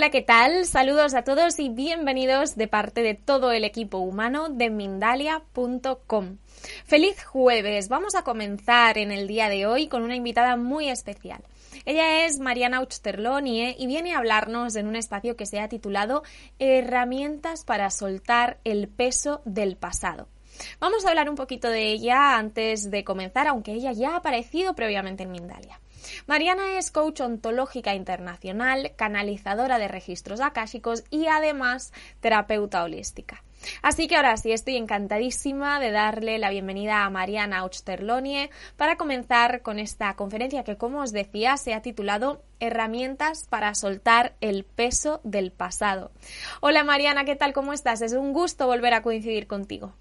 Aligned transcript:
Hola, 0.00 0.08
¿qué 0.08 0.22
tal? 0.22 0.64
Saludos 0.64 1.12
a 1.12 1.24
todos 1.24 1.58
y 1.58 1.68
bienvenidos 1.68 2.56
de 2.56 2.68
parte 2.68 3.02
de 3.02 3.12
todo 3.12 3.52
el 3.52 3.64
equipo 3.64 3.98
humano 3.98 4.48
de 4.48 4.70
Mindalia.com. 4.70 6.38
Feliz 6.86 7.22
jueves. 7.22 7.90
Vamos 7.90 8.14
a 8.14 8.22
comenzar 8.22 8.96
en 8.96 9.12
el 9.12 9.28
día 9.28 9.50
de 9.50 9.66
hoy 9.66 9.88
con 9.88 10.02
una 10.02 10.16
invitada 10.16 10.56
muy 10.56 10.88
especial. 10.88 11.44
Ella 11.84 12.24
es 12.24 12.38
Mariana 12.38 12.80
Uchterlonie 12.80 13.76
y 13.78 13.86
viene 13.88 14.14
a 14.14 14.18
hablarnos 14.20 14.74
en 14.76 14.86
un 14.86 14.96
espacio 14.96 15.36
que 15.36 15.44
se 15.44 15.60
ha 15.60 15.68
titulado 15.68 16.22
Herramientas 16.58 17.66
para 17.66 17.90
soltar 17.90 18.56
el 18.64 18.88
peso 18.88 19.42
del 19.44 19.76
pasado. 19.76 20.28
Vamos 20.78 21.04
a 21.04 21.10
hablar 21.10 21.28
un 21.28 21.36
poquito 21.36 21.68
de 21.68 21.92
ella 21.92 22.38
antes 22.38 22.90
de 22.90 23.04
comenzar, 23.04 23.48
aunque 23.48 23.74
ella 23.74 23.92
ya 23.92 24.12
ha 24.12 24.16
aparecido 24.16 24.74
previamente 24.74 25.24
en 25.24 25.32
Mindalia. 25.32 25.78
Mariana 26.26 26.78
es 26.78 26.90
coach 26.90 27.20
ontológica 27.20 27.94
internacional, 27.94 28.92
canalizadora 28.96 29.78
de 29.78 29.88
registros 29.88 30.40
akáshicos 30.40 31.04
y 31.10 31.26
además 31.26 31.92
terapeuta 32.20 32.82
holística. 32.84 33.42
Así 33.82 34.08
que 34.08 34.16
ahora 34.16 34.36
sí 34.36 34.52
estoy 34.52 34.76
encantadísima 34.76 35.80
de 35.80 35.90
darle 35.90 36.38
la 36.38 36.50
bienvenida 36.50 37.04
a 37.04 37.10
Mariana 37.10 37.64
Ochterlonie 37.64 38.50
para 38.76 38.96
comenzar 38.96 39.62
con 39.62 39.78
esta 39.78 40.14
conferencia 40.16 40.64
que, 40.64 40.76
como 40.76 41.00
os 41.00 41.12
decía, 41.12 41.56
se 41.56 41.74
ha 41.74 41.82
titulado 41.82 42.42
Herramientas 42.58 43.46
para 43.48 43.74
soltar 43.74 44.34
el 44.40 44.64
peso 44.64 45.20
del 45.24 45.50
pasado. 45.52 46.10
Hola 46.60 46.84
Mariana, 46.84 47.24
¿qué 47.24 47.36
tal? 47.36 47.52
¿Cómo 47.52 47.72
estás? 47.72 48.02
Es 48.02 48.12
un 48.12 48.32
gusto 48.32 48.66
volver 48.66 48.94
a 48.94 49.02
coincidir 49.02 49.46
contigo. 49.46 49.94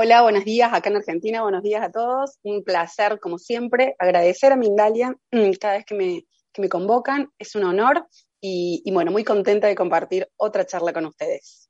Hola, 0.00 0.22
buenos 0.22 0.44
días 0.44 0.72
acá 0.72 0.90
en 0.90 0.96
Argentina, 0.98 1.42
buenos 1.42 1.64
días 1.64 1.82
a 1.82 1.90
todos. 1.90 2.38
Un 2.44 2.62
placer, 2.62 3.18
como 3.18 3.36
siempre, 3.36 3.96
agradecer 3.98 4.52
a 4.52 4.56
Mindalia 4.56 5.16
mm, 5.32 5.50
cada 5.60 5.74
vez 5.74 5.84
que 5.84 5.96
me, 5.96 6.24
me 6.56 6.68
convocan. 6.68 7.32
Es 7.36 7.56
un 7.56 7.64
honor 7.64 8.06
y, 8.40 8.80
y, 8.84 8.92
bueno, 8.92 9.10
muy 9.10 9.24
contenta 9.24 9.66
de 9.66 9.74
compartir 9.74 10.28
otra 10.36 10.64
charla 10.64 10.92
con 10.92 11.04
ustedes. 11.06 11.68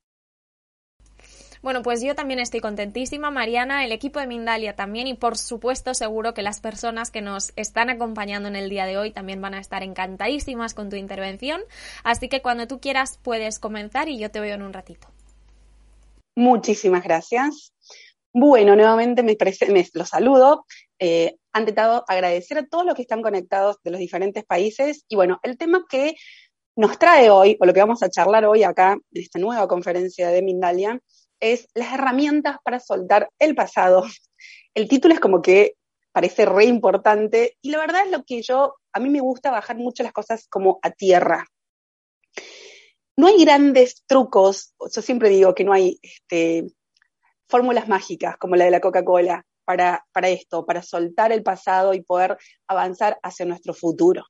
Bueno, 1.63 1.81
pues 1.81 2.03
yo 2.03 2.13
también 2.13 2.39
estoy 2.39 2.59
contentísima, 2.59 3.31
Mariana, 3.31 3.83
el 3.83 3.91
equipo 3.91 4.19
de 4.19 4.27
Mindalia 4.27 4.75
también 4.75 5.07
y 5.07 5.15
por 5.15 5.35
supuesto 5.35 5.95
seguro 5.95 6.35
que 6.35 6.43
las 6.43 6.61
personas 6.61 7.09
que 7.09 7.21
nos 7.21 7.51
están 7.55 7.89
acompañando 7.89 8.47
en 8.47 8.55
el 8.55 8.69
día 8.69 8.85
de 8.85 8.99
hoy 8.99 9.09
también 9.09 9.41
van 9.41 9.55
a 9.55 9.59
estar 9.59 9.81
encantadísimas 9.81 10.75
con 10.75 10.91
tu 10.91 10.97
intervención. 10.97 11.61
Así 12.03 12.29
que 12.29 12.43
cuando 12.43 12.67
tú 12.67 12.79
quieras 12.79 13.17
puedes 13.23 13.57
comenzar 13.57 14.07
y 14.07 14.19
yo 14.19 14.29
te 14.29 14.39
veo 14.39 14.53
en 14.53 14.61
un 14.61 14.73
ratito. 14.73 15.07
Muchísimas 16.35 17.03
gracias. 17.03 17.73
Bueno, 18.33 18.75
nuevamente 18.75 19.23
me, 19.23 19.35
los 19.93 20.09
saludo. 20.09 20.65
Eh, 20.99 21.35
ante 21.51 21.73
todo, 21.73 22.05
agradecer 22.07 22.59
a 22.59 22.67
todos 22.67 22.85
los 22.85 22.93
que 22.95 23.01
están 23.01 23.21
conectados 23.21 23.77
de 23.83 23.91
los 23.91 23.99
diferentes 23.99 24.45
países. 24.45 25.03
Y 25.07 25.15
bueno, 25.15 25.39
el 25.43 25.57
tema 25.57 25.85
que 25.89 26.15
nos 26.75 26.99
trae 26.99 27.29
hoy, 27.29 27.57
o 27.59 27.65
lo 27.65 27.73
que 27.73 27.79
vamos 27.79 28.03
a 28.03 28.09
charlar 28.09 28.45
hoy 28.45 28.63
acá 28.63 28.93
en 28.93 29.21
esta 29.21 29.39
nueva 29.39 29.67
conferencia 29.67 30.29
de 30.29 30.43
Mindalia, 30.43 30.99
es 31.39 31.67
las 31.73 31.93
herramientas 31.93 32.57
para 32.63 32.79
soltar 32.79 33.29
el 33.39 33.55
pasado. 33.55 34.05
El 34.75 34.87
título 34.87 35.13
es 35.13 35.19
como 35.19 35.41
que 35.41 35.73
parece 36.11 36.45
re 36.45 36.65
importante 36.65 37.57
y 37.61 37.71
la 37.71 37.79
verdad 37.79 38.05
es 38.05 38.11
lo 38.11 38.23
que 38.23 38.41
yo, 38.41 38.75
a 38.93 38.99
mí 38.99 39.09
me 39.09 39.19
gusta 39.19 39.51
bajar 39.51 39.77
mucho 39.77 40.03
las 40.03 40.13
cosas 40.13 40.47
como 40.49 40.79
a 40.81 40.91
tierra. 40.91 41.45
No 43.17 43.27
hay 43.27 43.43
grandes 43.43 44.03
trucos, 44.05 44.73
yo 44.95 45.01
siempre 45.01 45.29
digo 45.29 45.53
que 45.53 45.63
no 45.63 45.73
hay 45.73 45.99
este, 46.01 46.67
fórmulas 47.49 47.87
mágicas 47.87 48.37
como 48.37 48.55
la 48.55 48.65
de 48.65 48.71
la 48.71 48.79
Coca-Cola 48.79 49.45
para, 49.65 50.05
para 50.13 50.29
esto, 50.29 50.65
para 50.65 50.81
soltar 50.81 51.31
el 51.31 51.43
pasado 51.43 51.93
y 51.93 52.01
poder 52.01 52.37
avanzar 52.67 53.19
hacia 53.23 53.45
nuestro 53.45 53.73
futuro. 53.73 54.25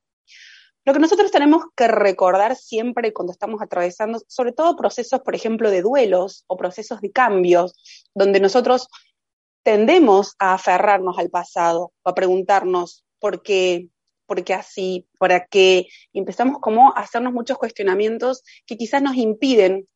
Lo 0.85 0.93
que 0.93 0.99
nosotros 0.99 1.29
tenemos 1.29 1.65
que 1.75 1.87
recordar 1.87 2.55
siempre 2.55 3.13
cuando 3.13 3.31
estamos 3.31 3.61
atravesando, 3.61 4.19
sobre 4.27 4.53
todo 4.53 4.75
procesos, 4.75 5.21
por 5.21 5.35
ejemplo, 5.35 5.69
de 5.69 5.81
duelos 5.81 6.45
o 6.47 6.57
procesos 6.57 7.01
de 7.01 7.11
cambios, 7.11 7.75
donde 8.15 8.39
nosotros 8.39 8.87
tendemos 9.63 10.35
a 10.39 10.53
aferrarnos 10.53 11.19
al 11.19 11.29
pasado 11.29 11.91
a 12.03 12.15
preguntarnos 12.15 13.05
por 13.19 13.43
qué, 13.43 13.89
por 14.25 14.43
qué 14.43 14.53
así, 14.53 15.07
para 15.19 15.45
qué, 15.45 15.87
empezamos 16.13 16.59
como 16.59 16.91
a 16.95 17.01
hacernos 17.01 17.33
muchos 17.33 17.57
cuestionamientos 17.57 18.41
que 18.65 18.77
quizás 18.77 19.01
nos 19.01 19.15
impiden 19.15 19.87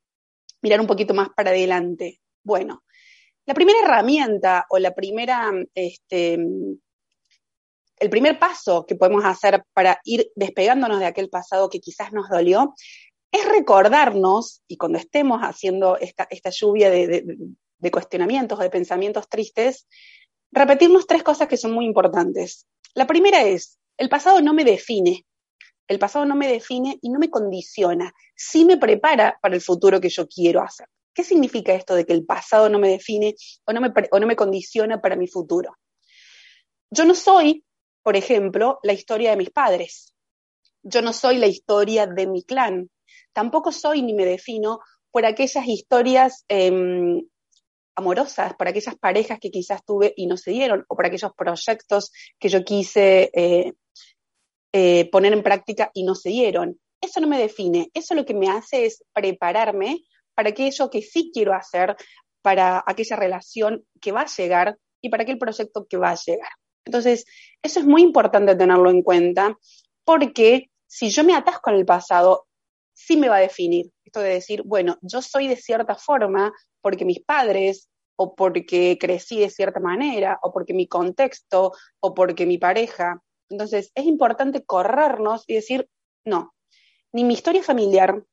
mirar 0.61 0.81
un 0.81 0.87
poquito 0.87 1.13
más 1.13 1.29
para 1.35 1.51
adelante. 1.51 2.19
Bueno, 2.43 2.83
la 3.45 3.53
primera 3.53 3.79
herramienta 3.83 4.65
o 4.69 4.79
la 4.79 4.93
primera, 4.93 5.51
este, 5.75 6.33
el 6.33 8.09
primer 8.09 8.39
paso 8.39 8.85
que 8.85 8.95
podemos 8.95 9.25
hacer 9.25 9.63
para 9.73 9.99
ir 10.03 10.31
despegándonos 10.35 10.99
de 10.99 11.05
aquel 11.05 11.29
pasado 11.29 11.69
que 11.69 11.79
quizás 11.79 12.13
nos 12.13 12.29
dolió 12.29 12.73
es 13.31 13.45
recordarnos, 13.49 14.61
y 14.67 14.77
cuando 14.77 14.99
estemos 14.99 15.41
haciendo 15.41 15.97
esta, 15.97 16.27
lluvia 16.51 16.91
de, 16.91 17.25
de 17.77 17.91
cuestionamientos 17.91 18.59
o 18.59 18.61
de 18.61 18.69
pensamientos 18.69 19.27
tristes, 19.27 19.87
repetirnos 20.51 21.07
tres 21.07 21.23
cosas 21.23 21.47
que 21.47 21.57
son 21.57 21.71
muy 21.71 21.85
importantes. 21.85 22.67
La 22.93 23.07
primera 23.07 23.43
es, 23.43 23.79
el 23.97 24.07
pasado 24.07 24.39
no 24.41 24.53
me 24.53 24.63
define, 24.63 25.25
el 25.87 25.99
pasado 25.99 26.25
no 26.25 26.35
me 26.35 26.47
define 26.47 26.99
y 27.01 27.09
no 27.09 27.19
me 27.19 27.29
condiciona, 27.29 28.13
sí 28.35 28.65
me 28.65 28.77
prepara 28.77 29.37
para 29.41 29.55
el 29.55 29.61
futuro 29.61 29.99
que 29.99 30.09
yo 30.09 30.27
quiero 30.27 30.61
hacer. 30.61 30.87
¿Qué 31.13 31.23
significa 31.23 31.73
esto 31.73 31.95
de 31.95 32.05
que 32.05 32.13
el 32.13 32.25
pasado 32.25 32.69
no 32.69 32.79
me 32.79 32.89
define 32.89 33.35
o 33.65 33.73
no 33.73 33.81
me, 33.81 33.93
o 34.11 34.19
no 34.19 34.27
me 34.27 34.35
condiciona 34.35 35.01
para 35.01 35.15
mi 35.15 35.27
futuro? 35.27 35.77
Yo 36.89 37.05
no 37.05 37.15
soy, 37.15 37.63
por 38.01 38.15
ejemplo, 38.15 38.79
la 38.83 38.93
historia 38.93 39.31
de 39.31 39.37
mis 39.37 39.49
padres. 39.49 40.13
Yo 40.83 41.01
no 41.01 41.13
soy 41.13 41.37
la 41.37 41.47
historia 41.47 42.07
de 42.07 42.27
mi 42.27 42.43
clan. 42.43 42.89
Tampoco 43.31 43.71
soy 43.71 44.01
ni 44.01 44.13
me 44.13 44.25
defino 44.25 44.79
por 45.11 45.25
aquellas 45.25 45.67
historias 45.67 46.45
em, 46.47 47.21
amorosas, 47.95 48.53
por 48.55 48.67
aquellas 48.67 48.95
parejas 48.95 49.39
que 49.39 49.51
quizás 49.51 49.83
tuve 49.85 50.13
y 50.15 50.27
no 50.27 50.37
se 50.37 50.51
dieron, 50.51 50.85
o 50.87 50.95
por 50.95 51.05
aquellos 51.05 51.33
proyectos 51.35 52.11
que 52.39 52.49
yo 52.49 52.63
quise 52.63 53.29
eh, 53.33 53.73
eh, 54.71 55.09
poner 55.11 55.33
en 55.33 55.43
práctica 55.43 55.91
y 55.93 56.03
no 56.03 56.15
se 56.15 56.29
dieron. 56.29 56.79
Eso 56.99 57.19
no 57.19 57.27
me 57.27 57.37
define. 57.37 57.89
Eso 57.93 58.15
lo 58.15 58.25
que 58.25 58.33
me 58.33 58.49
hace 58.49 58.85
es 58.85 59.03
prepararme 59.13 60.03
para 60.35 60.49
aquello 60.49 60.89
que 60.89 61.01
sí 61.01 61.31
quiero 61.33 61.53
hacer, 61.53 61.95
para 62.41 62.83
aquella 62.85 63.15
relación 63.15 63.85
que 64.01 64.11
va 64.11 64.21
a 64.21 64.27
llegar 64.27 64.77
y 65.01 65.09
para 65.09 65.23
aquel 65.23 65.37
proyecto 65.37 65.85
que 65.87 65.97
va 65.97 66.11
a 66.11 66.15
llegar. 66.15 66.49
Entonces, 66.85 67.25
eso 67.61 67.79
es 67.79 67.85
muy 67.85 68.01
importante 68.01 68.55
tenerlo 68.55 68.89
en 68.89 69.01
cuenta 69.01 69.57
porque 70.03 70.69
si 70.87 71.09
yo 71.09 71.23
me 71.23 71.35
atasco 71.35 71.69
en 71.69 71.77
el 71.77 71.85
pasado, 71.85 72.45
sí 72.93 73.17
me 73.17 73.29
va 73.29 73.37
a 73.37 73.41
definir. 73.41 73.91
Esto 74.05 74.19
de 74.19 74.29
decir, 74.29 74.63
bueno, 74.63 74.97
yo 75.01 75.21
soy 75.21 75.47
de 75.47 75.55
cierta 75.55 75.95
forma 75.95 76.53
porque 76.81 77.05
mis 77.05 77.23
padres 77.23 77.89
o 78.15 78.35
porque 78.35 78.97
crecí 78.99 79.39
de 79.39 79.49
cierta 79.49 79.79
manera 79.79 80.39
o 80.43 80.51
porque 80.53 80.73
mi 80.73 80.87
contexto 80.87 81.71
o 81.99 82.13
porque 82.13 82.45
mi 82.45 82.57
pareja. 82.57 83.21
Entonces, 83.49 83.91
es 83.95 84.05
importante 84.05 84.63
corrernos 84.63 85.43
y 85.47 85.55
decir, 85.55 85.89
no, 86.25 86.53
ni 87.11 87.23
mi 87.23 87.33
historia 87.33 87.63
familiar, 87.63 88.23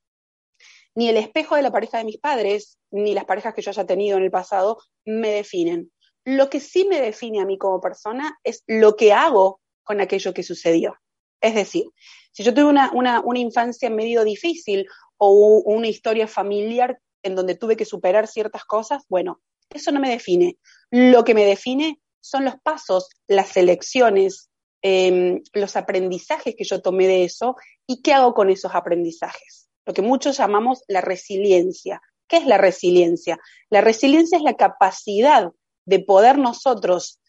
ni 0.94 1.08
el 1.08 1.16
espejo 1.16 1.56
de 1.56 1.62
la 1.62 1.70
pareja 1.70 1.98
de 1.98 2.04
mis 2.04 2.18
padres, 2.18 2.78
ni 2.90 3.14
las 3.14 3.24
parejas 3.24 3.54
que 3.54 3.62
yo 3.62 3.70
haya 3.70 3.86
tenido 3.86 4.16
en 4.16 4.24
el 4.24 4.30
pasado 4.30 4.78
me 5.04 5.30
definen. 5.30 5.92
Lo 6.24 6.50
que 6.50 6.60
sí 6.60 6.84
me 6.84 7.00
define 7.00 7.40
a 7.40 7.46
mí 7.46 7.58
como 7.58 7.80
persona 7.80 8.38
es 8.44 8.62
lo 8.66 8.96
que 8.96 9.12
hago 9.12 9.60
con 9.82 10.00
aquello 10.00 10.34
que 10.34 10.42
sucedió. 10.42 10.96
Es 11.40 11.54
decir, 11.54 11.84
si 12.32 12.42
yo 12.42 12.52
tuve 12.52 12.66
una, 12.66 13.22
infancia 13.34 13.90
medio 13.90 14.24
difícil 14.24 14.86
o 15.16 15.62
una 15.64 15.88
historia 15.88 16.28
familiar 16.28 17.00
en 17.22 17.34
donde 17.34 17.54
tuve 17.54 17.76
que 17.76 17.84
superar 17.84 18.26
ciertas 18.26 18.64
cosas, 18.64 19.04
bueno, 19.08 19.40
eso 19.70 19.92
no 19.92 20.00
me 20.00 20.10
define. 20.10 20.58
Lo 20.90 21.24
que 21.24 21.34
me 21.34 21.44
define 21.44 22.00
son 22.20 22.44
los 22.44 22.56
pasos, 22.62 23.08
las 23.26 23.56
elecciones, 23.56 24.50
em, 24.82 25.42
los 25.52 25.76
aprendizajes 25.76 26.54
que 26.56 26.64
yo 26.64 26.82
tomé 26.82 27.06
de 27.06 27.24
eso 27.24 27.56
y 27.86 28.02
qué 28.02 28.12
hago 28.12 28.34
con 28.34 28.50
esos 28.50 28.74
aprendizajes. 28.74 29.69
Lo 29.86 29.94
que 29.94 30.02
muchos 30.02 30.36
llamamos 30.36 30.82
la 30.88 31.00
resiliencia. 31.00 32.00
¿Qué 32.28 32.36
es 32.36 32.46
la 32.46 32.58
resiliencia? 32.58 33.38
La 33.70 33.80
resiliencia 33.80 34.38
es 34.38 34.44
la 34.44 34.56
capacidad 34.56 35.50
de 35.84 35.98
poder 36.00 36.38
nosotros 36.38 37.20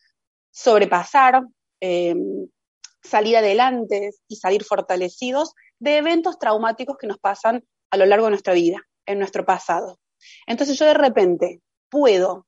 sobrepasar, 0.52 1.44
em, 1.80 2.48
salir 3.04 3.38
adelante 3.38 4.12
y 4.28 4.36
salir 4.36 4.64
fortalecidos 4.64 5.54
de 5.80 5.98
eventos 5.98 6.38
traumáticos 6.38 6.98
que 6.98 7.08
nos 7.08 7.18
pasan 7.18 7.64
a 7.90 7.98
lo 7.98 8.06
largo 8.06 8.26
de 8.26 8.32
nuestra 8.32 8.54
vida, 8.54 8.78
en 9.06 9.18
nuestro 9.18 9.46
pasado. 9.46 10.00
Entonces 10.46 10.78
yo 10.78 10.86
de 10.86 10.94
repente 10.94 11.62
puedo 11.90 12.46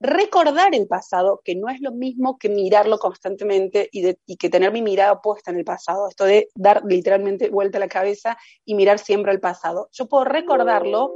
recordar 0.00 0.74
el 0.74 0.86
pasado, 0.88 1.42
que 1.44 1.54
no 1.54 1.68
es 1.68 1.80
lo 1.80 1.92
mismo 1.92 2.38
que 2.38 2.48
mirarlo 2.48 2.98
constantemente 2.98 3.88
y, 3.92 4.36
que 4.36 4.48
tener 4.48 4.72
mi 4.72 4.80
mirada 4.80 5.20
puesta 5.20 5.50
en 5.50 5.58
el 5.58 5.64
pasado, 5.64 6.08
esto 6.08 6.24
de 6.24 6.48
dar 6.54 6.82
literalmente 6.86 7.50
vuelta 7.50 7.76
a 7.76 7.80
la 7.80 7.88
cabeza 7.88 8.38
y 8.64 8.74
mirar 8.74 8.98
siempre 8.98 9.30
al 9.30 9.40
pasado. 9.40 9.88
Yo 9.92 10.08
puedo 10.08 10.24
recordarlo 10.24 11.14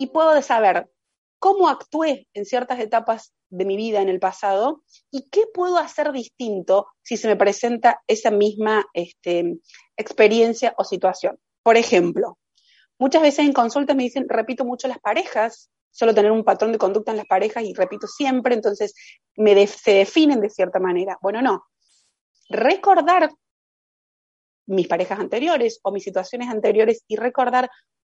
y 0.00 0.08
puedo 0.08 0.40
saber 0.42 0.90
cómo 1.38 1.68
actué 1.68 2.26
en 2.34 2.44
ciertas 2.44 2.80
etapas 2.80 3.32
de 3.50 3.64
mi 3.64 3.76
vida 3.76 4.02
en 4.02 4.08
el 4.08 4.18
pasado 4.18 4.82
y 5.12 5.28
qué 5.30 5.44
puedo 5.54 5.78
hacer 5.78 6.12
distinto 6.12 6.88
si 7.02 7.16
se 7.16 7.28
me 7.28 7.36
presenta 7.36 8.02
esa 8.08 8.32
misma 8.32 8.86
este, 8.92 9.58
experiencia 9.96 10.74
o 10.76 10.84
situación. 10.84 11.38
Por 11.62 11.76
ejemplo, 11.76 12.36
muchas 12.98 13.22
veces 13.22 13.46
en 13.46 13.52
consultas 13.52 13.96
me 13.96 14.02
dicen, 14.02 14.28
repito 14.28 14.64
mucho 14.64 14.88
las 14.88 14.98
parejas, 14.98 15.70
solo 15.98 16.14
tener 16.14 16.30
un 16.30 16.44
patrón 16.44 16.70
de 16.70 16.78
conducta 16.78 17.10
en 17.10 17.16
las 17.16 17.26
parejas 17.26 17.64
y 17.64 17.74
repito 17.74 18.06
siempre, 18.06 18.54
entonces 18.54 18.94
me 19.36 19.66
se 19.66 19.94
definen 19.94 20.40
de 20.40 20.48
cierta 20.48 20.78
manera. 20.78 21.18
Bueno, 21.20 21.42
no. 21.42 21.64
Recordar 22.48 23.30
mis 24.66 24.86
parejas 24.86 25.18
anteriores 25.18 25.80
o 25.82 25.90
mis 25.90 26.04
situaciones 26.04 26.50
anteriores 26.50 27.02
y 27.08 27.16
recordar 27.16 27.68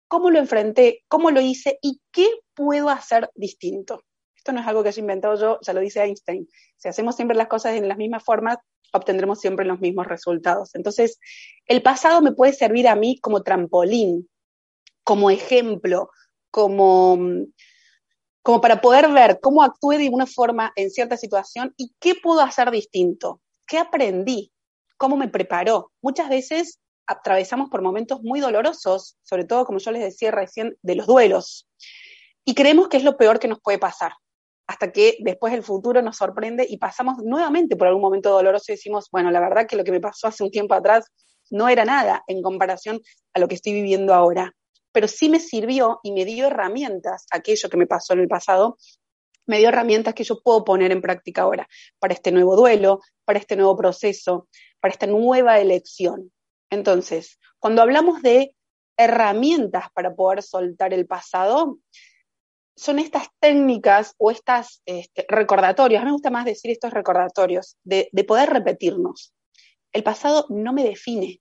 cómo 0.09 0.31
lo 0.31 0.39
enfrenté, 0.39 1.05
cómo 1.09 1.31
lo 1.31 1.43
hice 1.43 1.79
y 1.83 2.01
qué 2.11 2.27
puedo 2.55 2.89
hacer 2.89 3.29
distinto. 3.35 4.03
Esto 4.35 4.53
no 4.53 4.61
es 4.61 4.67
algo 4.67 4.83
que 4.83 4.89
haya 4.89 5.01
inventado 5.01 5.39
yo, 5.39 5.59
ya 5.61 5.75
lo 5.75 5.81
dice 5.81 6.03
Einstein. 6.03 6.49
Si 6.79 6.89
hacemos 6.89 7.17
siempre 7.17 7.37
las 7.37 7.49
cosas 7.49 7.75
en 7.75 7.87
las 7.87 7.99
mismas 7.99 8.25
formas, 8.25 8.57
obtendremos 8.95 9.41
siempre 9.41 9.67
los 9.67 9.81
mismos 9.81 10.07
resultados. 10.07 10.75
Entonces, 10.75 11.19
el 11.67 11.83
pasado 11.83 12.23
me 12.23 12.33
puede 12.33 12.55
servir 12.55 12.89
a 12.89 12.97
mí 12.97 13.19
como 13.21 13.43
trampolín, 13.43 14.31
como 15.03 15.31
ejemplo, 15.31 16.09
como, 16.51 17.19
como 18.45 18.61
para 18.61 18.83
poder 18.83 19.11
ver 19.11 19.41
cómo 19.41 19.63
actué 19.63 19.97
de 19.97 20.11
una 20.11 20.27
forma 20.27 20.71
en 20.77 20.91
cierta 20.91 21.17
situación 21.17 21.73
y 21.79 21.95
qué 21.99 22.15
puedo 22.15 22.43
hacer 22.43 22.71
distinto, 22.71 23.41
qué 23.67 23.79
aprendí, 23.79 24.53
cómo 24.99 25.17
me 25.17 25.29
preparó. 25.29 25.93
Muchas 26.03 26.29
veces 26.29 26.79
atravesamos 27.07 27.71
por 27.71 27.81
momentos 27.81 28.21
muy 28.23 28.41
dolorosos, 28.41 29.17
sobre 29.23 29.45
todo, 29.45 29.65
como 29.65 29.79
yo 29.79 29.91
les 29.93 30.03
decía 30.03 30.31
recién, 30.31 30.77
de 30.83 30.95
los 30.95 31.07
duelos, 31.07 31.67
y 32.45 32.55
creemos 32.55 32.89
que 32.89 32.99
es 32.99 33.05
lo 33.05 33.17
peor 33.17 33.39
que 33.39 33.49
nos 33.49 33.63
puede 33.63 33.79
pasar, 33.79 34.13
hasta 34.67 34.93
que 34.93 35.17
después 35.21 35.55
el 35.55 35.63
futuro 35.63 36.03
nos 36.03 36.19
sorprende 36.19 36.67
y 36.69 36.77
pasamos 36.77 37.17
nuevamente 37.25 37.77
por 37.77 37.87
algún 37.89 38.03
momento 38.03 38.29
doloroso 38.29 38.67
y 38.69 38.75
decimos, 38.75 39.09
bueno, 39.11 39.31
la 39.31 39.41
verdad 39.41 39.67
que 39.67 39.77
lo 39.77 39.85
que 39.85 39.93
me 39.93 40.01
pasó 40.01 40.27
hace 40.27 40.45
un 40.45 40.51
tiempo 40.51 40.75
atrás 40.75 41.11
no 41.51 41.71
era 41.71 41.87
nada 41.87 42.23
en 42.27 42.43
comparación 42.43 43.01
a 43.33 43.41
lo 43.41 43.49
que 43.49 43.55
estoy 43.55 43.73
viviendo 43.73 44.13
ahora 44.13 44.55
pero 44.95 45.09
sí 45.09 45.29
me 45.29 45.41
sirvió 45.41 45.99
y 46.05 46.13
me 46.13 46.25
dio 46.25 46.47
herramientas, 46.47 47.27
aquello 47.33 47.69
que 47.69 47.77
me 47.77 47.89
pasó 47.89 48.13
en 48.13 48.21
el 48.21 48.29
pasado, 48.29 48.79
me 49.45 49.59
dio 49.59 49.69
herramientas 49.69 50.15
que 50.15 50.23
yo 50.23 50.41
puedo 50.41 50.65
poner 50.65 50.93
en 50.93 51.03
práctica 51.03 51.43
ahora 51.43 51.69
para 51.99 52.15
este 52.15 52.31
nuevo 52.31 52.55
duelo, 52.55 53.01
para 53.25 53.41
este 53.41 53.57
nuevo 53.57 53.77
proceso, 53.77 54.47
para 54.79 54.93
esta 54.93 55.09
nueva 55.09 55.59
elección. 55.59 56.33
Entonces, 56.71 57.41
cuando 57.59 57.83
hablamos 57.83 58.23
de 58.23 58.55
herramientas 58.97 59.87
para 59.95 60.15
poder 60.15 60.45
soltar 60.45 60.95
el 60.95 61.07
pasado, 61.07 61.79
son 62.77 63.01
estas 63.01 63.27
técnicas 63.41 64.15
o 64.17 64.31
estas 64.31 64.81
este, 64.87 65.27
recordatorios, 65.29 66.01
a 66.01 66.05
mí 66.05 66.11
me 66.11 66.13
gusta 66.13 66.31
más 66.31 66.45
decir 66.45 66.71
estos 66.71 66.93
recordatorios, 66.93 67.77
de 67.83 68.25
poder 68.29 68.51
repetirnos. 68.51 69.35
El 69.93 70.05
pasado 70.05 70.47
no 70.51 70.73
me 70.73 70.85
define, 70.85 71.41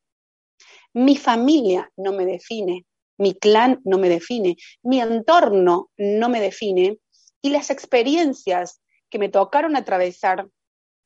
mi 0.93 1.17
familia 1.17 1.91
no 1.97 2.13
me 2.13 2.25
define, 2.25 2.85
mi 3.17 3.33
clan 3.33 3.81
no 3.83 3.97
me 3.97 4.09
define, 4.09 4.57
mi 4.81 5.01
entorno 5.01 5.89
no 5.97 6.29
me 6.29 6.41
define 6.41 6.97
y 7.41 7.49
las 7.49 7.69
experiencias 7.69 8.81
que 9.09 9.19
me 9.19 9.29
tocaron 9.29 9.75
atravesar 9.75 10.47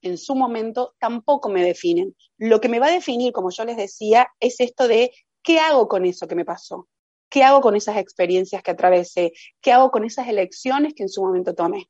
en 0.01 0.18
su 0.18 0.36
momento 0.36 0.95
tampoco 1.00 1.50
me 1.50 1.63
definen. 1.63 2.15
Lo 2.38 2.62
que 2.62 2.69
me 2.69 2.80
va 2.80 2.88
a 2.88 2.92
definir, 2.92 3.33
como 3.33 3.50
yo 3.50 3.65
les 3.65 3.77
decía, 3.77 4.27
es 4.39 4.59
esto 4.59 4.88
de 4.88 5.12
qué 5.44 5.59
hago 5.59 5.88
con 5.88 6.06
eso 6.06 6.27
que 6.27 6.36
me 6.36 6.45
pasó, 6.45 6.88
qué 7.30 7.44
hago 7.44 7.62
con 7.62 7.75
esas 7.75 7.98
experiencias 7.98 8.62
que 8.62 8.71
atravesé, 8.71 9.33
qué 9.62 9.74
hago 9.74 9.92
con 9.92 10.06
esas 10.06 10.27
elecciones 10.27 10.94
que 10.94 11.03
en 11.03 11.10
su 11.10 11.21
momento 11.21 11.53
tomé. 11.56 11.89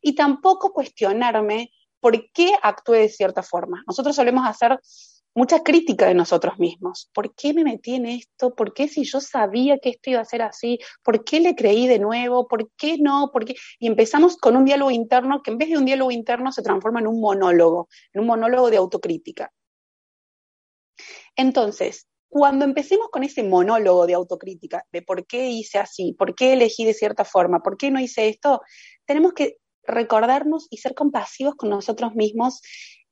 Y 0.00 0.14
tampoco 0.14 0.72
cuestionarme 0.72 1.70
por 2.00 2.30
qué 2.32 2.52
actué 2.62 3.00
de 3.00 3.08
cierta 3.08 3.42
forma. 3.42 3.82
Nosotros 3.86 4.16
solemos 4.16 4.46
hacer 4.46 4.78
mucha 5.34 5.62
crítica 5.62 6.06
de 6.06 6.14
nosotros 6.14 6.58
mismos. 6.58 7.10
¿Por 7.14 7.34
qué 7.34 7.54
me 7.54 7.64
metí 7.64 7.94
en 7.94 8.06
esto? 8.06 8.54
¿Por 8.54 8.74
qué 8.74 8.88
si 8.88 9.04
yo 9.04 9.20
sabía 9.20 9.78
que 9.78 9.90
esto 9.90 10.10
iba 10.10 10.20
a 10.20 10.24
ser 10.24 10.42
así? 10.42 10.78
¿Por 11.02 11.24
qué 11.24 11.40
le 11.40 11.54
creí 11.54 11.86
de 11.86 11.98
nuevo? 11.98 12.46
¿Por 12.48 12.70
qué 12.76 12.98
no? 12.98 13.30
¿Por 13.32 13.44
qué? 13.44 13.54
Y 13.78 13.86
empezamos 13.86 14.36
con 14.36 14.56
un 14.56 14.64
diálogo 14.64 14.90
interno 14.90 15.42
que 15.42 15.50
en 15.50 15.58
vez 15.58 15.70
de 15.70 15.78
un 15.78 15.84
diálogo 15.84 16.10
interno 16.10 16.52
se 16.52 16.62
transforma 16.62 17.00
en 17.00 17.06
un 17.06 17.20
monólogo, 17.20 17.88
en 18.12 18.20
un 18.22 18.26
monólogo 18.26 18.70
de 18.70 18.76
autocrítica. 18.76 19.52
Entonces, 21.36 22.06
cuando 22.28 22.64
empecemos 22.64 23.08
con 23.10 23.24
ese 23.24 23.42
monólogo 23.42 24.06
de 24.06 24.14
autocrítica, 24.14 24.86
de 24.90 25.02
por 25.02 25.26
qué 25.26 25.50
hice 25.50 25.78
así, 25.78 26.14
por 26.18 26.34
qué 26.34 26.54
elegí 26.54 26.84
de 26.84 26.94
cierta 26.94 27.24
forma, 27.24 27.60
por 27.60 27.76
qué 27.76 27.90
no 27.90 28.00
hice 28.00 28.28
esto, 28.28 28.62
tenemos 29.04 29.32
que 29.34 29.58
recordarnos 29.84 30.66
y 30.70 30.78
ser 30.78 30.94
compasivos 30.94 31.56
con 31.56 31.70
nosotros 31.70 32.14
mismos 32.14 32.62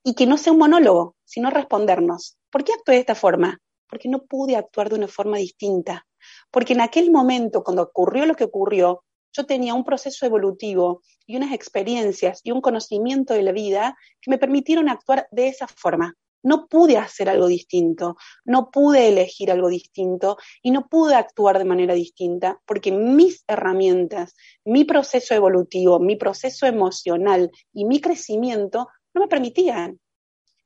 y 0.03 0.15
que 0.15 0.27
no 0.27 0.37
sea 0.39 0.53
un 0.53 0.59
monólogo, 0.59 1.17
sino 1.25 1.51
respondernos. 1.51 2.39
¿Por 2.51 2.65
qué 2.65 2.73
actué 2.73 2.95
de 2.95 3.01
esta 3.01 3.15
forma? 3.15 3.61
Porque 3.89 4.09
no 4.09 4.25
pude 4.25 4.57
actuar 4.57 4.89
de 4.89 4.97
una 4.97 5.09
forma 5.09 5.39
distinta. 5.39 6.07
Porque 6.51 6.73
en 6.73 6.81
aquel 6.81 7.11
momento, 7.11 7.63
cuando 7.63 7.83
ocurrió 7.83 8.27
lo 8.27 8.35
que 8.35 8.45
ocurrió, 8.45 9.05
yo 9.33 9.47
tenía 9.47 9.75
un 9.75 9.85
proceso 9.85 10.27
evolutivo 10.27 11.03
y 11.27 11.37
unas 11.37 11.53
experiencias 11.53 12.41
y 12.43 12.51
un 12.51 12.61
conocimiento 12.61 13.35
de 13.35 13.43
la 13.43 13.53
vida 13.53 13.97
que 14.21 14.31
me 14.31 14.39
permitieron 14.39 14.89
actuar 14.89 15.29
de 15.31 15.49
esa 15.49 15.69
forma. 15.69 16.17
No 16.43 16.69
pude 16.69 16.97
hacer 16.97 17.29
algo 17.29 17.47
distinto, 17.47 18.17
no 18.47 18.71
pude 18.71 19.09
elegir 19.09 19.51
algo 19.51 19.69
distinto 19.69 20.39
y 20.63 20.71
no 20.71 20.89
pude 20.89 21.15
actuar 21.15 21.59
de 21.59 21.67
manera 21.67 21.93
distinta 21.93 22.59
porque 22.67 22.93
mis 22.93 23.45
herramientas, 23.47 24.35
mi 24.65 24.85
proceso 24.85 25.35
evolutivo, 25.35 26.01
mi 26.01 26.17
proceso 26.17 26.67
emocional 26.67 27.51
y 27.75 27.85
mi 27.85 28.01
crecimiento 28.01 28.89
no 29.15 29.21
me 29.21 29.29
permitían. 29.29 29.99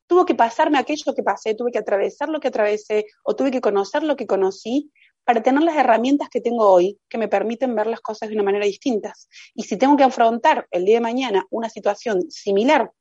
Tuvo 0.07 0.27
que 0.27 0.35
pasarme 0.35 0.79
aquello 0.79 1.15
que 1.15 1.23
pasé, 1.23 1.55
tuve 1.55 1.73
que 1.73 1.79
atravesar 1.79 2.29
lo 2.29 2.41
que 2.41 2.49
atravesé 2.49 3.07
o 3.23 3.35
tuve 3.35 3.51
que 3.51 3.61
conocer 3.61 4.03
lo 4.03 4.17
que 4.17 4.27
conocí 4.27 4.93
para 5.25 5.43
tener 5.43 5.63
las 5.63 5.77
herramientas 5.77 6.29
que 6.29 6.41
tengo 6.41 6.69
hoy 6.69 6.99
que 7.09 7.19
me 7.19 7.29
permiten 7.29 7.75
ver 7.75 7.87
las 7.87 8.01
cosas 8.01 8.29
de 8.29 8.35
una 8.35 8.45
manera 8.45 8.67
distinta. 8.67 9.15
Y 9.55 9.63
si 9.63 9.77
tengo 9.79 9.97
que 9.97 10.05
afrontar 10.05 10.69
el 10.71 10.85
día 10.85 10.97
de 10.97 11.01
mañana 11.01 11.47
una 11.51 11.71
situación 11.71 12.31
similar 12.31 12.93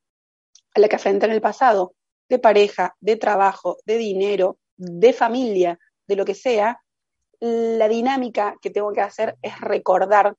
a 0.73 0.79
la 0.79 0.87
que 0.87 0.95
afronté 0.95 1.25
en 1.25 1.33
el 1.33 1.41
pasado, 1.41 1.95
de 2.29 2.39
pareja, 2.39 2.95
de 3.01 3.17
trabajo, 3.17 3.77
de 3.85 3.97
dinero, 3.97 4.57
de 4.77 5.13
familia, 5.13 5.77
de 6.07 6.15
lo 6.15 6.25
que 6.25 6.33
sea, 6.33 6.81
la 7.39 7.87
dinámica 7.89 8.55
que 8.61 8.69
tengo 8.69 8.93
que 8.93 9.01
hacer 9.01 9.37
es 9.41 9.59
recordar 9.59 10.35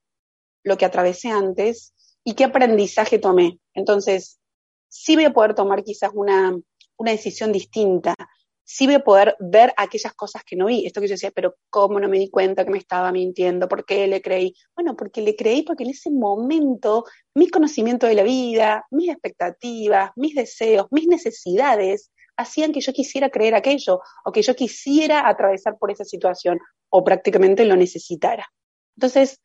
lo 0.63 0.77
que 0.77 0.85
atravesé 0.85 1.29
antes 1.29 1.93
y 2.23 2.33
qué 2.33 2.45
aprendizaje 2.45 3.19
tomé. 3.19 3.59
Entonces, 3.75 4.39
sí 4.95 5.15
voy 5.15 5.25
a 5.25 5.33
poder 5.33 5.53
tomar 5.53 5.83
quizás 5.83 6.11
una, 6.13 6.57
decisión 6.99 7.51
distinta, 7.51 8.15
sí 8.63 8.85
voy 8.85 8.95
a 8.95 9.03
poder 9.03 9.35
ver 9.39 9.73
aquellas 9.75 10.13
cosas 10.13 10.43
que 10.45 10.55
no 10.55 10.67
vi. 10.67 10.85
Esto 10.85 11.01
que 11.01 11.07
yo 11.07 11.13
decía, 11.13 11.31
pero 11.35 11.55
¿cómo 11.69 11.99
no 11.99 12.07
me 12.07 12.17
di 12.17 12.29
cuenta 12.29 12.63
que 12.63 12.71
me 12.71 12.77
estaba 12.77 13.11
mintiendo? 13.11 13.67
¿Por 13.67 13.85
qué 13.85 14.07
le 14.07 14.21
creí? 14.21 14.55
Bueno, 14.73 14.95
porque 14.95 15.21
le 15.21 15.35
creí 15.35 15.63
porque 15.63 15.83
en 15.83 15.89
ese 15.89 16.09
momento 16.09 17.03
mi 17.35 17.49
conocimiento 17.49 18.07
de 18.07 18.15
la 18.15 18.23
vida, 18.23 18.85
mis 18.89 19.09
expectativas, 19.09 20.11
mis 20.15 20.33
deseos, 20.33 20.87
mis 20.91 21.07
necesidades 21.07 22.11
hacían 22.37 22.71
que 22.71 22.81
yo 22.81 22.93
quisiera 22.93 23.29
creer 23.29 23.55
aquello 23.55 23.99
o 24.23 24.31
que 24.31 24.41
yo 24.41 24.55
quisiera 24.55 25.27
atravesar 25.27 25.77
por 25.77 25.91
esa 25.91 26.05
situación 26.05 26.57
o 26.89 27.03
prácticamente 27.03 27.65
lo 27.65 27.75
necesitara. 27.75 28.47
Entonces, 28.95 29.39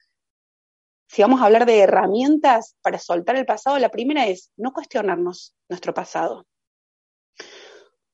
si 1.10 1.22
vamos 1.22 1.40
a 1.40 1.46
hablar 1.46 1.66
de 1.66 1.80
herramientas 1.80 2.76
para 2.82 3.00
soltar 3.00 3.34
el 3.34 3.44
pasado, 3.44 3.76
la 3.80 3.88
primera 3.88 4.28
es 4.28 4.52
no 4.56 4.72
cuestionarnos 4.72 5.56
nuestro 5.68 5.92
pasado. 5.92 6.46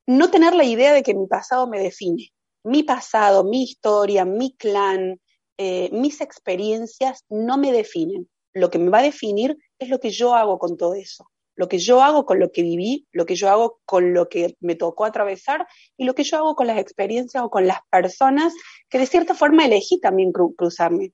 No 0.07 0.31
tener 0.31 0.55
la 0.55 0.63
idea 0.63 0.93
de 0.93 1.03
que 1.03 1.13
mi 1.13 1.27
pasado 1.27 1.67
me 1.67 1.79
define. 1.79 2.31
Mi 2.63 2.81
pasado, 2.81 3.43
mi 3.43 3.61
historia, 3.61 4.25
mi 4.25 4.55
clan, 4.55 5.21
eh, 5.59 5.89
mis 5.91 6.21
experiencias 6.21 7.23
no 7.29 7.59
me 7.59 7.71
definen. 7.71 8.27
Lo 8.53 8.71
que 8.71 8.79
me 8.79 8.89
va 8.89 8.97
a 8.97 9.03
definir 9.03 9.59
es 9.77 9.89
lo 9.89 9.99
que 9.99 10.09
yo 10.09 10.33
hago 10.33 10.57
con 10.57 10.75
todo 10.75 10.95
eso. 10.95 11.29
lo 11.55 11.67
que 11.67 11.79
yo 11.79 12.03
hago 12.03 12.25
con 12.25 12.39
lo 12.39 12.51
que 12.51 12.61
viví, 12.61 13.07
lo 13.11 13.25
que 13.25 13.35
yo 13.35 13.49
hago 13.49 13.79
con 13.85 14.13
lo 14.13 14.29
que 14.29 14.55
me 14.59 14.75
tocó 14.75 15.05
atravesar 15.05 15.65
y 15.97 16.05
lo 16.05 16.13
que 16.13 16.23
yo 16.23 16.37
hago 16.37 16.55
con 16.55 16.67
las 16.67 16.77
experiencias 16.77 17.43
o 17.43 17.49
con 17.49 17.65
las 17.65 17.79
personas 17.89 18.53
que 18.89 18.99
de 18.99 19.07
cierta 19.07 19.33
forma 19.33 19.65
elegí 19.65 19.99
también 19.99 20.31
cruzarme. 20.31 21.13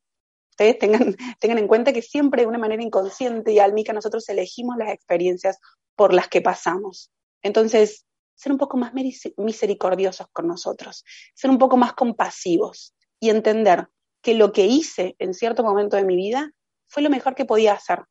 Ustedes 0.53 0.79
tengan, 0.79 1.15
tengan 1.39 1.57
en 1.57 1.67
cuenta 1.67 1.93
que 1.93 2.01
siempre 2.01 2.43
de 2.43 2.47
una 2.47 2.57
manera 2.57 2.81
inconsciente 2.81 3.51
y 3.51 3.59
álmica 3.59 3.93
nosotros 3.93 4.27
elegimos 4.29 4.77
las 4.77 4.91
experiencias 4.91 5.59
por 5.95 6.13
las 6.13 6.27
que 6.27 6.41
pasamos. 6.41 7.11
Entonces, 7.41 8.05
ser 8.35 8.51
un 8.51 8.57
poco 8.57 8.77
más 8.77 8.93
misericordiosos 9.37 10.27
con 10.31 10.47
nosotros, 10.47 11.03
ser 11.35 11.49
un 11.49 11.57
poco 11.57 11.77
más 11.77 11.93
compasivos 11.93 12.95
y 13.19 13.29
entender 13.29 13.87
que 14.21 14.33
lo 14.33 14.51
que 14.51 14.65
hice 14.65 15.15
en 15.19 15.33
cierto 15.33 15.63
momento 15.63 15.97
de 15.97 16.05
mi 16.05 16.15
vida 16.15 16.51
fue 16.87 17.03
lo 17.03 17.09
mejor 17.09 17.35
que 17.35 17.45
podía 17.45 17.73
hacer. 17.73 18.03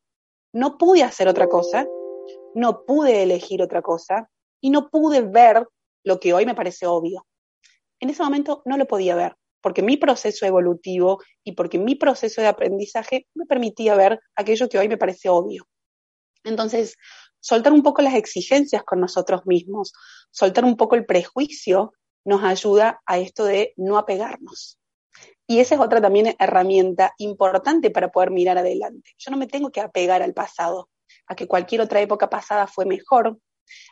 No 0.53 0.77
pude 0.77 1.03
hacer 1.03 1.27
otra 1.27 1.47
cosa 1.47 1.89
no 2.53 2.85
pude 2.85 3.23
elegir 3.23 3.61
otra 3.61 3.81
cosa 3.81 4.29
y 4.61 4.69
no 4.69 4.89
pude 4.89 5.21
ver 5.21 5.67
lo 6.03 6.19
que 6.19 6.33
hoy 6.33 6.45
me 6.45 6.55
parece 6.55 6.85
obvio. 6.85 7.25
En 7.99 8.09
ese 8.09 8.23
momento 8.23 8.61
no 8.65 8.77
lo 8.77 8.85
podía 8.85 9.15
ver, 9.15 9.35
porque 9.63 9.81
mi 9.81 9.95
proceso 9.95 10.45
evolutivo 10.45 11.23
y 11.43 11.53
porque 11.53 11.79
mi 11.79 11.95
proceso 11.95 12.41
de 12.41 12.47
aprendizaje 12.47 13.27
me 13.33 13.45
permitía 13.45 13.95
ver 13.95 14.19
aquello 14.35 14.67
que 14.67 14.77
hoy 14.77 14.89
me 14.89 14.97
parece 14.97 15.29
obvio. 15.29 15.67
Entonces, 16.43 16.97
soltar 17.39 17.71
un 17.71 17.81
poco 17.81 18.01
las 18.01 18.15
exigencias 18.15 18.83
con 18.83 18.99
nosotros 18.99 19.45
mismos, 19.45 19.93
soltar 20.31 20.65
un 20.65 20.75
poco 20.75 20.95
el 20.95 21.05
prejuicio, 21.05 21.93
nos 22.25 22.43
ayuda 22.43 23.01
a 23.05 23.17
esto 23.19 23.45
de 23.45 23.73
no 23.77 23.97
apegarnos. 23.97 24.77
Y 25.47 25.59
esa 25.59 25.75
es 25.75 25.81
otra 25.81 26.01
también 26.01 26.35
herramienta 26.39 27.13
importante 27.17 27.89
para 27.89 28.11
poder 28.11 28.31
mirar 28.31 28.57
adelante. 28.57 29.11
Yo 29.17 29.31
no 29.31 29.37
me 29.37 29.47
tengo 29.47 29.71
que 29.71 29.79
apegar 29.79 30.21
al 30.21 30.33
pasado 30.33 30.89
a 31.27 31.35
que 31.35 31.47
cualquier 31.47 31.79
otra 31.79 32.01
época 32.01 32.29
pasada 32.29 32.67
fue 32.67 32.85
mejor, 32.85 33.37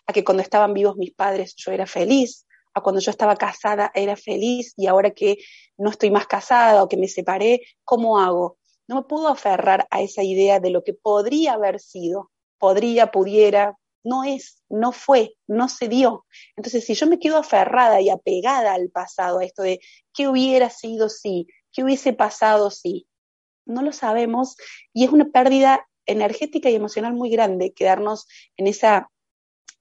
a 0.06 0.12
que 0.12 0.26
cuando 0.26 0.44
estaban 0.44 0.74
vivos 0.74 0.98
mis 0.98 1.14
padres 1.14 1.56
yo 1.56 1.72
era 1.72 1.88
feliz, 1.88 2.46
a 2.74 2.82
cuando 2.82 3.02
yo 3.02 3.12
estaba 3.12 3.36
casada 3.36 3.92
era 3.94 4.16
feliz 4.16 4.74
y 4.78 4.88
ahora 4.88 5.12
que 5.12 5.38
no 5.78 5.90
estoy 5.90 6.12
más 6.12 6.28
casada 6.28 6.84
o 6.84 6.90
que 6.90 6.98
me 6.98 7.08
separé, 7.08 7.62
¿cómo 7.84 8.20
hago? 8.20 8.58
No 8.88 8.96
me 8.96 9.04
puedo 9.04 9.28
aferrar 9.28 9.88
a 9.90 10.02
esa 10.02 10.24
idea 10.24 10.60
de 10.60 10.70
lo 10.70 10.84
que 10.84 10.94
podría 10.94 11.54
haber 11.54 11.80
sido, 11.80 12.32
podría, 12.58 13.12
pudiera, 13.12 13.78
no 14.04 14.24
es, 14.24 14.64
no 14.70 14.92
fue, 14.92 15.36
no 15.48 15.70
se 15.70 15.88
dio. 15.88 16.26
Entonces, 16.56 16.86
si 16.86 16.94
yo 16.94 17.08
me 17.08 17.20
quedo 17.20 17.38
aferrada 17.38 18.02
y 18.02 18.10
apegada 18.10 18.74
al 18.74 18.90
pasado, 18.90 19.40
a 19.40 19.46
esto 19.46 19.62
de 19.64 19.80
qué 20.14 20.28
hubiera 20.28 20.70
sido 20.70 21.10
si, 21.10 21.48
qué 21.72 21.84
hubiese 21.84 22.14
pasado 22.14 22.72
si, 22.72 23.08
no 23.66 23.82
lo 23.82 23.92
sabemos 23.92 24.56
y 24.94 25.06
es 25.06 25.12
una 25.12 25.26
pérdida 25.26 25.88
energética 26.06 26.70
y 26.70 26.76
emocional 26.76 27.14
muy 27.14 27.30
grande 27.30 27.74
quedarnos 27.74 28.28
en 28.58 28.68
esa 28.68 29.10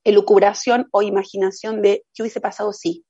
elucubración 0.04 0.88
o 0.92 1.02
imaginación 1.02 1.83
de 1.83 2.04
qué 2.14 2.23
hubiese 2.23 2.40
pasado 2.40 2.73
si. 2.73 3.04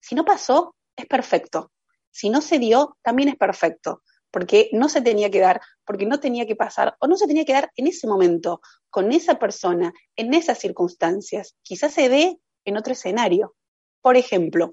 Si 0.00 0.14
no 0.14 0.24
pasó, 0.24 0.74
es 0.96 1.06
perfecto. 1.06 1.72
Si 2.10 2.30
no 2.30 2.40
se 2.40 2.58
dio, 2.58 2.96
también 3.02 3.28
es 3.28 3.36
perfecto, 3.36 4.02
porque 4.30 4.70
no 4.72 4.88
se 4.88 5.00
tenía 5.00 5.30
que 5.30 5.40
dar, 5.40 5.60
porque 5.84 6.06
no 6.06 6.20
tenía 6.20 6.46
que 6.46 6.56
pasar 6.56 6.96
o 7.00 7.06
no 7.06 7.16
se 7.16 7.26
tenía 7.26 7.44
que 7.44 7.54
dar 7.54 7.70
en 7.76 7.86
ese 7.86 8.06
momento, 8.06 8.60
con 8.90 9.12
esa 9.12 9.38
persona, 9.38 9.92
en 10.16 10.34
esas 10.34 10.58
circunstancias. 10.58 11.56
Quizás 11.62 11.92
se 11.92 12.08
dé 12.08 12.38
en 12.64 12.76
otro 12.76 12.92
escenario. 12.92 13.56
Por 14.00 14.16
ejemplo, 14.16 14.72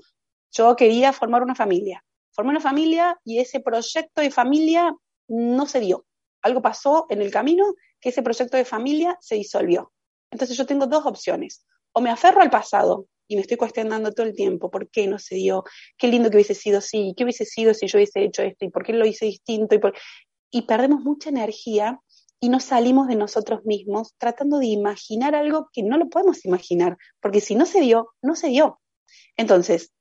yo 0.52 0.76
quería 0.76 1.14
formar 1.14 1.42
una 1.42 1.56
familia. 1.56 2.04
Formé 2.32 2.52
una 2.52 2.60
familia 2.60 3.20
y 3.24 3.40
ese 3.40 3.60
proyecto 3.60 4.22
de 4.22 4.32
familia 4.32 4.96
no 5.28 5.66
se 5.66 5.80
dio 5.80 6.06
algo 6.42 6.62
pasó 6.62 7.06
en 7.10 7.22
el 7.22 7.32
camino 7.32 7.76
que 8.00 8.10
ese 8.10 8.24
proyecto 8.24 8.58
de 8.58 8.66
familia 8.66 9.18
se 9.22 9.36
disolvió. 9.36 9.92
Entonces 10.32 10.58
yo 10.58 10.66
tengo 10.66 10.88
dos 10.88 11.06
opciones. 11.06 11.66
O 11.94 12.02
me 12.02 12.10
aferro 12.10 12.42
al 12.42 12.50
pasado 12.50 13.08
y 13.28 13.36
me 13.36 13.42
estoy 13.42 13.58
cuestionando 13.58 14.12
todo 14.12 14.26
el 14.26 14.36
tiempo 14.36 14.72
por 14.72 14.90
qué 14.90 15.08
no 15.08 15.20
se 15.20 15.36
dio, 15.36 15.64
qué 15.98 16.08
lindo 16.08 16.30
que 16.30 16.38
hubiese 16.38 16.56
sido 16.56 16.80
así, 16.80 17.14
qué 17.16 17.24
hubiese 17.24 17.46
sido 17.46 17.74
si 17.74 17.88
yo 17.88 17.98
hubiese 17.98 18.24
hecho 18.24 18.42
esto 18.42 18.66
y 18.66 18.70
por 18.70 18.84
qué 18.84 18.94
lo 18.94 19.06
hice 19.06 19.26
distinto. 19.26 19.76
Y, 19.76 19.80
y 20.52 20.62
perdemos 20.64 21.02
mucha 21.02 21.30
energía 21.30 22.00
y 22.40 22.50
nos 22.50 22.64
salimos 22.64 23.08
de 23.08 23.16
nosotros 23.16 23.64
mismos 23.66 24.16
tratando 24.18 24.58
de 24.58 24.66
imaginar 24.66 25.36
algo 25.36 25.70
que 25.72 25.84
no 25.84 25.98
lo 25.98 26.10
podemos 26.10 26.44
imaginar, 26.44 26.98
porque 27.22 27.40
si 27.40 27.56
no 27.56 27.66
se 27.66 27.82
dio, 27.82 28.10
no 28.22 28.36
se 28.36 28.48
dio. 28.48 28.82
Entonces, 29.38 29.92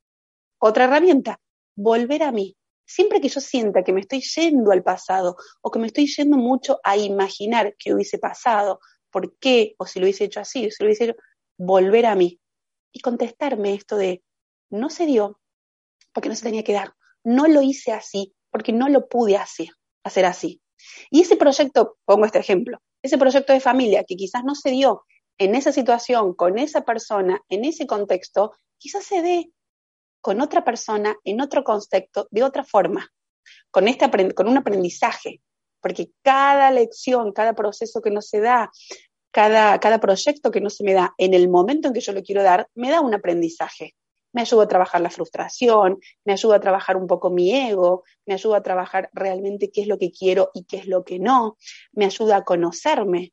otra 0.58 0.84
herramienta, 0.84 1.38
volver 1.76 2.22
a 2.22 2.32
mí, 2.32 2.56
siempre 2.87 3.20
que 3.20 3.28
yo 3.28 3.40
sienta 3.40 3.84
que 3.84 3.92
me 3.92 4.00
estoy 4.00 4.22
yendo 4.22 4.72
al 4.72 4.82
pasado 4.82 5.37
o 5.60 5.70
que 5.70 5.78
me 5.78 5.87
estoy 5.87 6.06
yendo 6.06 6.37
mucho 6.37 6.80
a 6.82 6.96
imaginar 6.96 7.76
qué 7.78 7.94
hubiese 7.94 8.18
pasado, 8.18 8.80
por 9.11 9.37
qué, 9.38 9.75
o 9.79 9.87
si 9.87 9.99
lo 9.99 10.05
hubiese 10.05 10.25
hecho 10.25 10.40
así, 10.40 10.67
o 10.67 10.71
si 10.71 10.83
lo 10.83 10.88
hubiese 10.88 11.05
hecho, 11.05 11.17
volver 11.59 12.07
a 12.07 12.14
mí 12.14 12.40
y 12.93 13.00
contestarme 13.00 13.75
esto 13.75 13.97
de, 13.97 14.23
no 14.71 14.90
se 14.90 15.07
dio 15.07 15.40
porque 16.12 16.29
no 16.29 16.35
se 16.35 16.43
tenía 16.43 16.64
que 16.64 16.73
dar, 16.73 16.95
no 17.25 17.47
lo 17.47 17.62
hice 17.62 17.93
así 17.93 18.35
porque 18.50 18.73
no 18.73 18.88
lo 18.88 19.09
pude 19.09 19.37
hacer, 19.37 19.69
hacer 20.05 20.25
así. 20.25 20.61
Y 21.11 21.23
ese 21.23 21.37
proyecto, 21.37 21.99
pongo 22.05 22.25
este 22.25 22.38
ejemplo, 22.38 22.79
ese 23.02 23.19
proyecto 23.19 23.52
de 23.52 23.61
familia 23.61 24.05
que 24.05 24.17
quizás 24.17 24.43
no 24.45 24.55
se 24.55 24.71
dio 24.71 25.05
en 25.38 25.55
esa 25.55 25.73
situación, 25.73 26.35
con 26.35 26.59
esa 26.59 26.85
persona, 26.85 27.40
en 27.49 27.64
ese 27.64 27.87
contexto, 27.87 28.52
quizás 28.79 29.05
se 29.05 29.23
dé 29.23 29.52
con 30.21 30.40
otra 30.40 30.64
persona, 30.64 31.17
en 31.25 31.40
otro 31.40 31.64
contexto, 31.64 32.29
de 32.31 32.43
otra 32.43 32.64
forma, 32.64 33.11
con, 33.71 33.88
este, 33.88 34.35
con 34.35 34.49
un 34.49 34.59
aprendizaje, 34.59 35.40
porque 35.80 36.10
cada 36.22 36.70
lección, 36.70 37.32
cada 37.32 37.54
proceso 37.54 38.00
que 38.00 38.10
no 38.10 38.22
se 38.22 38.40
da, 38.40 38.70
cada, 39.30 39.78
cada 39.80 40.00
proyecto 40.00 40.50
que 40.50 40.60
no 40.60 40.70
se 40.70 40.84
me 40.84 40.92
da 40.92 41.14
en 41.18 41.34
el 41.34 41.49
momento 41.49 41.88
en 41.88 41.94
que 41.94 42.00
yo 42.00 42.12
lo 42.12 42.22
quiero 42.22 42.42
dar, 42.42 42.68
me 42.75 42.90
da 42.90 43.00
un 43.00 43.14
aprendizaje. 43.14 43.94
Me 44.32 44.42
ayuda 44.42 44.64
a 44.64 44.68
trabajar 44.68 45.00
la 45.00 45.10
frustración, 45.10 45.99
me 46.25 46.32
ayuda 46.32 46.56
a 46.56 46.60
trabajar 46.60 46.96
un 46.96 47.08
poco 47.08 47.30
mi 47.30 47.52
ego, 47.52 48.04
me 48.26 48.34
ayuda 48.34 48.58
a 48.58 48.62
trabajar 48.62 49.10
realmente 49.12 49.70
qué 49.72 49.82
es 49.82 49.88
lo 49.88 49.99
que 49.99 50.12
quiero 50.12 50.50
y 50.54 50.64
qué 50.64 50.76
es 50.76 50.87
lo 50.87 51.02
que 51.02 51.18
no, 51.18 51.56
me 51.92 52.04
ayuda 52.04 52.37
a 52.37 52.44
conocerme, 52.44 53.32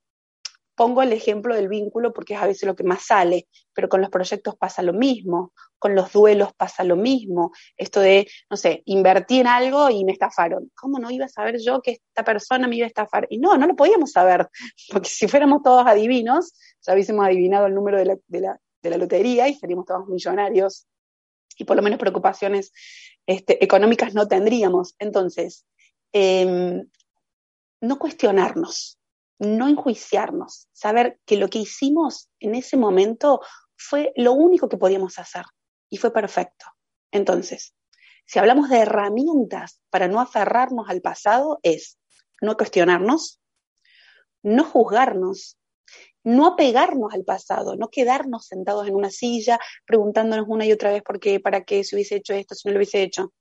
Pongo 0.78 1.02
el 1.02 1.12
ejemplo 1.12 1.56
del 1.56 1.70
vínculo 1.70 2.14
porque 2.14 2.36
es 2.36 2.40
a 2.40 2.46
veces 2.46 2.68
lo 2.68 2.76
que 2.76 2.84
más 2.84 3.04
sale, 3.04 3.48
pero 3.74 3.90
con 3.90 4.00
los 4.00 4.12
proyectos 4.12 4.56
pasa 4.56 4.84
lo 4.84 4.94
mismo, 4.94 5.52
con 5.80 5.96
los 5.96 6.14
duelos 6.14 6.54
pasa 6.54 6.84
lo 6.84 6.96
mismo. 6.96 7.52
Esto 7.76 8.00
de, 8.00 8.28
no 8.48 8.58
sé, 8.58 8.84
invertí 8.86 9.40
en 9.40 9.48
algo 9.48 9.90
y 9.90 10.06
me 10.06 10.12
estafaron. 10.12 10.72
¿Cómo 10.76 11.00
no 11.00 11.10
iba 11.10 11.26
a 11.26 11.30
saber 11.30 11.58
yo 11.60 11.82
que 11.82 11.94
esta 11.94 12.24
persona 12.24 12.68
me 12.68 12.76
iba 12.76 12.86
a 12.86 12.90
estafar? 12.90 13.26
Y 13.32 13.40
no, 13.40 13.58
no 13.58 13.66
lo 13.66 13.76
podíamos 13.76 14.12
saber, 14.12 14.48
porque 14.92 15.10
si 15.10 15.28
fuéramos 15.28 15.64
todos 15.64 15.88
adivinos, 15.88 16.54
ya 16.86 16.94
hubiésemos 16.94 17.26
adivinado 17.26 17.66
el 17.66 17.74
número 17.74 17.98
de 17.98 18.42
la, 18.42 18.60
lotería 18.98 19.48
y 19.48 19.56
seríamos 19.56 19.86
todos 19.86 20.08
millonarios 20.08 20.86
y 21.58 21.66
por 21.66 21.76
lo 21.76 21.82
menos 21.82 22.00
preocupaciones 22.00 22.72
este, 23.26 23.64
económicas 23.64 24.14
no 24.14 24.28
tendríamos. 24.28 24.96
Entonces, 25.00 25.66
em, 26.14 26.88
no 27.82 27.98
cuestionarnos, 27.98 28.98
no 29.40 29.68
enjuiciarnos, 29.68 30.68
saber 30.74 31.20
que 31.26 31.38
lo 31.38 31.48
que 31.50 31.60
hicimos 31.60 32.30
en 32.40 32.56
ese 32.56 32.78
momento 32.78 33.42
fue 33.76 34.12
lo 34.16 34.34
único 34.34 34.68
que 34.70 34.78
podíamos 34.78 35.20
hacer 35.20 35.46
y 35.90 35.98
fue 35.98 36.12
perfecto. 36.12 36.66
Entonces, 37.12 37.74
si 38.26 38.40
hablamos 38.40 38.70
de 38.70 38.80
herramientas 38.80 39.82
para 39.90 40.08
no 40.08 40.20
aferrarnos 40.20 40.90
al 40.90 41.02
pasado, 41.02 41.60
es 41.64 41.98
no 42.42 42.58
cuestionarnos, 42.58 43.40
no 44.44 44.64
juzgarnos, 44.64 45.58
no 46.24 46.46
apegarnos 46.46 47.14
al 47.14 47.24
pasado, 47.24 47.78
no 47.78 47.90
quedarnos 47.90 48.48
sentados 48.48 48.88
en 48.88 48.96
una 48.96 49.10
silla 49.10 49.60
preguntándonos 49.86 50.46
una 50.50 50.66
y 50.66 50.74
otra 50.74 50.92
vez 50.92 51.04
por 51.04 51.20
qué, 51.20 51.40
para 51.40 51.64
qué, 51.64 51.84
si 51.84 51.96
hubiese 51.96 52.18
hecho 52.18 52.34
esto, 52.34 52.54
si 52.54 52.68
no 52.68 52.74
lo 52.74 52.80
hubiese 52.80 53.02
hecho. 53.02 53.34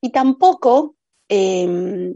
Y 0.00 0.12
tampoco 0.12 0.96
em, 1.28 2.14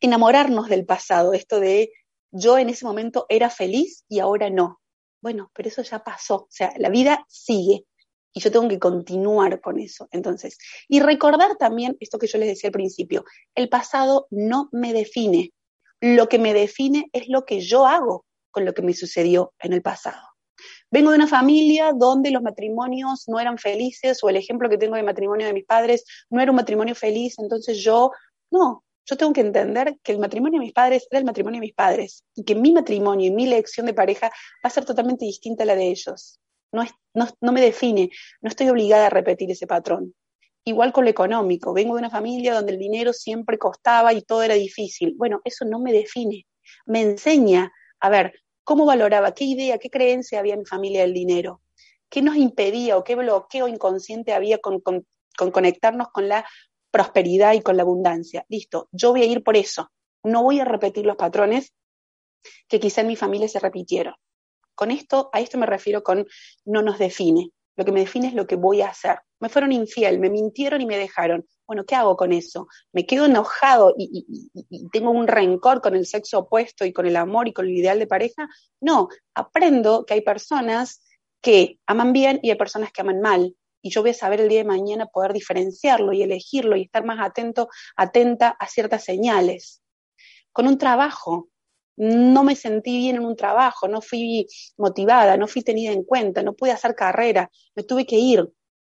enamorarnos 0.00 0.68
del 0.68 0.84
pasado, 0.84 1.32
esto 1.32 1.60
de 1.60 1.92
yo 2.30 2.58
en 2.58 2.68
ese 2.68 2.84
momento 2.84 3.26
era 3.28 3.50
feliz 3.50 4.04
y 4.08 4.20
ahora 4.20 4.50
no. 4.50 4.80
Bueno, 5.22 5.50
pero 5.54 5.68
eso 5.68 5.82
ya 5.82 6.04
pasó, 6.04 6.34
o 6.36 6.48
sea, 6.50 6.72
la 6.76 6.88
vida 6.88 7.24
sigue 7.28 7.84
y 8.32 8.40
yo 8.40 8.52
tengo 8.52 8.68
que 8.68 8.78
continuar 8.78 9.60
con 9.60 9.78
eso. 9.78 10.08
Entonces, 10.12 10.58
y 10.88 11.00
recordar 11.00 11.56
también 11.56 11.96
esto 12.00 12.18
que 12.18 12.26
yo 12.26 12.38
les 12.38 12.48
decía 12.48 12.68
al 12.68 12.72
principio, 12.72 13.24
el 13.54 13.68
pasado 13.68 14.26
no 14.30 14.68
me 14.72 14.92
define, 14.92 15.52
lo 16.00 16.28
que 16.28 16.38
me 16.38 16.52
define 16.52 17.08
es 17.12 17.28
lo 17.28 17.46
que 17.46 17.60
yo 17.60 17.86
hago 17.86 18.26
con 18.50 18.64
lo 18.64 18.74
que 18.74 18.82
me 18.82 18.94
sucedió 18.94 19.54
en 19.58 19.72
el 19.72 19.82
pasado. 19.82 20.22
Vengo 20.90 21.10
de 21.10 21.16
una 21.16 21.26
familia 21.26 21.92
donde 21.92 22.30
los 22.30 22.42
matrimonios 22.42 23.24
no 23.26 23.40
eran 23.40 23.58
felices 23.58 24.22
o 24.22 24.28
el 24.28 24.36
ejemplo 24.36 24.68
que 24.68 24.78
tengo 24.78 24.96
de 24.96 25.02
matrimonio 25.02 25.46
de 25.46 25.52
mis 25.52 25.64
padres 25.64 26.04
no 26.30 26.40
era 26.40 26.52
un 26.52 26.56
matrimonio 26.56 26.94
feliz, 26.94 27.38
entonces 27.38 27.78
yo, 27.78 28.12
no, 28.50 28.84
yo 29.06 29.16
tengo 29.16 29.32
que 29.32 29.40
entender 29.40 29.98
que 30.02 30.12
el 30.12 30.18
matrimonio 30.18 30.60
de 30.60 30.66
mis 30.66 30.74
padres 30.74 31.06
era 31.10 31.20
el 31.20 31.24
matrimonio 31.24 31.60
de 31.60 31.66
mis 31.66 31.74
padres 31.74 32.24
y 32.34 32.44
que 32.44 32.56
mi 32.56 32.72
matrimonio 32.72 33.28
y 33.28 33.30
mi 33.30 33.44
elección 33.44 33.86
de 33.86 33.94
pareja 33.94 34.28
va 34.28 34.68
a 34.68 34.70
ser 34.70 34.84
totalmente 34.84 35.24
distinta 35.24 35.62
a 35.62 35.66
la 35.66 35.76
de 35.76 35.88
ellos. 35.88 36.40
No, 36.72 36.82
es, 36.82 36.92
no, 37.14 37.52
me 37.52 37.60
define, 37.60 38.10
no 38.42 38.48
estoy 38.48 38.68
obligada 38.68 39.06
a 39.06 39.10
repetir 39.10 39.50
ese 39.50 39.66
patrón. 39.66 40.14
Igual 40.64 40.92
con 40.92 41.04
lo 41.04 41.10
económico, 41.10 41.72
vengo 41.72 41.94
de 41.94 42.00
una 42.00 42.10
familia 42.10 42.54
donde 42.54 42.72
el 42.72 42.78
dinero 42.78 43.12
siempre 43.12 43.56
costaba 43.56 44.12
y 44.12 44.22
todo 44.22 44.42
era 44.42 44.54
difícil. 44.54 45.14
Bueno, 45.16 45.40
eso 45.44 45.64
no 45.64 45.78
me 45.78 45.92
define, 45.92 46.44
me 46.84 47.02
enseña 47.02 47.72
a 48.00 48.10
ver 48.10 48.34
cómo 48.64 48.84
valoraba, 48.84 49.32
qué 49.32 49.44
idea, 49.44 49.78
qué 49.78 49.88
creencia 49.88 50.40
había 50.40 50.54
en 50.54 50.60
mi 50.60 50.66
familia 50.66 51.02
del 51.02 51.14
dinero, 51.14 51.60
qué 52.10 52.20
nos 52.20 52.34
impedía 52.34 52.96
o 52.98 53.04
qué 53.04 53.14
bloqueo 53.14 53.68
inconsciente 53.68 54.32
había 54.32 54.58
con, 54.58 54.80
con 54.80 55.04
conectarnos 55.52 56.08
con 56.08 56.28
la 56.28 56.44
prosperidad 56.96 57.52
y 57.52 57.60
con 57.60 57.76
la 57.76 57.82
abundancia. 57.82 58.46
Listo, 58.48 58.88
yo 58.90 59.10
voy 59.10 59.20
a 59.20 59.26
ir 59.26 59.44
por 59.44 59.54
eso. 59.54 59.92
No 60.24 60.42
voy 60.42 60.60
a 60.60 60.64
repetir 60.64 61.04
los 61.04 61.16
patrones 61.16 61.74
que 62.68 62.80
quizá 62.80 63.02
en 63.02 63.08
mi 63.08 63.16
familia 63.16 63.48
se 63.48 63.58
repitieron. 63.58 64.14
Con 64.74 64.90
esto, 64.90 65.28
a 65.34 65.40
esto 65.40 65.58
me 65.58 65.66
refiero 65.66 66.02
con 66.02 66.26
no 66.64 66.80
nos 66.80 66.98
define. 66.98 67.50
Lo 67.76 67.84
que 67.84 67.92
me 67.92 68.00
define 68.00 68.28
es 68.28 68.32
lo 68.32 68.46
que 68.46 68.56
voy 68.56 68.80
a 68.80 68.88
hacer. 68.88 69.18
Me 69.40 69.50
fueron 69.50 69.72
infiel, 69.72 70.18
me 70.18 70.30
mintieron 70.30 70.80
y 70.80 70.86
me 70.86 70.96
dejaron. 70.96 71.46
Bueno, 71.66 71.84
¿qué 71.84 71.94
hago 71.94 72.16
con 72.16 72.32
eso? 72.32 72.66
¿Me 72.92 73.04
quedo 73.04 73.26
enojado 73.26 73.94
y, 73.98 74.48
tengo 74.90 75.10
un 75.10 75.26
rencor 75.26 75.82
con 75.82 75.94
el 75.94 76.06
sexo 76.06 76.38
opuesto 76.38 76.86
y 76.86 76.94
con 76.94 77.04
el 77.04 77.16
amor 77.16 77.46
y 77.46 77.52
con 77.52 77.66
el 77.66 77.76
ideal 77.76 77.98
de 77.98 78.06
pareja? 78.06 78.48
No, 78.80 79.08
aprendo 79.34 80.06
que 80.06 80.14
hay 80.14 80.22
personas 80.22 81.02
que 81.42 81.78
aman 81.86 82.14
bien 82.14 82.40
y 82.42 82.48
hay 82.48 82.56
personas 82.56 82.90
que 82.90 83.02
aman 83.02 83.20
mal. 83.20 83.54
Y 83.82 83.90
yo 83.90 84.02
voy 84.02 84.10
a 84.10 84.14
saber 84.14 84.40
el 84.40 84.48
día 84.48 84.58
de 84.58 84.68
mañana 84.68 85.06
poder 85.06 85.32
diferenciarlo 85.32 86.12
y 86.12 86.22
elegirlo 86.22 86.76
y 86.76 86.82
estar 86.82 87.04
más 87.04 87.18
atento, 87.20 87.68
atenta 87.96 88.48
a 88.48 88.66
ciertas 88.66 89.04
señales. 89.04 89.82
Con 90.52 90.66
un 90.66 90.78
trabajo, 90.78 91.48
no 91.96 92.44
me 92.44 92.56
sentí 92.56 92.98
bien 92.98 93.16
en 93.16 93.24
un 93.24 93.36
trabajo, 93.36 93.88
no 93.88 94.02
fui 94.02 94.46
motivada, 94.76 95.36
no 95.36 95.48
fui 95.48 95.62
tenida 95.62 95.92
en 95.92 96.04
cuenta, 96.04 96.42
no 96.42 96.54
pude 96.54 96.72
hacer 96.72 96.94
carrera, 96.94 97.50
me 97.74 97.82
tuve 97.82 98.06
que 98.06 98.16
ir. 98.16 98.50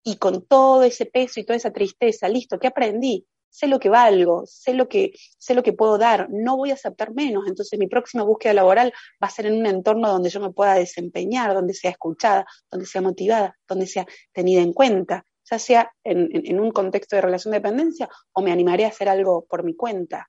Y 0.02 0.16
con 0.16 0.47
todo 0.47 0.85
ese 0.85 1.06
peso 1.06 1.40
y 1.40 1.45
toda 1.45 1.56
esa 1.56 1.73
tristeza, 1.73 2.28
listo, 2.28 2.59
¿qué 2.59 2.68
aprendí? 2.68 3.26
Sé 3.57 3.69
lo 3.69 3.81
que 3.81 3.89
valgo, 3.89 4.45
sé 4.45 4.75
lo 4.75 4.87
que, 4.87 5.13
sé 5.39 5.55
lo 5.55 5.63
que 5.63 5.73
puedo 5.73 5.97
dar, 5.97 6.29
no 6.29 6.59
voy 6.59 6.73
a 6.73 6.75
aceptar 6.75 7.15
menos. 7.15 7.45
Entonces 7.49 7.79
mi 7.79 7.87
próxima 7.87 8.23
búsqueda 8.23 8.53
laboral 8.53 8.93
va 9.23 9.29
a 9.29 9.31
ser 9.31 9.47
en 9.47 9.55
un 9.55 9.65
entorno 9.65 10.11
donde 10.11 10.29
yo 10.29 10.41
me 10.41 10.53
pueda 10.53 10.75
desempeñar, 10.75 11.55
donde 11.55 11.73
sea 11.73 11.91
escuchada, 11.91 12.45
donde 12.71 12.85
sea 12.85 13.01
motivada, 13.01 13.57
donde 13.67 13.87
sea 13.87 14.05
tenida 14.33 14.61
en 14.61 14.75
cuenta, 14.75 15.25
ya 15.51 15.59
sea 15.59 15.91
en, 16.05 16.29
en 16.33 16.61
un 16.61 16.71
contexto 16.71 17.17
de 17.17 17.23
relación 17.23 17.53
de 17.53 17.61
dependencia 17.61 18.11
o 18.33 18.43
me 18.43 18.53
animaré 18.53 18.85
a 18.85 18.89
hacer 18.89 19.09
algo 19.09 19.47
por 19.49 19.65
mi 19.65 19.75
cuenta. 19.75 20.29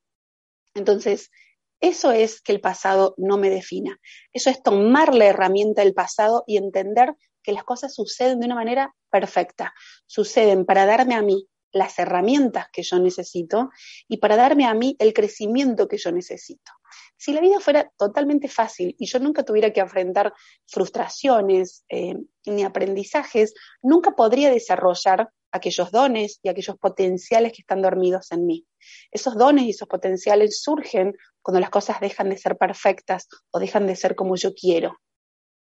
Entonces, 0.73 1.29
eso 1.81 2.13
es 2.13 2.39
que 2.41 2.53
el 2.53 2.61
pasado 2.61 3.13
no 3.17 3.37
me 3.37 3.49
defina. 3.49 3.99
Eso 4.31 4.49
es 4.49 4.63
tomar 4.63 5.13
la 5.13 5.25
herramienta 5.25 5.83
del 5.83 5.93
pasado 5.93 6.45
y 6.47 6.55
entender 6.55 7.13
que 7.43 7.51
las 7.51 7.65
cosas 7.65 7.93
suceden 7.93 8.39
de 8.39 8.45
una 8.45 8.55
manera 8.55 8.95
perfecta. 9.11 9.73
Suceden 10.05 10.65
para 10.65 10.85
darme 10.85 11.15
a 11.15 11.21
mí 11.21 11.45
las 11.71 11.99
herramientas 11.99 12.67
que 12.71 12.83
yo 12.83 12.99
necesito 12.99 13.69
y 14.07 14.17
para 14.17 14.35
darme 14.35 14.65
a 14.65 14.73
mí 14.73 14.95
el 14.99 15.13
crecimiento 15.13 15.87
que 15.87 15.97
yo 15.97 16.11
necesito. 16.11 16.71
Si 17.17 17.33
la 17.33 17.41
vida 17.41 17.59
fuera 17.59 17.91
totalmente 17.97 18.47
fácil 18.47 18.95
y 18.99 19.07
yo 19.07 19.19
nunca 19.19 19.43
tuviera 19.43 19.71
que 19.71 19.79
enfrentar 19.79 20.33
frustraciones 20.67 21.83
eh, 21.89 22.15
ni 22.45 22.63
aprendizajes, 22.63 23.53
nunca 23.81 24.11
podría 24.11 24.51
desarrollar 24.51 25.29
aquellos 25.51 25.91
dones 25.91 26.39
y 26.43 26.49
aquellos 26.49 26.77
potenciales 26.77 27.53
que 27.53 27.61
están 27.61 27.81
dormidos 27.81 28.31
en 28.31 28.45
mí. 28.45 28.65
Esos 29.11 29.35
dones 29.35 29.65
y 29.65 29.71
esos 29.71 29.87
potenciales 29.87 30.61
surgen 30.61 31.15
cuando 31.41 31.59
las 31.59 31.69
cosas 31.69 31.99
dejan 31.99 32.29
de 32.29 32.37
ser 32.37 32.57
perfectas 32.57 33.27
o 33.51 33.59
dejan 33.59 33.87
de 33.87 33.95
ser 33.95 34.15
como 34.15 34.35
yo 34.35 34.53
quiero. 34.53 34.99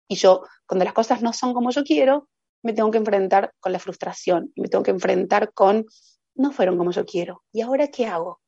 Y 0.09 0.17
yo, 0.17 0.43
cuando 0.67 0.85
las 0.85 0.95
cosas 0.95 1.23
no 1.23 1.33
son 1.33 1.55
como 1.55 1.71
yo 1.71 1.83
quiero, 1.83 2.29
me 2.63 2.73
tengo 2.73 2.91
que 2.91 2.99
enfrentar 2.99 3.53
con 3.61 3.73
la 3.73 3.79
frustración, 3.79 4.53
me 4.57 4.69
tengo 4.69 4.85
que 4.85 4.91
enfrentar 4.91 5.53
con, 5.53 5.87
no 6.35 6.53
fueron 6.53 6.77
como 6.79 6.91
yo 6.91 7.05
quiero, 7.05 7.43
¿y 7.53 7.61
ahora 7.61 7.89
qué 7.89 8.07
hago? 8.07 8.41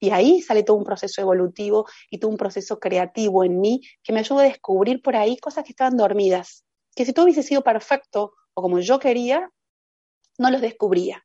Y 0.00 0.10
ahí 0.10 0.40
sale 0.40 0.62
todo 0.62 0.76
un 0.78 0.84
proceso 0.84 1.20
evolutivo 1.20 1.86
y 2.10 2.18
todo 2.18 2.30
un 2.30 2.38
proceso 2.38 2.78
creativo 2.78 3.44
en 3.44 3.60
mí 3.60 3.82
que 4.02 4.12
me 4.12 4.20
ayuda 4.20 4.42
a 4.42 4.44
descubrir 4.44 5.02
por 5.02 5.14
ahí 5.14 5.36
cosas 5.36 5.64
que 5.64 5.72
estaban 5.72 5.96
dormidas, 5.96 6.64
que 6.94 7.04
si 7.04 7.12
todo 7.12 7.26
hubiese 7.26 7.42
sido 7.42 7.62
perfecto 7.62 8.32
o 8.54 8.62
como 8.62 8.80
yo 8.80 8.98
quería, 8.98 9.50
no 10.38 10.50
los 10.50 10.62
descubría. 10.62 11.24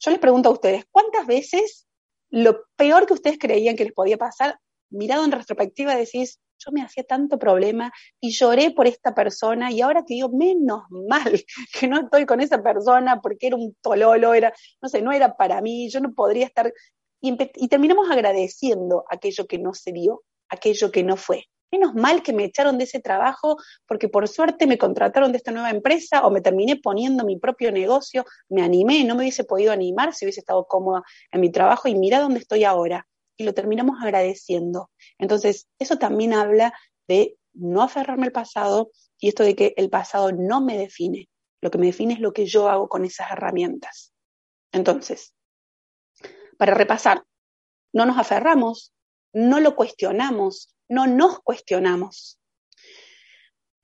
Yo 0.00 0.10
les 0.10 0.18
pregunto 0.18 0.48
a 0.48 0.52
ustedes, 0.52 0.84
¿cuántas 0.90 1.26
veces 1.26 1.86
lo 2.30 2.64
peor 2.76 3.06
que 3.06 3.14
ustedes 3.14 3.38
creían 3.38 3.76
que 3.76 3.84
les 3.84 3.92
podía 3.92 4.16
pasar, 4.16 4.58
mirado 4.90 5.24
en 5.24 5.32
retrospectiva, 5.32 5.94
decís, 5.94 6.40
yo 6.64 6.72
me 6.72 6.82
hacía 6.82 7.04
tanto 7.04 7.38
problema 7.38 7.92
y 8.20 8.30
lloré 8.30 8.70
por 8.70 8.86
esta 8.86 9.14
persona 9.14 9.72
y 9.72 9.80
ahora 9.80 10.04
que 10.06 10.14
digo, 10.14 10.28
menos 10.28 10.82
mal 10.90 11.44
que 11.80 11.88
no 11.88 12.00
estoy 12.00 12.26
con 12.26 12.40
esa 12.40 12.62
persona 12.62 13.20
porque 13.20 13.48
era 13.48 13.56
un 13.56 13.74
tololo, 13.80 14.34
era, 14.34 14.52
no 14.80 14.88
sé, 14.88 15.02
no 15.02 15.12
era 15.12 15.36
para 15.36 15.60
mí, 15.60 15.88
yo 15.90 16.00
no 16.00 16.14
podría 16.14 16.46
estar. 16.46 16.72
Y, 17.20 17.36
y 17.56 17.68
terminamos 17.68 18.10
agradeciendo 18.10 19.04
aquello 19.10 19.46
que 19.46 19.58
no 19.58 19.74
se 19.74 19.92
dio, 19.92 20.22
aquello 20.48 20.90
que 20.90 21.02
no 21.02 21.16
fue. 21.16 21.44
Menos 21.72 21.94
mal 21.94 22.22
que 22.22 22.32
me 22.32 22.44
echaron 22.44 22.78
de 22.78 22.84
ese 22.84 22.98
trabajo 22.98 23.56
porque 23.86 24.08
por 24.08 24.26
suerte 24.26 24.66
me 24.66 24.76
contrataron 24.76 25.30
de 25.30 25.38
esta 25.38 25.52
nueva 25.52 25.70
empresa 25.70 26.26
o 26.26 26.30
me 26.30 26.40
terminé 26.40 26.76
poniendo 26.76 27.24
mi 27.24 27.38
propio 27.38 27.70
negocio, 27.70 28.24
me 28.48 28.62
animé, 28.62 29.04
no 29.04 29.14
me 29.14 29.22
hubiese 29.22 29.44
podido 29.44 29.72
animar 29.72 30.12
si 30.12 30.24
hubiese 30.24 30.40
estado 30.40 30.66
cómoda 30.66 31.02
en 31.30 31.40
mi 31.40 31.52
trabajo 31.52 31.86
y 31.86 31.94
mira 31.94 32.20
dónde 32.20 32.40
estoy 32.40 32.64
ahora. 32.64 33.06
Y 33.40 33.44
lo 33.44 33.54
terminamos 33.54 33.96
agradeciendo. 34.02 34.90
Entonces, 35.16 35.66
eso 35.78 35.96
también 35.96 36.34
habla 36.34 36.74
de 37.08 37.38
no 37.54 37.80
aferrarme 37.80 38.26
al 38.26 38.32
pasado 38.32 38.90
y 39.18 39.28
esto 39.28 39.44
de 39.44 39.56
que 39.56 39.72
el 39.78 39.88
pasado 39.88 40.30
no 40.30 40.60
me 40.60 40.76
define. 40.76 41.30
Lo 41.62 41.70
que 41.70 41.78
me 41.78 41.86
define 41.86 42.12
es 42.12 42.20
lo 42.20 42.34
que 42.34 42.44
yo 42.44 42.68
hago 42.68 42.90
con 42.90 43.06
esas 43.06 43.30
herramientas. 43.30 44.12
Entonces, 44.72 45.34
para 46.58 46.74
repasar, 46.74 47.24
no 47.94 48.04
nos 48.04 48.18
aferramos, 48.18 48.92
no 49.32 49.58
lo 49.58 49.74
cuestionamos, 49.74 50.76
no 50.86 51.06
nos 51.06 51.40
cuestionamos. 51.40 52.38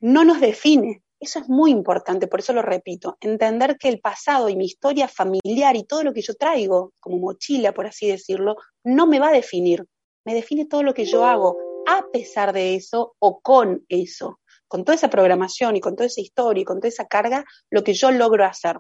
No 0.01 0.27
nos 0.27 0.39
define. 0.39 1.03
Eso 1.19 1.39
es 1.39 1.49
muy 1.49 1.71
importante, 1.71 2.27
por 2.27 2.41
eso 2.41 2.53
lo 2.53 2.63
repito. 2.63 3.17
Entender 3.21 3.79
que 3.79 3.89
el 3.89 4.01
pasado 4.01 4.49
y 4.49 4.57
mi 4.57 4.67
historia 4.67 5.09
familiar 5.09 5.75
y 5.75 5.85
todo 5.85 6.05
lo 6.05 6.13
que 6.13 6.21
yo 6.21 6.35
traigo 6.35 6.93
como 7.01 7.19
mochila, 7.19 7.73
por 7.73 7.87
así 7.87 8.07
decirlo, 8.09 8.57
no 8.85 9.07
me 9.07 9.19
va 9.19 9.29
a 9.29 9.33
definir. 9.33 9.85
Me 10.25 10.35
define 10.35 10.67
todo 10.67 10.83
lo 10.83 10.93
que 10.93 11.07
yo 11.07 11.25
hago 11.25 11.59
a 11.87 12.09
pesar 12.11 12.53
de 12.53 12.75
eso 12.75 13.15
o 13.19 13.41
con 13.41 13.85
eso. 13.89 14.41
Con 14.69 14.85
toda 14.85 14.97
esa 14.97 15.09
programación 15.09 15.77
y 15.77 15.81
con 15.81 15.97
toda 15.97 16.09
esa 16.09 16.21
historia 16.21 16.63
y 16.63 16.65
con 16.65 16.81
toda 16.81 16.89
esa 16.89 17.07
carga, 17.07 17.45
lo 17.71 17.83
que 17.83 17.95
yo 17.95 18.11
logro 18.11 18.45
hacer. 18.45 18.77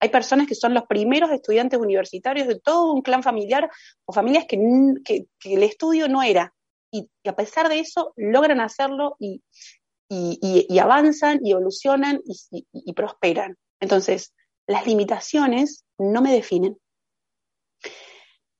Hay 0.00 0.08
personas 0.08 0.46
que 0.46 0.54
son 0.54 0.74
los 0.74 0.84
primeros 0.84 1.30
estudiantes 1.30 1.78
universitarios 1.78 2.48
de 2.48 2.58
todo 2.60 2.92
un 2.92 3.02
clan 3.02 3.22
familiar 3.22 3.70
o 4.04 4.12
familias 4.12 4.46
que, 4.48 4.58
que 5.04 5.54
el 5.54 5.62
estudio 5.62 6.08
no 6.08 6.22
era 6.22 6.54
y, 6.92 7.08
a 7.26 7.34
pesar 7.34 7.68
de 7.68 7.80
eso 7.80 8.12
logran 8.16 8.60
hacerlo 8.60 9.16
y, 9.18 9.42
avanzan 10.80 11.40
y 11.42 11.52
evolucionan 11.52 12.20
y, 12.24 12.92
prosperan. 12.92 13.56
Entonces, 13.80 14.34
las 14.66 14.86
limitaciones 14.86 15.84
no 15.98 16.22
me 16.22 16.32
definen. 16.32 16.78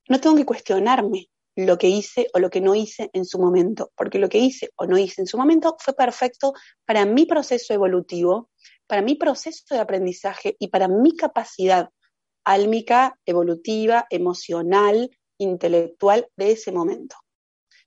No 0.09 0.21
tengo 0.21 0.37
que 0.37 0.47
cuestionarme 0.47 1.29
lo 1.55 1.77
que 1.79 1.89
hice 1.89 2.29
o 2.35 2.39
lo 2.39 2.51
que 2.51 2.61
no 2.61 2.75
hice 2.75 3.11
en 3.13 3.25
su 3.25 3.39
momento, 3.39 3.93
porque 3.97 4.19
lo 4.19 4.29
que 4.29 4.39
hice 4.39 4.71
o 4.77 4.87
no 4.87 4.97
hice 4.99 5.21
en 5.21 5.27
su 5.27 5.37
momento 5.37 5.77
fue 5.79 5.95
perfecto 5.95 6.55
para 6.87 7.05
mi 7.05 7.27
proceso 7.27 7.75
evolutivo, 7.75 8.51
para 8.87 9.03
mi 9.03 9.15
proceso 9.15 9.63
de 9.71 9.81
aprendizaje 9.81 10.57
y 10.59 10.69
para 10.69 10.89
mi 10.89 11.15
capacidad 11.17 11.91
álmica, 12.45 13.19
evolutiva, 13.27 14.07
emocional, 14.11 15.11
intelectual 15.39 16.29
de 16.37 16.53
ese 16.53 16.73
momento. 16.73 17.17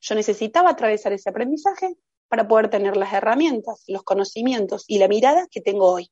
Yo 0.01 0.15
necesitaba 0.15 0.69
atravesar 0.69 1.13
ese 1.13 1.29
aprendizaje 1.29 1.95
para 2.35 2.49
poder 2.49 2.69
tener 2.69 2.97
las 2.97 3.13
herramientas, 3.13 3.85
los 3.87 4.03
conocimientos 4.03 4.83
y 4.89 4.97
la 4.97 5.07
mirada 5.07 5.47
que 5.49 5.61
tengo 5.61 5.89
hoy. 5.89 6.11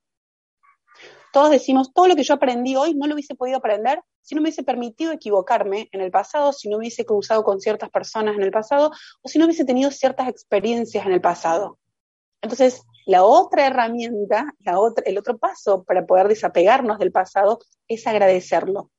Todos 1.34 1.52
decimos, 1.52 1.92
todo 1.94 2.08
lo 2.08 2.16
que 2.16 2.24
yo 2.24 2.36
aprendí 2.36 2.78
hoy 2.78 2.94
no 2.94 3.08
lo 3.08 3.16
hubiese 3.16 3.36
podido 3.36 3.58
aprender 3.58 4.00
si 4.22 4.34
no 4.34 4.40
me 4.40 4.46
hubiese 4.46 4.64
permitido 4.64 5.12
equivocarme 5.12 5.90
en 5.92 6.00
el 6.00 6.12
pasado, 6.12 6.54
si 6.54 6.70
no 6.70 6.78
hubiese 6.78 7.04
cruzado 7.04 7.44
con 7.44 7.60
ciertas 7.60 7.90
personas 7.90 8.38
en 8.38 8.44
el 8.44 8.52
pasado 8.52 8.92
o 9.22 9.28
si 9.28 9.38
no 9.38 9.44
hubiese 9.44 9.66
tenido 9.66 9.92
ciertas 9.92 10.30
experiencias 10.30 11.06
en 11.06 11.12
el 11.12 11.20
pasado. 11.20 11.78
Entonces, 12.42 12.84
la 13.06 13.26
otra 13.26 13.68
herramienta, 13.68 14.46
la 14.60 14.80
el 15.04 15.18
otro 15.18 15.38
paso 15.38 15.84
para 15.84 16.06
poder 16.06 16.30
desapegarnos 16.30 17.00
del 17.00 17.12
pasado 17.12 17.60
es 17.90 18.08
agradecerlo. 18.08 18.92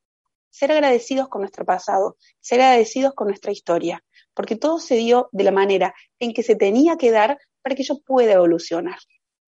Ser 0.51 0.73
agradecidos 0.73 1.29
con 1.29 1.41
nuestro 1.41 1.65
pasado, 1.65 2.19
ser 2.41 2.61
agradecidos 2.61 3.15
con 3.15 3.29
nuestra 3.29 3.51
historia 3.51 4.05
porque 4.35 4.57
todo 4.57 4.79
se 4.79 4.97
dio 4.97 5.29
de 5.33 5.45
la 5.45 5.53
manera 5.53 5.95
en 6.19 6.33
que 6.33 6.43
se 6.43 6.57
tenía 6.57 6.97
que 6.97 7.11
dar 7.11 7.39
para 7.63 7.75
que 7.75 7.83
yo 7.83 8.01
pueda 8.01 8.33
evolucionar. 8.33 8.99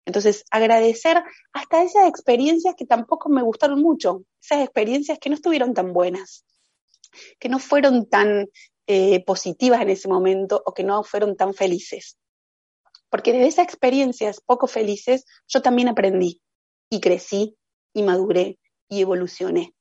Entonces, 0.06 0.44
agradecer 0.50 1.22
hasta 1.52 1.82
esas 1.82 2.08
experiencias 2.08 2.74
que 2.76 2.86
tampoco 2.86 3.28
me 3.28 3.42
gustaron 3.42 3.80
mucho, 3.80 4.22
esas 4.40 4.62
experiencias 4.62 5.18
que 5.18 5.28
no 5.28 5.34
estuvieron 5.34 5.74
tan 5.74 5.92
buenas, 5.92 6.44
que 7.40 7.48
no 7.48 7.58
fueron 7.58 8.08
tan 8.08 8.46
eh, 8.86 9.24
positivas 9.24 9.82
en 9.82 9.90
ese 9.90 10.08
momento 10.08 10.62
o 10.64 10.72
que 10.72 10.84
no 10.84 11.02
fueron 11.02 11.36
tan 11.36 11.54
felices. 11.54 12.16
Porque 13.10 13.32
de 13.32 13.46
esas 13.46 13.64
experiencias 13.64 14.40
poco 14.40 14.68
felices 14.68 15.24
yo 15.48 15.60
también 15.60 15.88
aprendí 15.88 16.40
y 16.88 17.00
crecí 17.00 17.56
y 17.92 18.02
maduré 18.04 18.58
y 18.88 19.00
evolucioné. 19.00 19.74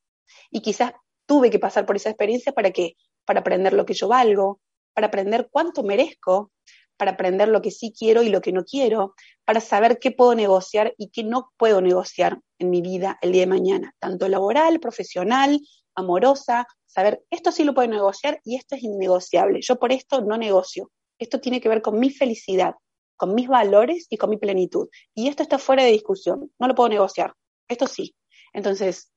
Y 0.49 0.61
quizás 0.61 0.93
tuve 1.27 1.51
que 1.51 1.59
pasar 1.59 1.85
por 1.85 1.97
esa 1.97 2.09
experiencia 2.09 2.51
para 2.51 2.71
qué? 2.71 2.95
Para 3.25 3.41
aprender 3.41 3.73
lo 3.73 3.85
que 3.85 3.93
yo 3.93 4.07
valgo, 4.07 4.59
para 4.95 5.07
aprender 5.07 5.49
cuánto 5.51 5.83
merezco, 5.83 6.51
para 6.97 7.11
aprender 7.11 7.49
lo 7.49 7.61
que 7.61 7.69
sí 7.69 7.93
quiero 7.95 8.23
y 8.23 8.29
lo 8.29 8.41
que 8.41 8.53
no 8.53 8.63
quiero, 8.63 9.13
para 9.43 9.59
saber 9.59 9.99
qué 9.99 10.11
puedo 10.11 10.33
negociar 10.33 10.95
y 10.97 11.11
qué 11.11 11.23
no 11.23 11.51
puedo 11.57 11.81
negociar 11.81 12.39
en 12.57 12.69
mi 12.69 12.81
vida 12.81 13.19
el 13.21 13.33
día 13.33 13.41
de 13.41 13.47
mañana, 13.47 13.93
tanto 13.99 14.27
laboral, 14.29 14.79
profesional, 14.79 15.59
amorosa, 15.93 16.65
saber 16.85 17.23
esto 17.29 17.51
sí 17.51 17.65
lo 17.65 17.73
puedo 17.73 17.89
negociar 17.89 18.39
y 18.45 18.55
esto 18.55 18.75
es 18.75 18.83
innegociable. 18.83 19.59
Yo 19.61 19.77
por 19.77 19.91
esto 19.91 20.21
no 20.21 20.37
negocio. 20.37 20.89
Esto 21.19 21.39
tiene 21.39 21.61
que 21.61 21.69
ver 21.69 21.81
con 21.81 21.99
mi 21.99 22.09
felicidad, 22.09 22.75
con 23.17 23.35
mis 23.35 23.47
valores 23.47 24.07
y 24.09 24.17
con 24.17 24.29
mi 24.29 24.37
plenitud. 24.37 24.87
Y 25.13 25.27
esto 25.27 25.43
está 25.43 25.59
fuera 25.59 25.83
de 25.83 25.91
discusión, 25.91 26.51
no 26.57 26.67
lo 26.67 26.75
puedo 26.75 26.89
negociar. 26.89 27.33
Esto 27.67 27.87
sí. 27.87 28.15
Entonces, 28.53 29.11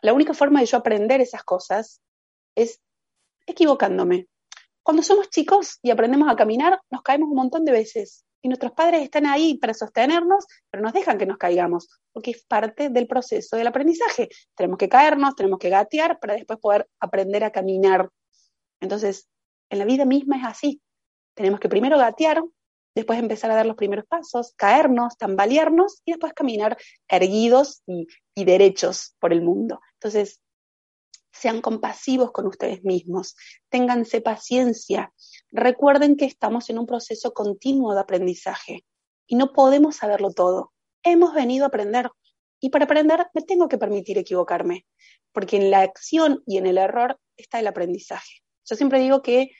la 0.00 0.12
única 0.12 0.34
forma 0.34 0.60
de 0.60 0.66
yo 0.66 0.76
aprender 0.76 1.20
esas 1.20 1.42
cosas 1.42 2.00
es 2.54 2.80
equivocándome. 3.46 4.28
Cuando 4.86 5.02
somos 5.02 5.30
chicos 5.30 5.80
y 5.82 5.90
aprendemos 5.90 6.30
a 6.30 6.36
caminar, 6.36 6.80
nos 6.92 7.02
caemos 7.02 7.28
un 7.28 7.34
montón 7.34 7.64
de 7.64 7.72
veces. 7.72 8.24
Y 8.40 8.46
nuestros 8.46 8.70
padres 8.70 9.02
están 9.02 9.26
ahí 9.26 9.58
para 9.58 9.74
sostenernos, 9.74 10.46
pero 10.70 10.80
nos 10.84 10.92
dejan 10.92 11.18
que 11.18 11.26
nos 11.26 11.38
caigamos, 11.38 11.88
porque 12.12 12.30
es 12.30 12.44
parte 12.44 12.88
del 12.88 13.08
proceso 13.08 13.56
del 13.56 13.66
aprendizaje. 13.66 14.28
Tenemos 14.54 14.78
que 14.78 14.88
caernos, 14.88 15.34
tenemos 15.34 15.58
que 15.58 15.70
gatear 15.70 16.20
para 16.20 16.34
después 16.34 16.60
poder 16.60 16.88
aprender 17.00 17.42
a 17.42 17.50
caminar. 17.50 18.10
Entonces, 18.80 19.26
en 19.70 19.80
la 19.80 19.86
vida 19.86 20.04
misma 20.04 20.36
es 20.36 20.44
así. 20.44 20.80
Tenemos 21.34 21.58
que 21.58 21.68
primero 21.68 21.98
gatear, 21.98 22.44
después 22.94 23.18
empezar 23.18 23.50
a 23.50 23.56
dar 23.56 23.66
los 23.66 23.74
primeros 23.74 24.06
pasos, 24.06 24.52
caernos, 24.54 25.18
tambalearnos 25.18 26.00
y 26.04 26.12
después 26.12 26.32
caminar 26.32 26.78
erguidos 27.08 27.82
y, 27.88 28.06
derechos 28.36 29.16
por 29.18 29.32
el 29.32 29.42
mundo. 29.42 29.80
Entonces, 29.94 30.38
sean 31.40 31.60
compasivos 31.60 32.32
con 32.32 32.46
ustedes 32.46 32.84
mismos, 32.84 33.36
ténganse 33.68 34.20
paciencia, 34.20 35.12
recuerden 35.50 36.16
que 36.16 36.24
estamos 36.24 36.70
en 36.70 36.78
un 36.78 36.86
proceso 36.86 37.32
continuo 37.32 37.94
de 37.94 38.00
aprendizaje 38.00 38.84
y 39.26 39.36
no 39.36 39.52
podemos 39.52 39.96
saberlo 39.96 40.30
todo. 40.30 40.72
Hemos 41.02 41.34
venido 41.34 41.64
a 41.64 41.68
aprender 41.68 42.10
y 42.60 42.70
para 42.70 42.84
aprender 42.84 43.26
me 43.34 43.42
tengo 43.42 43.68
que 43.68 43.78
permitir 43.78 44.18
equivocarme, 44.18 44.86
porque 45.32 45.56
en 45.56 45.70
la 45.70 45.80
acción 45.80 46.42
y 46.46 46.58
en 46.58 46.66
el 46.66 46.78
error 46.78 47.18
está 47.36 47.60
el 47.60 47.66
aprendizaje. 47.66 48.42
Yo 48.64 48.76
siempre 48.76 49.00
digo 49.00 49.22
que 49.22 49.50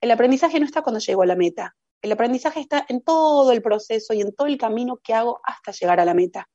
el 0.00 0.10
aprendizaje 0.10 0.60
no 0.60 0.66
está 0.66 0.82
cuando 0.82 1.00
llego 1.00 1.22
a 1.22 1.26
la 1.26 1.36
meta, 1.36 1.74
el 2.02 2.12
aprendizaje 2.12 2.60
está 2.60 2.86
en 2.88 3.02
todo 3.02 3.50
el 3.52 3.62
proceso 3.62 4.14
y 4.14 4.20
en 4.20 4.34
todo 4.34 4.46
el 4.46 4.58
camino 4.58 4.98
que 5.02 5.14
hago 5.14 5.40
hasta 5.42 5.72
llegar 5.72 5.98
a 5.98 6.04
la 6.04 6.14
meta, 6.14 6.48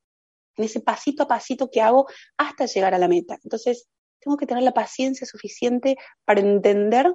en 0.55 0.63
ese 0.63 0.79
pasito 0.79 1.23
a 1.23 1.27
pasito 1.27 1.69
que 1.69 1.81
hago 1.81 2.07
hasta 2.37 2.65
llegar 2.67 2.93
a 2.93 2.97
la 2.97 3.07
meta. 3.07 3.37
Entonces, 3.43 3.89
tengo 4.21 4.37
que 4.37 4.45
tener 4.45 4.63
la 4.63 4.73
paciencia 4.73 5.27
suficiente 5.27 5.97
para 6.25 6.39
entender 6.39 7.13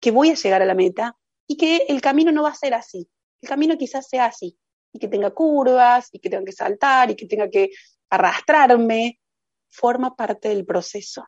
que 0.00 0.10
voy 0.10 0.30
a 0.30 0.34
llegar 0.34 0.62
a 0.62 0.66
la 0.66 0.74
meta 0.74 1.16
y 1.46 1.56
que 1.56 1.84
el 1.88 2.00
camino 2.00 2.32
no 2.32 2.44
va 2.44 2.50
a 2.50 2.54
ser 2.54 2.74
así. 2.74 3.08
El 3.42 3.48
camino 3.48 3.76
quizás 3.76 4.08
sea 4.08 4.26
así, 4.26 4.58
y 4.92 4.98
que 4.98 5.08
tenga 5.08 5.30
curvas, 5.30 6.08
y 6.12 6.18
que 6.18 6.30
tenga 6.30 6.44
que 6.44 6.52
saltar, 6.52 7.10
y 7.10 7.16
que 7.16 7.26
tenga 7.26 7.48
que 7.50 7.70
arrastrarme, 8.10 9.20
forma 9.68 10.16
parte 10.16 10.48
del 10.48 10.64
proceso. 10.64 11.26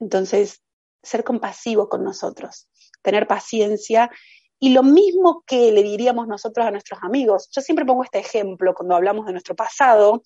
Entonces, 0.00 0.62
ser 1.02 1.24
compasivo 1.24 1.88
con 1.88 2.04
nosotros, 2.04 2.68
tener 3.02 3.26
paciencia 3.26 4.10
y 4.60 4.70
lo 4.70 4.82
mismo 4.82 5.44
que 5.46 5.70
le 5.70 5.82
diríamos 5.82 6.26
nosotros 6.26 6.66
a 6.66 6.70
nuestros 6.70 7.00
amigos. 7.02 7.48
Yo 7.52 7.62
siempre 7.62 7.84
pongo 7.84 8.02
este 8.02 8.18
ejemplo 8.18 8.74
cuando 8.74 8.96
hablamos 8.96 9.26
de 9.26 9.32
nuestro 9.32 9.54
pasado 9.54 10.22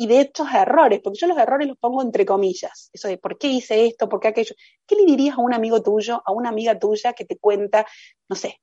y 0.00 0.06
de 0.06 0.22
estos 0.22 0.48
errores, 0.54 1.00
porque 1.04 1.18
yo 1.18 1.26
los 1.26 1.36
errores 1.36 1.68
los 1.68 1.76
pongo 1.76 2.00
entre 2.00 2.24
comillas, 2.24 2.88
eso 2.90 3.06
de 3.06 3.18
por 3.18 3.36
qué 3.36 3.48
hice 3.48 3.84
esto, 3.84 4.08
por 4.08 4.18
qué 4.18 4.28
aquello. 4.28 4.54
¿Qué 4.86 4.94
le 4.94 5.04
dirías 5.04 5.36
a 5.36 5.42
un 5.42 5.52
amigo 5.52 5.82
tuyo, 5.82 6.22
a 6.24 6.32
una 6.32 6.48
amiga 6.48 6.78
tuya 6.78 7.12
que 7.12 7.26
te 7.26 7.36
cuenta, 7.36 7.86
no 8.26 8.34
sé, 8.34 8.62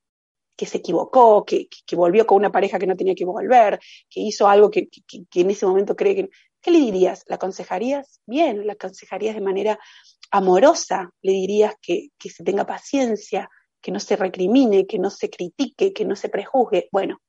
que 0.56 0.66
se 0.66 0.80
equivocó, 0.80 1.46
que, 1.46 1.70
volvió 1.92 2.26
con 2.26 2.38
una 2.38 2.52
pareja 2.52 2.80
que 2.80 2.88
no 2.88 2.98
tenía 2.98 3.14
que 3.14 3.24
volver, 3.24 3.80
que 4.10 4.20
hizo 4.20 4.48
algo 4.48 4.72
que, 4.72 4.90
en 5.36 5.52
ese 5.52 5.68
momento 5.68 5.96
cree 5.96 6.16
que... 6.16 6.30
¿Qué 6.60 6.72
le 6.72 6.80
dirías? 6.80 7.24
¿La 7.28 7.36
aconsejarías? 7.36 8.20
Bien, 8.26 8.66
la 8.66 8.74
aconsejarías 8.74 9.36
de 9.36 9.42
manera 9.42 9.80
amorosa, 10.32 11.12
le 11.22 11.34
dirías 11.34 11.76
que, 11.80 12.08
que 12.18 12.32
se 12.32 12.44
tenga 12.44 12.66
paciencia, 12.66 13.48
que 13.80 13.92
no 13.92 14.00
se 14.00 14.16
recrimine, 14.16 14.88
que 14.88 14.98
no 14.98 15.12
se 15.12 15.30
critique, 15.30 15.94
que 15.94 16.04
no 16.04 16.16
se 16.16 16.30
prejuzgue. 16.30 16.90
Bueno, 16.92 17.22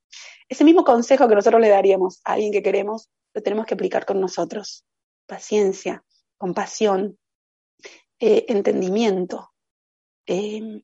ese 0.49 0.65
mismo 0.65 0.83
consejo 0.83 1.29
que 1.29 1.35
nosotros 1.35 1.61
le 1.61 1.69
daríamos 1.69 2.23
a 2.25 2.33
alguien 2.33 2.53
que 2.53 2.63
queremos, 2.63 3.11
lo 3.39 3.43
tenemos 3.43 3.67
que 3.67 3.75
aplicar 3.75 4.05
con 4.05 4.21
nosotros. 4.21 4.85
Paciencia, 5.27 6.05
compasión, 6.39 7.19
eh, 8.19 8.47
entendimiento. 8.49 9.53
Eh, 10.27 10.83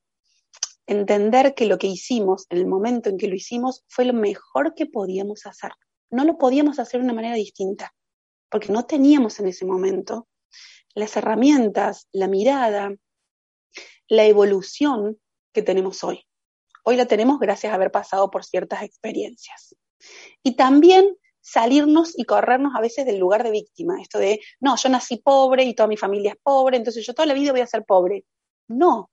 entender 0.87 1.53
que 1.53 1.65
lo 1.65 1.77
que 1.77 1.87
hicimos 1.87 2.45
en 2.49 2.59
el 2.59 2.67
momento 2.67 3.09
en 3.09 3.17
que 3.17 3.27
lo 3.27 3.35
hicimos 3.35 3.83
fue 3.89 4.05
lo 4.05 4.13
mejor 4.13 4.73
que 4.73 4.85
podíamos 4.85 5.45
hacer. 5.45 5.71
No 6.09 6.23
lo 6.23 6.37
podíamos 6.37 6.79
hacer 6.79 7.01
de 7.01 7.05
una 7.05 7.13
manera 7.13 7.35
distinta, 7.35 7.93
porque 8.49 8.71
no 8.71 8.85
teníamos 8.85 9.37
en 9.41 9.47
ese 9.47 9.65
momento 9.65 10.29
las 10.93 11.17
herramientas, 11.17 12.07
la 12.13 12.29
mirada, 12.29 12.95
la 14.07 14.25
evolución 14.25 15.19
que 15.51 15.61
tenemos 15.61 16.05
hoy. 16.05 16.25
Hoy 16.85 16.95
la 16.95 17.05
tenemos 17.05 17.37
gracias 17.37 17.73
a 17.73 17.75
haber 17.75 17.91
pasado 17.91 18.31
por 18.31 18.45
ciertas 18.45 18.83
experiencias. 18.83 19.75
Y 20.41 20.55
también 20.55 21.17
salirnos 21.45 22.17
y 22.17 22.23
corrernos 22.23 22.73
a 22.75 22.81
veces 22.81 23.05
del 23.05 23.19
lugar 23.19 23.43
de 23.43 23.51
víctima, 23.51 24.01
esto 24.01 24.17
de, 24.17 24.41
no, 24.59 24.75
yo 24.77 24.89
nací 24.89 25.17
pobre 25.17 25.63
y 25.63 25.75
toda 25.75 25.85
mi 25.85 25.95
familia 25.95 26.31
es 26.31 26.37
pobre, 26.41 26.77
entonces 26.77 27.05
yo 27.05 27.13
toda 27.13 27.27
la 27.27 27.35
vida 27.35 27.51
voy 27.51 27.61
a 27.61 27.67
ser 27.67 27.85
pobre. 27.85 28.25
No, 28.67 29.11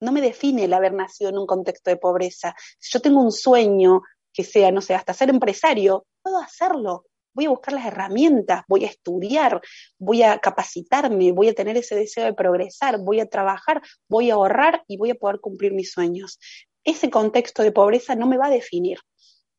no 0.00 0.12
me 0.12 0.20
define 0.20 0.64
el 0.64 0.74
haber 0.74 0.92
nacido 0.92 1.30
en 1.30 1.38
un 1.38 1.46
contexto 1.46 1.90
de 1.90 1.96
pobreza. 1.96 2.54
Si 2.78 2.92
yo 2.92 3.00
tengo 3.00 3.20
un 3.20 3.32
sueño 3.32 4.02
que 4.32 4.44
sea, 4.44 4.70
no 4.70 4.80
sé, 4.80 4.94
hasta 4.94 5.12
ser 5.12 5.28
empresario, 5.28 6.06
puedo 6.22 6.38
hacerlo. 6.38 7.06
Voy 7.34 7.46
a 7.46 7.50
buscar 7.50 7.74
las 7.74 7.86
herramientas, 7.86 8.62
voy 8.68 8.84
a 8.84 8.88
estudiar, 8.88 9.60
voy 9.98 10.22
a 10.22 10.38
capacitarme, 10.38 11.32
voy 11.32 11.48
a 11.48 11.54
tener 11.54 11.76
ese 11.76 11.96
deseo 11.96 12.26
de 12.26 12.34
progresar, 12.34 13.00
voy 13.00 13.18
a 13.18 13.26
trabajar, 13.26 13.82
voy 14.08 14.30
a 14.30 14.34
ahorrar 14.34 14.84
y 14.86 14.98
voy 14.98 15.10
a 15.10 15.16
poder 15.16 15.40
cumplir 15.40 15.72
mis 15.72 15.90
sueños. 15.90 16.38
Ese 16.84 17.10
contexto 17.10 17.64
de 17.64 17.72
pobreza 17.72 18.14
no 18.14 18.28
me 18.28 18.38
va 18.38 18.46
a 18.46 18.50
definir. 18.50 18.98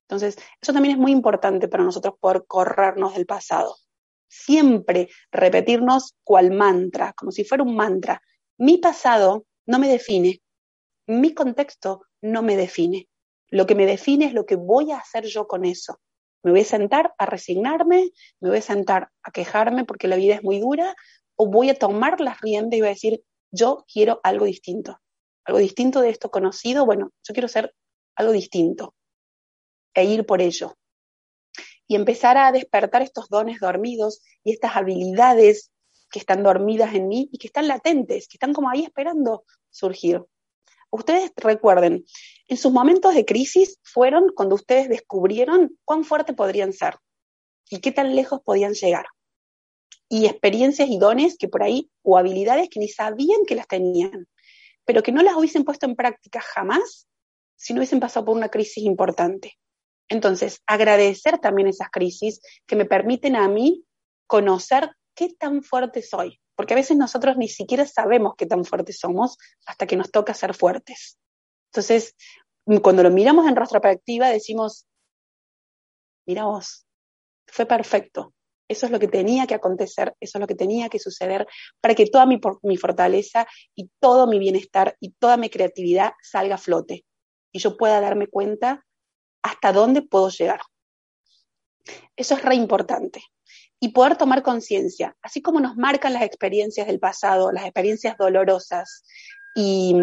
Entonces, 0.07 0.37
eso 0.61 0.73
también 0.73 0.95
es 0.95 1.01
muy 1.01 1.11
importante 1.11 1.67
para 1.67 1.83
nosotros 1.83 2.15
poder 2.19 2.45
corrernos 2.45 3.15
del 3.15 3.25
pasado. 3.25 3.77
Siempre 4.27 5.09
repetirnos 5.31 6.15
cual 6.23 6.51
mantra, 6.51 7.13
como 7.13 7.31
si 7.31 7.43
fuera 7.43 7.63
un 7.63 7.75
mantra. 7.75 8.21
Mi 8.57 8.77
pasado 8.77 9.45
no 9.65 9.79
me 9.79 9.87
define, 9.87 10.41
mi 11.07 11.33
contexto 11.33 12.01
no 12.21 12.41
me 12.41 12.57
define. 12.57 13.07
Lo 13.49 13.65
que 13.65 13.75
me 13.75 13.85
define 13.85 14.25
es 14.25 14.33
lo 14.33 14.45
que 14.45 14.55
voy 14.55 14.91
a 14.91 14.97
hacer 14.97 15.25
yo 15.25 15.47
con 15.47 15.65
eso. 15.65 15.99
Me 16.43 16.51
voy 16.51 16.61
a 16.61 16.65
sentar 16.65 17.13
a 17.17 17.25
resignarme, 17.25 18.11
me 18.41 18.49
voy 18.49 18.57
a 18.57 18.61
sentar 18.61 19.09
a 19.21 19.31
quejarme 19.31 19.85
porque 19.85 20.07
la 20.07 20.17
vida 20.17 20.35
es 20.35 20.43
muy 20.43 20.59
dura, 20.59 20.95
o 21.35 21.47
voy 21.47 21.69
a 21.69 21.75
tomar 21.75 22.19
las 22.19 22.41
riendas 22.41 22.77
y 22.77 22.81
voy 22.81 22.87
a 22.87 22.93
decir, 22.93 23.23
yo 23.51 23.85
quiero 23.91 24.19
algo 24.23 24.45
distinto. 24.45 24.99
Algo 25.45 25.59
distinto 25.59 26.01
de 26.01 26.09
esto 26.09 26.31
conocido, 26.31 26.85
bueno, 26.85 27.11
yo 27.23 27.33
quiero 27.33 27.47
ser 27.47 27.73
algo 28.15 28.33
distinto 28.33 28.93
e 29.93 30.06
ir 30.06 30.25
por 30.25 30.41
ello. 30.41 30.77
Y 31.88 31.95
empezar 31.95 32.38
a 32.38 32.51
despertar 32.51 33.01
estos 33.01 33.29
dones 33.29 33.60
dormidos 33.60 34.21
y 34.43 34.51
estas 34.51 34.75
habilidades 34.75 35.71
que 36.10 36.19
están 36.19 36.43
dormidas 36.43 36.93
en 36.93 37.08
mí 37.08 37.29
y 37.32 37.38
que 37.38 37.47
están 37.47 37.67
latentes, 37.67 38.27
que 38.27 38.38
están 38.38 38.53
como 38.53 38.69
ahí 38.69 38.84
esperando 38.84 39.43
surgir. 39.69 40.23
Ustedes 40.91 41.32
recuerden, 41.38 42.06
en 42.47 42.58
sus 42.58 42.71
momentos 42.71 43.15
de 43.15 43.25
crisis 43.25 43.79
fueron 43.84 44.32
cuando 44.36 44.53
ustedes 44.56 44.89
descubrieron 44.89 45.75
cuán 45.86 46.03
fuerte 46.03 46.34
podrían 46.34 46.71
ser 46.71 46.97
y 47.67 47.79
qué 47.79 47.91
tan 47.91 48.15
lejos 48.15 48.41
podían 48.45 48.73
llegar. 48.73 49.08
Y 50.08 50.27
experiencias 50.27 50.89
y 50.89 50.99
dones 50.99 51.36
que 51.38 51.47
por 51.47 51.63
ahí, 51.63 51.89
o 52.03 52.17
habilidades 52.17 52.69
que 52.69 52.79
ni 52.79 52.89
sabían 52.89 53.45
que 53.47 53.56
las 53.56 53.67
tenían, 53.67 54.27
pero 54.86 55.01
que 55.01 55.12
no 55.12 55.23
las 55.23 55.36
hubiesen 55.36 55.63
puesto 55.63 55.88
en 55.88 55.95
práctica 55.95 56.41
jamás 56.41 57.08
si 57.56 57.73
no 57.73 57.79
hubiesen 57.79 57.99
pasado 57.99 58.27
por 58.27 58.38
una 58.38 58.49
crisis 58.49 58.84
importante. 58.84 59.58
Entonces, 60.09 60.61
agradecer 60.67 61.39
también 61.39 61.67
esas 61.67 61.89
crisis 61.89 62.41
que 62.65 62.75
me 62.75 62.85
permiten 62.85 63.35
a 63.35 63.47
mí 63.47 63.85
conocer 64.27 64.91
qué 65.15 65.29
tan 65.33 65.63
fuerte 65.63 66.01
soy, 66.01 66.39
porque 66.55 66.73
a 66.73 66.77
veces 66.77 66.97
nosotros 66.97 67.37
ni 67.37 67.47
siquiera 67.47 67.85
sabemos 67.85 68.33
qué 68.37 68.45
tan 68.45 68.65
fuertes 68.65 68.99
somos 68.99 69.37
hasta 69.65 69.87
que 69.87 69.95
nos 69.95 70.11
toca 70.11 70.33
ser 70.33 70.53
fuertes. 70.53 71.17
Entonces, 71.71 72.15
cuando 72.81 73.03
lo 73.03 73.11
miramos 73.11 73.47
en 73.47 73.55
perspectiva, 73.55 74.29
decimos, 74.29 74.87
mira 76.25 76.45
vos, 76.45 76.85
fue 77.47 77.65
perfecto. 77.65 78.33
Eso 78.67 78.85
es 78.85 78.91
lo 78.91 78.99
que 78.99 79.07
tenía 79.07 79.45
que 79.45 79.55
acontecer, 79.55 80.15
eso 80.19 80.37
es 80.37 80.39
lo 80.39 80.47
que 80.47 80.55
tenía 80.55 80.89
que 80.89 80.97
suceder 80.97 81.45
para 81.81 81.95
que 81.95 82.07
toda 82.07 82.25
mi, 82.25 82.39
mi 82.63 82.77
fortaleza 82.77 83.45
y 83.75 83.89
todo 83.99 84.25
mi 84.25 84.39
bienestar 84.39 84.95
y 84.99 85.11
toda 85.11 85.37
mi 85.37 85.49
creatividad 85.49 86.13
salga 86.21 86.55
a 86.55 86.57
flote 86.57 87.05
y 87.51 87.59
yo 87.59 87.77
pueda 87.77 87.99
darme 88.01 88.27
cuenta 88.27 88.85
hasta 89.43 89.71
dónde 89.71 90.01
puedo 90.01 90.29
llegar. 90.29 90.62
Eso 92.15 92.36
es 92.36 92.41
re 92.41 92.56
importante. 92.56 93.21
Y 93.79 93.89
poder 93.89 94.17
tomar 94.17 94.41
conciencia, 94.41 95.15
así 95.21 95.41
como 95.41 95.60
nos 95.60 95.75
marcan 95.75 96.13
las 96.13 96.23
experiencias 96.23 96.88
del 96.88 96.99
pasado, 96.99 97.51
las 97.51 97.65
experiencias 97.65 98.17
dolorosas, 98.17 99.03
y, 99.56 99.95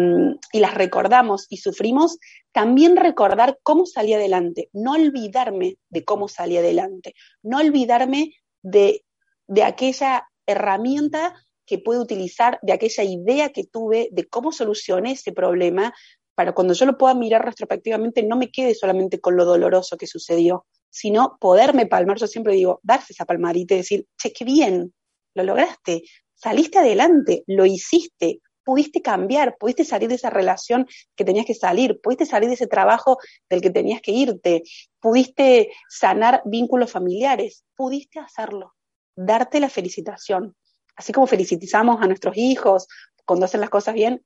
las 0.53 0.73
recordamos 0.73 1.45
y 1.49 1.57
sufrimos, 1.57 2.17
también 2.51 2.95
recordar 2.95 3.59
cómo 3.63 3.85
salí 3.85 4.13
adelante, 4.13 4.69
no 4.73 4.93
olvidarme 4.93 5.77
de 5.89 6.03
cómo 6.03 6.27
salí 6.27 6.57
adelante, 6.57 7.13
no 7.41 7.57
olvidarme 7.59 8.33
de, 8.61 9.03
de 9.47 9.63
aquella 9.63 10.27
herramienta 10.45 11.35
que 11.65 11.79
puedo 11.79 12.01
utilizar, 12.01 12.59
de 12.61 12.73
aquella 12.73 13.03
idea 13.03 13.49
que 13.49 13.65
tuve, 13.65 14.09
de 14.11 14.27
cómo 14.27 14.51
solucioné 14.51 15.13
ese 15.13 15.31
problema, 15.31 15.93
para 16.41 16.53
cuando 16.53 16.73
yo 16.73 16.87
lo 16.87 16.97
pueda 16.97 17.13
mirar 17.13 17.45
retrospectivamente 17.45 18.23
no 18.23 18.35
me 18.35 18.49
quede 18.49 18.73
solamente 18.73 19.21
con 19.21 19.35
lo 19.35 19.45
doloroso 19.45 19.95
que 19.95 20.07
sucedió, 20.07 20.65
sino 20.89 21.37
poderme 21.39 21.85
palmar, 21.85 22.17
yo 22.17 22.25
siempre 22.25 22.55
digo, 22.55 22.79
darse 22.81 23.13
esa 23.13 23.25
palmadita 23.25 23.75
y 23.75 23.77
decir, 23.77 24.07
che, 24.17 24.33
qué 24.33 24.43
bien, 24.43 24.91
lo 25.35 25.43
lograste, 25.43 26.01
saliste 26.33 26.79
adelante, 26.79 27.43
lo 27.45 27.67
hiciste, 27.67 28.41
pudiste 28.63 29.03
cambiar, 29.03 29.55
pudiste 29.59 29.85
salir 29.85 30.09
de 30.09 30.15
esa 30.15 30.31
relación 30.31 30.87
que 31.15 31.25
tenías 31.25 31.45
que 31.45 31.53
salir, 31.53 32.01
pudiste 32.01 32.25
salir 32.25 32.49
de 32.49 32.55
ese 32.55 32.65
trabajo 32.65 33.19
del 33.47 33.61
que 33.61 33.69
tenías 33.69 34.01
que 34.01 34.11
irte, 34.11 34.63
pudiste 34.99 35.69
sanar 35.89 36.41
vínculos 36.45 36.89
familiares, 36.89 37.65
pudiste 37.75 38.17
hacerlo, 38.17 38.73
darte 39.15 39.59
la 39.59 39.69
felicitación. 39.69 40.55
Así 40.95 41.13
como 41.13 41.27
felicitamos 41.27 42.01
a 42.01 42.07
nuestros 42.07 42.35
hijos 42.35 42.87
cuando 43.25 43.45
hacen 43.45 43.61
las 43.61 43.69
cosas 43.69 43.93
bien, 43.93 44.25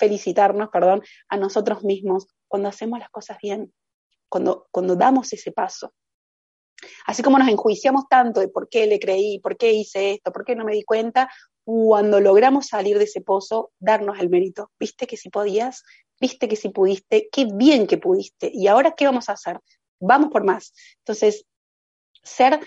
felicitarnos, 0.00 0.70
perdón, 0.70 1.02
a 1.28 1.36
nosotros 1.36 1.84
mismos 1.84 2.26
cuando 2.48 2.68
hacemos 2.68 2.98
las 2.98 3.10
cosas 3.10 3.38
bien, 3.40 3.72
cuando, 4.28 4.66
cuando 4.72 4.96
damos 4.96 5.32
ese 5.32 5.52
paso. 5.52 5.92
Así 7.06 7.22
como 7.22 7.38
nos 7.38 7.48
enjuiciamos 7.48 8.04
tanto 8.08 8.40
de 8.40 8.48
por 8.48 8.68
qué 8.70 8.86
le 8.86 8.98
creí, 8.98 9.38
por 9.38 9.58
qué 9.58 9.72
hice 9.72 10.12
esto, 10.12 10.32
por 10.32 10.44
qué 10.44 10.56
no 10.56 10.64
me 10.64 10.72
di 10.72 10.82
cuenta, 10.82 11.30
cuando 11.62 12.20
logramos 12.20 12.66
salir 12.66 12.98
de 12.98 13.04
ese 13.04 13.20
pozo, 13.20 13.72
darnos 13.78 14.18
el 14.18 14.30
mérito. 14.30 14.70
¿Viste 14.80 15.06
que 15.06 15.18
si 15.18 15.28
podías? 15.28 15.84
¿Viste 16.18 16.48
que 16.48 16.56
si 16.56 16.70
pudiste? 16.70 17.28
Qué 17.30 17.46
bien 17.52 17.86
que 17.86 17.98
pudiste. 17.98 18.50
¿Y 18.52 18.66
ahora 18.66 18.94
qué 18.96 19.04
vamos 19.04 19.28
a 19.28 19.32
hacer? 19.32 19.60
Vamos 20.00 20.30
por 20.30 20.44
más. 20.44 20.72
Entonces, 20.98 21.44
ser 22.22 22.60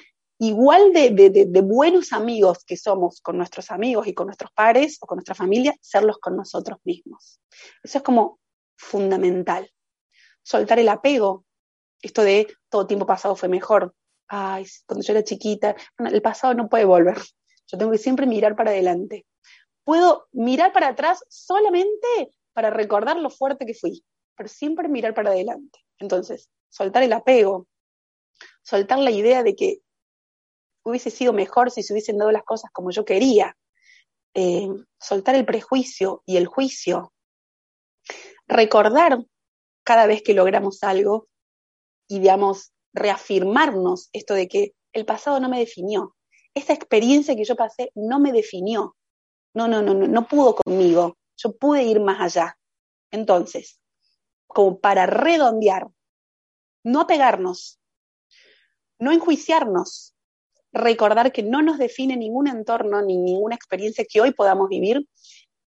igual 0.47 0.93
de, 0.93 1.62
buenos 1.63 2.13
amigos 2.13 2.63
que 2.65 2.77
somos 2.77 3.21
con 3.21 3.38
nuestros 3.38 3.71
amigos 3.71 4.08
y 4.08 4.13
con 4.13 4.27
nuestros 4.27 4.51
pares 4.51 4.97
o 5.01 5.06
con 5.06 5.17
nuestra 5.17 5.36
familia, 5.36 5.75
serlos 5.82 6.17
con 6.17 6.36
nosotros 6.36 6.79
mismos. 6.84 7.39
Eso 7.84 7.99
es 7.99 8.03
como 8.03 8.39
fundamental. 8.75 9.69
Soltar 10.41 10.79
el 10.79 10.89
apego, 10.89 11.45
esto 12.01 12.23
de 12.23 12.47
todo 12.69 12.88
tiempo 12.88 13.06
pasado 13.06 13.36
fue 13.36 13.49
mejor. 13.49 13.95
Ay, 14.27 14.65
cuando 14.86 15.06
yo 15.06 15.13
era 15.13 15.23
chiquita, 15.23 15.75
el 15.99 16.21
pasado 16.21 16.53
no 16.53 16.69
puede 16.69 16.86
volver. 16.86 17.17
Yo 17.67 17.77
tengo 17.77 17.91
que 17.91 17.97
siempre 17.97 18.25
mirar 18.25 18.56
para 18.56 18.71
adelante. 18.71 19.25
Puedo 19.84 20.27
mirar 20.32 20.73
para 20.73 20.89
atrás 20.89 21.23
solamente 21.29 22.32
para 22.53 22.69
recordar 22.69 23.17
lo 23.17 23.29
fuerte 23.29 23.65
que 23.65 23.73
fui, 23.73 24.03
pero 24.36 24.49
siempre 24.49 24.88
mirar 24.88 25.13
para 25.13 25.32
adelante. 25.32 25.79
Entonces, 25.99 26.49
soltar 26.69 27.03
el 27.03 27.13
apego, 27.13 27.67
soltar 28.63 28.99
la 28.99 29.12
idea 29.12 29.43
de 29.43 29.56
que 29.56 29.79
hubiese 30.84 31.10
sido 31.10 31.34
mejor 31.34 31.72
si 31.72 31.84
se 31.84 31.93
hubiesen 31.93 32.17
dado 32.17 32.32
las 32.32 32.43
cosas 32.43 32.72
como 32.72 32.91
yo 32.91 33.06
quería, 33.06 33.56
eh, 34.34 34.67
soltar 35.00 35.36
el 35.36 35.46
prejuicio 35.46 36.24
y 36.26 36.38
el 36.38 36.48
juicio, 36.48 37.13
recordar 38.48 39.19
cada 39.84 40.06
vez 40.08 40.22
que 40.22 40.34
logramos 40.34 40.84
algo 40.84 41.28
y, 42.08 42.19
digamos, 42.19 42.74
reafirmarnos 42.93 44.10
esto 44.13 44.34
de 44.34 44.48
que 44.48 44.74
el 44.93 45.06
pasado 45.06 45.39
no 45.39 45.50
me 45.50 45.60
definió, 45.60 46.15
esa 46.54 46.74
experiencia 46.74 47.36
que 47.36 47.46
yo 47.46 47.56
pasé 47.56 47.91
no 47.96 48.19
me 48.19 48.32
definió. 48.32 48.96
No, 49.56 49.67
no, 49.67 49.82
no, 49.82 49.93
no, 49.93 50.08
no 50.08 50.28
pudo 50.28 50.56
conmigo. 50.56 51.17
Yo 51.38 51.56
pude 51.56 51.84
ir 51.84 52.00
más 52.00 52.19
allá. 52.22 52.58
Entonces, 53.12 53.80
como 54.48 54.80
para 54.80 55.06
redondear, 55.06 55.88
no 56.84 57.02
apegarnos, 57.02 57.80
no 59.00 59.12
enjuiciarnos, 59.12 60.12
recordar 60.73 61.31
que 61.31 61.43
no 61.43 61.62
nos 61.62 61.77
define 61.77 62.17
ningún 62.17 62.47
entorno 62.47 63.01
ni 63.01 63.17
ninguna 63.17 63.55
experiencia 63.55 64.05
que 64.09 64.19
hoy 64.19 64.31
podamos 64.31 64.67
vivir 64.69 65.07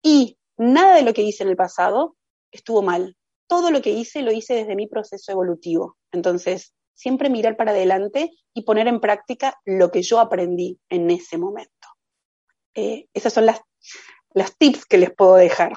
y 0.02 0.36
nada 0.56 0.96
de 0.96 1.02
lo 1.02 1.14
que 1.14 1.22
hice 1.22 1.44
en 1.44 1.50
el 1.50 1.56
pasado 1.56 2.16
estuvo 2.50 2.82
mal. 2.82 3.16
Todo 3.46 3.70
lo 3.70 3.80
que 3.80 3.90
hice 3.90 4.22
lo 4.22 4.32
hice 4.32 4.54
desde 4.54 4.76
mi 4.76 4.86
proceso 4.86 5.32
evolutivo. 5.32 5.96
Entonces, 6.12 6.74
siempre 6.94 7.30
mirar 7.30 7.56
para 7.56 7.70
adelante 7.70 8.30
y 8.52 8.62
poner 8.62 8.88
en 8.88 9.00
práctica 9.00 9.58
lo 9.64 9.90
que 9.90 10.02
yo 10.02 10.18
aprendí 10.18 10.78
en 10.90 11.10
ese 11.10 11.38
momento. 11.38 11.88
Eh, 12.74 13.06
esas 13.14 13.32
son 13.32 13.46
las, 13.46 13.60
los 14.34 14.56
tips 14.56 14.84
que 14.84 14.98
les 14.98 15.14
puedo 15.14 15.36
dejar. 15.36 15.72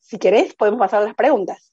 Si 0.00 0.18
querés, 0.18 0.54
podemos 0.54 0.80
pasar 0.80 1.02
a 1.02 1.06
las 1.06 1.14
preguntas. 1.14 1.72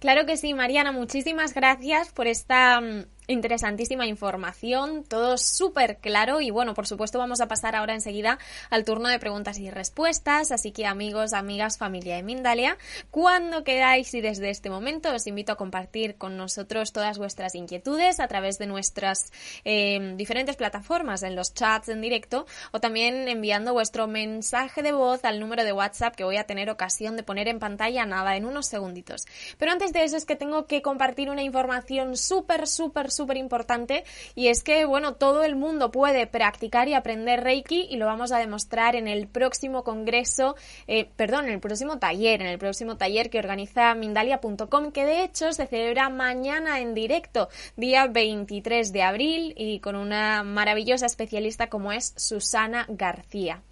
Claro 0.00 0.26
que 0.26 0.36
sí, 0.36 0.52
Mariana, 0.52 0.92
muchísimas 0.92 1.54
gracias 1.54 2.12
por 2.12 2.26
esta 2.26 2.80
mm, 2.80 3.06
interesantísima 3.26 4.06
información, 4.06 5.04
todo 5.04 5.38
súper 5.38 5.98
claro 5.98 6.40
y 6.40 6.50
bueno, 6.50 6.74
por 6.74 6.86
supuesto 6.86 7.18
vamos 7.18 7.40
a 7.40 7.48
pasar 7.48 7.74
ahora 7.76 7.94
enseguida 7.94 8.38
al 8.70 8.84
turno 8.84 9.08
de 9.08 9.18
preguntas 9.18 9.58
y 9.58 9.70
respuestas, 9.70 10.52
así 10.52 10.72
que 10.72 10.86
amigos, 10.86 11.32
amigas, 11.32 11.78
familia 11.78 12.16
de 12.16 12.22
Mindalia, 12.22 12.76
cuando 13.10 13.64
queráis 13.64 14.12
y 14.14 14.20
desde 14.20 14.50
este 14.50 14.70
momento 14.70 15.12
os 15.12 15.26
invito 15.26 15.52
a 15.52 15.56
compartir 15.56 16.16
con 16.16 16.36
nosotros 16.36 16.92
todas 16.92 17.18
vuestras 17.18 17.54
inquietudes 17.54 18.20
a 18.20 18.28
través 18.28 18.58
de 18.58 18.66
nuestras 18.66 19.32
eh, 19.64 20.14
diferentes 20.16 20.56
plataformas, 20.56 21.22
en 21.22 21.36
los 21.36 21.54
chats 21.54 21.88
en 21.88 22.00
directo 22.00 22.46
o 22.72 22.80
también 22.80 23.28
enviando 23.28 23.72
vuestro 23.72 24.06
mensaje 24.06 24.82
de 24.82 24.92
voz 24.92 25.24
al 25.24 25.40
número 25.40 25.64
de 25.64 25.72
WhatsApp 25.72 26.14
que 26.14 26.24
voy 26.24 26.36
a 26.36 26.44
tener 26.44 26.70
ocasión 26.70 27.16
de 27.16 27.22
poner 27.22 27.48
en 27.48 27.58
pantalla 27.58 28.06
nada 28.06 28.36
en 28.36 28.44
unos 28.44 28.66
segunditos. 28.66 29.26
Pero 29.58 29.72
antes 29.72 29.92
de 29.92 30.04
eso 30.04 30.16
es 30.16 30.24
que 30.24 30.36
tengo 30.36 30.66
que 30.66 30.82
compartir 30.82 31.30
una 31.30 31.42
información 31.42 32.16
súper, 32.16 32.66
súper, 32.66 33.10
súper 33.14 33.36
importante 33.36 34.04
y 34.34 34.48
es 34.48 34.62
que, 34.62 34.84
bueno, 34.84 35.14
todo 35.14 35.44
el 35.44 35.56
mundo 35.56 35.90
puede 35.90 36.26
practicar 36.26 36.88
y 36.88 36.94
aprender 36.94 37.42
Reiki 37.42 37.86
y 37.90 37.96
lo 37.96 38.06
vamos 38.06 38.32
a 38.32 38.38
demostrar 38.38 38.96
en 38.96 39.08
el 39.08 39.26
próximo 39.26 39.84
congreso, 39.84 40.56
eh, 40.86 41.08
perdón, 41.16 41.46
en 41.46 41.52
el 41.52 41.60
próximo 41.60 41.98
taller, 41.98 42.40
en 42.40 42.48
el 42.48 42.58
próximo 42.58 42.96
taller 42.96 43.30
que 43.30 43.38
organiza 43.38 43.94
Mindalia.com, 43.94 44.92
que 44.92 45.04
de 45.04 45.24
hecho 45.24 45.52
se 45.52 45.66
celebra 45.66 46.08
mañana 46.08 46.80
en 46.80 46.94
directo, 46.94 47.48
día 47.76 48.06
23 48.06 48.92
de 48.92 49.02
abril 49.02 49.54
y 49.56 49.80
con 49.80 49.96
una 49.96 50.42
maravillosa 50.42 51.06
especialista 51.06 51.68
como 51.68 51.92
es 51.92 52.14
Susana 52.16 52.86
García. 52.88 53.62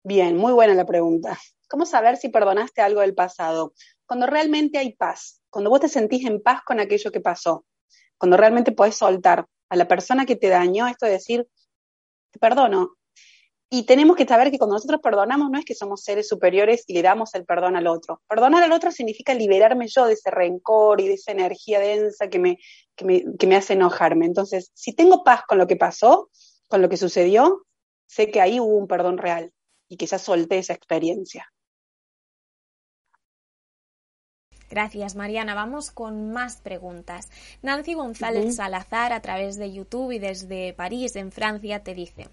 Bien, 0.04 0.38
muy 0.38 0.54
buena 0.54 0.74
la 0.74 0.86
pregunta. 0.86 1.38
¿Cómo 1.68 1.86
saber 1.86 2.16
si 2.16 2.30
perdonaste 2.30 2.82
algo 2.82 3.02
del 3.02 3.14
pasado? 3.14 3.74
Cuando 4.08 4.26
realmente 4.26 4.78
hay 4.78 4.94
paz, 4.94 5.42
cuando 5.50 5.70
vos 5.70 5.82
te 5.82 5.90
sentís 5.90 6.26
en 6.26 6.42
paz 6.42 6.62
con 6.66 6.80
aquello 6.80 7.12
que 7.12 7.20
pasó, 7.20 7.66
cuando 8.18 8.38
realmente 8.38 8.72
podés 8.72 8.96
soltar 8.96 9.46
a 9.70 9.76
la 9.76 9.88
persona 9.88 10.26
que 10.26 10.38
te 10.38 10.48
dañó 10.48 10.88
esto 10.88 11.06
de 11.06 11.12
decir, 11.12 11.48
te 12.32 12.40
perdono. 12.40 12.96
Y 13.70 13.86
tenemos 13.86 14.16
que 14.16 14.26
saber 14.26 14.50
que 14.50 14.58
cuando 14.58 14.76
nosotros 14.76 15.02
perdonamos 15.04 15.52
no 15.52 15.60
es 15.60 15.66
que 15.66 15.76
somos 15.76 16.02
seres 16.02 16.30
superiores 16.30 16.86
y 16.88 16.94
le 16.94 17.02
damos 17.02 17.36
el 17.36 17.44
perdón 17.44 17.76
al 17.76 17.86
otro. 17.86 18.22
Perdonar 18.30 18.64
al 18.64 18.72
otro 18.72 18.92
significa 18.92 19.34
liberarme 19.34 19.88
yo 19.90 20.06
de 20.06 20.14
ese 20.14 20.32
rencor 20.32 21.02
y 21.02 21.08
de 21.10 21.16
esa 21.16 21.34
energía 21.34 21.80
densa 21.80 22.30
que 22.30 22.40
me, 22.40 22.60
que 22.96 23.48
me, 23.48 23.56
hace 23.58 23.74
enojarme. 23.74 24.26
Entonces, 24.26 24.72
si 24.74 24.94
tengo 24.94 25.26
paz 25.26 25.42
con 25.46 25.58
lo 25.58 25.68
que 25.68 25.76
pasó, 25.76 26.30
con 26.70 26.82
lo 26.82 26.88
que 26.88 26.96
sucedió, 26.96 27.66
sé 28.06 28.32
que 28.32 28.40
ahí 28.40 28.62
hubo 28.62 28.78
un 28.78 28.88
perdón 28.88 29.18
real 29.18 29.52
y 29.90 29.98
que 29.98 30.06
ya 30.06 30.18
solté 30.18 30.60
esa 30.60 30.72
experiencia. 30.72 31.52
Gracias, 34.70 35.16
Mariana. 35.16 35.56
Vamos 35.56 35.92
con 35.92 36.32
más 36.32 36.58
preguntas. 36.58 37.30
Nancy 37.62 37.94
González 37.94 38.56
Salazar, 38.56 39.14
a 39.14 39.22
través 39.22 39.58
de 39.58 39.72
YouTube 39.72 40.12
y 40.12 40.20
desde 40.20 40.74
París, 40.74 41.16
en 41.16 41.32
Francia, 41.32 41.84
te 41.84 41.94
dice. 41.94 42.28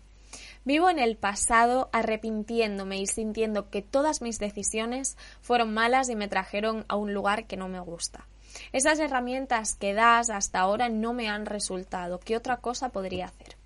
Vivo 0.65 0.89
en 0.89 0.99
el 0.99 1.17
pasado 1.17 1.91
arrepintiéndome 1.93 2.99
y 2.99 3.07
sintiendo 3.07 3.69
que 3.69 3.83
todas 3.83 4.23
mis 4.23 4.39
decisiones 4.39 5.17
fueron 5.43 5.75
malas 5.75 6.09
y 6.09 6.17
me 6.17 6.29
trajeron 6.29 6.87
a 6.89 6.97
un 6.97 7.13
lugar 7.13 7.47
que 7.47 7.57
no 7.57 7.69
me 7.69 7.81
gusta. 7.81 8.27
Esas 8.73 8.99
herramientas 8.99 9.75
que 9.75 9.95
das 9.95 10.31
hasta 10.31 10.61
ahora 10.61 10.89
no 10.89 11.13
me 11.13 11.29
han 11.29 11.47
resultado. 11.47 12.19
¿Qué 12.19 12.37
otra 12.37 12.59
cosa 12.59 12.91
podría 12.91 13.27
hacer? 13.27 13.57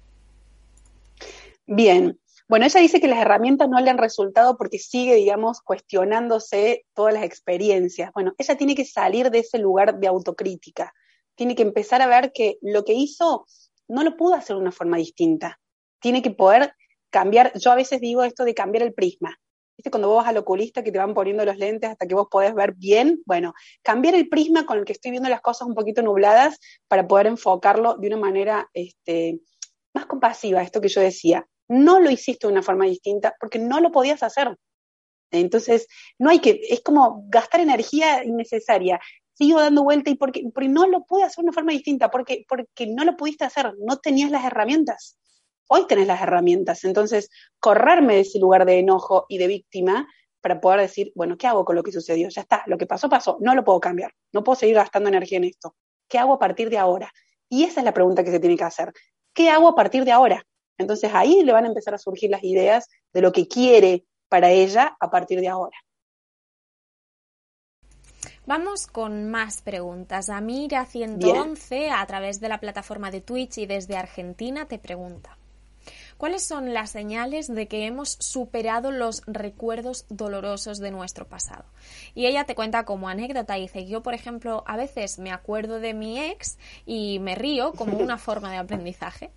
Bien, 1.66 2.18
bueno, 2.48 2.64
ella 2.64 2.80
dice 2.80 2.98
que 2.98 3.08
las 3.08 3.18
herramientas 3.18 3.68
no 3.68 3.78
le 3.78 3.90
han 3.90 3.98
resultado 3.98 4.56
porque 4.56 4.78
sigue, 4.78 5.14
digamos, 5.16 5.60
cuestionándose 5.60 6.86
todas 6.94 7.12
las 7.12 7.24
experiencias. 7.24 8.10
Bueno, 8.14 8.32
ella 8.38 8.56
tiene 8.56 8.74
que 8.74 8.86
salir 8.86 9.30
de 9.30 9.40
ese 9.40 9.58
lugar 9.58 9.98
de 9.98 10.06
autocrítica. 10.06 10.94
Tiene 11.34 11.54
que 11.54 11.62
empezar 11.62 12.00
a 12.00 12.06
ver 12.06 12.32
que 12.32 12.56
lo 12.62 12.86
que 12.86 12.94
hizo 12.94 13.46
no 13.86 14.02
lo 14.02 14.16
pudo 14.16 14.34
hacer 14.34 14.56
de 14.56 14.62
una 14.62 14.72
forma 14.72 14.96
distinta. 14.96 15.60
Tiene 16.00 16.22
que 16.22 16.30
poder 16.30 16.72
cambiar, 17.10 17.52
yo 17.58 17.70
a 17.70 17.74
veces 17.74 18.00
digo 18.00 18.24
esto 18.24 18.44
de 18.44 18.54
cambiar 18.54 18.82
el 18.82 18.94
prisma. 18.94 19.38
¿Viste 19.76 19.90
cuando 19.90 20.08
vos 20.08 20.16
vas 20.16 20.28
al 20.28 20.38
oculista 20.38 20.82
que 20.82 20.90
te 20.90 20.98
van 20.98 21.12
poniendo 21.12 21.44
los 21.44 21.58
lentes 21.58 21.90
hasta 21.90 22.06
que 22.06 22.14
vos 22.14 22.28
podés 22.30 22.54
ver 22.54 22.72
bien? 22.74 23.20
Bueno, 23.26 23.52
cambiar 23.82 24.14
el 24.14 24.26
prisma 24.30 24.64
con 24.64 24.78
el 24.78 24.86
que 24.86 24.94
estoy 24.94 25.10
viendo 25.10 25.28
las 25.28 25.42
cosas 25.42 25.68
un 25.68 25.74
poquito 25.74 26.00
nubladas 26.00 26.58
para 26.88 27.06
poder 27.06 27.26
enfocarlo 27.26 27.96
de 27.98 28.06
una 28.08 28.16
manera 28.16 28.70
este, 28.72 29.38
más 29.92 30.06
compasiva, 30.06 30.62
esto 30.62 30.80
que 30.80 30.88
yo 30.88 31.02
decía 31.02 31.46
no 31.68 32.00
lo 32.00 32.10
hiciste 32.10 32.46
de 32.46 32.52
una 32.52 32.62
forma 32.62 32.86
distinta 32.86 33.34
porque 33.38 33.58
no 33.58 33.80
lo 33.80 33.92
podías 33.92 34.22
hacer. 34.22 34.56
Entonces, 35.30 35.86
no 36.18 36.30
hay 36.30 36.40
que, 36.40 36.60
es 36.68 36.80
como 36.80 37.24
gastar 37.28 37.60
energía 37.60 38.24
innecesaria. 38.24 38.98
Sigo 39.34 39.60
dando 39.60 39.84
vuelta 39.84 40.10
y 40.10 40.16
porque, 40.16 40.42
no 40.68 40.86
lo 40.86 41.04
pude 41.04 41.24
hacer 41.24 41.42
de 41.42 41.48
una 41.48 41.52
forma 41.52 41.72
distinta, 41.72 42.10
porque, 42.10 42.44
porque 42.48 42.86
no 42.86 43.04
lo 43.04 43.16
pudiste 43.16 43.44
hacer, 43.44 43.74
no 43.78 43.98
tenías 43.98 44.30
las 44.30 44.44
herramientas. 44.44 45.18
Hoy 45.68 45.86
tenés 45.86 46.06
las 46.06 46.22
herramientas. 46.22 46.84
Entonces, 46.84 47.28
correrme 47.60 48.14
de 48.14 48.20
ese 48.20 48.38
lugar 48.38 48.64
de 48.64 48.78
enojo 48.78 49.26
y 49.28 49.38
de 49.38 49.46
víctima 49.46 50.08
para 50.40 50.60
poder 50.60 50.80
decir, 50.80 51.12
bueno, 51.14 51.36
¿qué 51.36 51.46
hago 51.46 51.64
con 51.64 51.76
lo 51.76 51.82
que 51.82 51.92
sucedió? 51.92 52.28
Ya 52.30 52.40
está, 52.40 52.62
lo 52.66 52.78
que 52.78 52.86
pasó, 52.86 53.08
pasó, 53.08 53.36
no 53.40 53.54
lo 53.54 53.64
puedo 53.64 53.80
cambiar, 53.80 54.12
no 54.32 54.42
puedo 54.42 54.56
seguir 54.56 54.76
gastando 54.76 55.08
energía 55.08 55.38
en 55.38 55.44
esto. 55.44 55.74
¿Qué 56.08 56.18
hago 56.18 56.34
a 56.34 56.38
partir 56.38 56.70
de 56.70 56.78
ahora? 56.78 57.12
Y 57.50 57.64
esa 57.64 57.80
es 57.80 57.84
la 57.84 57.92
pregunta 57.92 58.24
que 58.24 58.30
se 58.30 58.40
tiene 58.40 58.56
que 58.56 58.64
hacer. 58.64 58.92
¿Qué 59.34 59.50
hago 59.50 59.68
a 59.68 59.74
partir 59.74 60.04
de 60.04 60.12
ahora? 60.12 60.44
Entonces 60.78 61.10
ahí 61.12 61.42
le 61.42 61.52
van 61.52 61.64
a 61.64 61.68
empezar 61.68 61.94
a 61.94 61.98
surgir 61.98 62.30
las 62.30 62.44
ideas 62.44 62.88
de 63.12 63.20
lo 63.20 63.32
que 63.32 63.48
quiere 63.48 64.06
para 64.28 64.50
ella 64.50 64.96
a 65.00 65.10
partir 65.10 65.40
de 65.40 65.48
ahora. 65.48 65.76
Vamos 68.46 68.86
con 68.86 69.28
más 69.28 69.60
preguntas. 69.60 70.30
Amira 70.30 70.86
111 70.86 71.90
a 71.90 72.06
través 72.06 72.40
de 72.40 72.48
la 72.48 72.60
plataforma 72.60 73.10
de 73.10 73.20
Twitch 73.20 73.58
y 73.58 73.66
desde 73.66 73.96
Argentina 73.96 74.66
te 74.66 74.78
pregunta. 74.78 75.36
¿Cuáles 76.16 76.44
son 76.44 76.72
las 76.74 76.90
señales 76.90 77.46
de 77.46 77.68
que 77.68 77.86
hemos 77.86 78.16
superado 78.18 78.90
los 78.90 79.22
recuerdos 79.26 80.06
dolorosos 80.08 80.78
de 80.78 80.90
nuestro 80.90 81.28
pasado? 81.28 81.64
Y 82.14 82.26
ella 82.26 82.44
te 82.44 82.54
cuenta 82.54 82.84
como 82.84 83.08
anécdota, 83.08 83.54
dice, 83.54 83.86
yo 83.86 84.02
por 84.02 84.14
ejemplo 84.14 84.64
a 84.66 84.76
veces 84.76 85.18
me 85.18 85.30
acuerdo 85.30 85.78
de 85.78 85.94
mi 85.94 86.18
ex 86.18 86.58
y 86.86 87.18
me 87.20 87.34
río 87.34 87.72
como 87.72 87.98
una 87.98 88.18
forma 88.18 88.50
de 88.50 88.56
aprendizaje. 88.56 89.30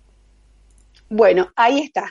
Bueno, 1.14 1.52
ahí 1.56 1.80
está. 1.80 2.10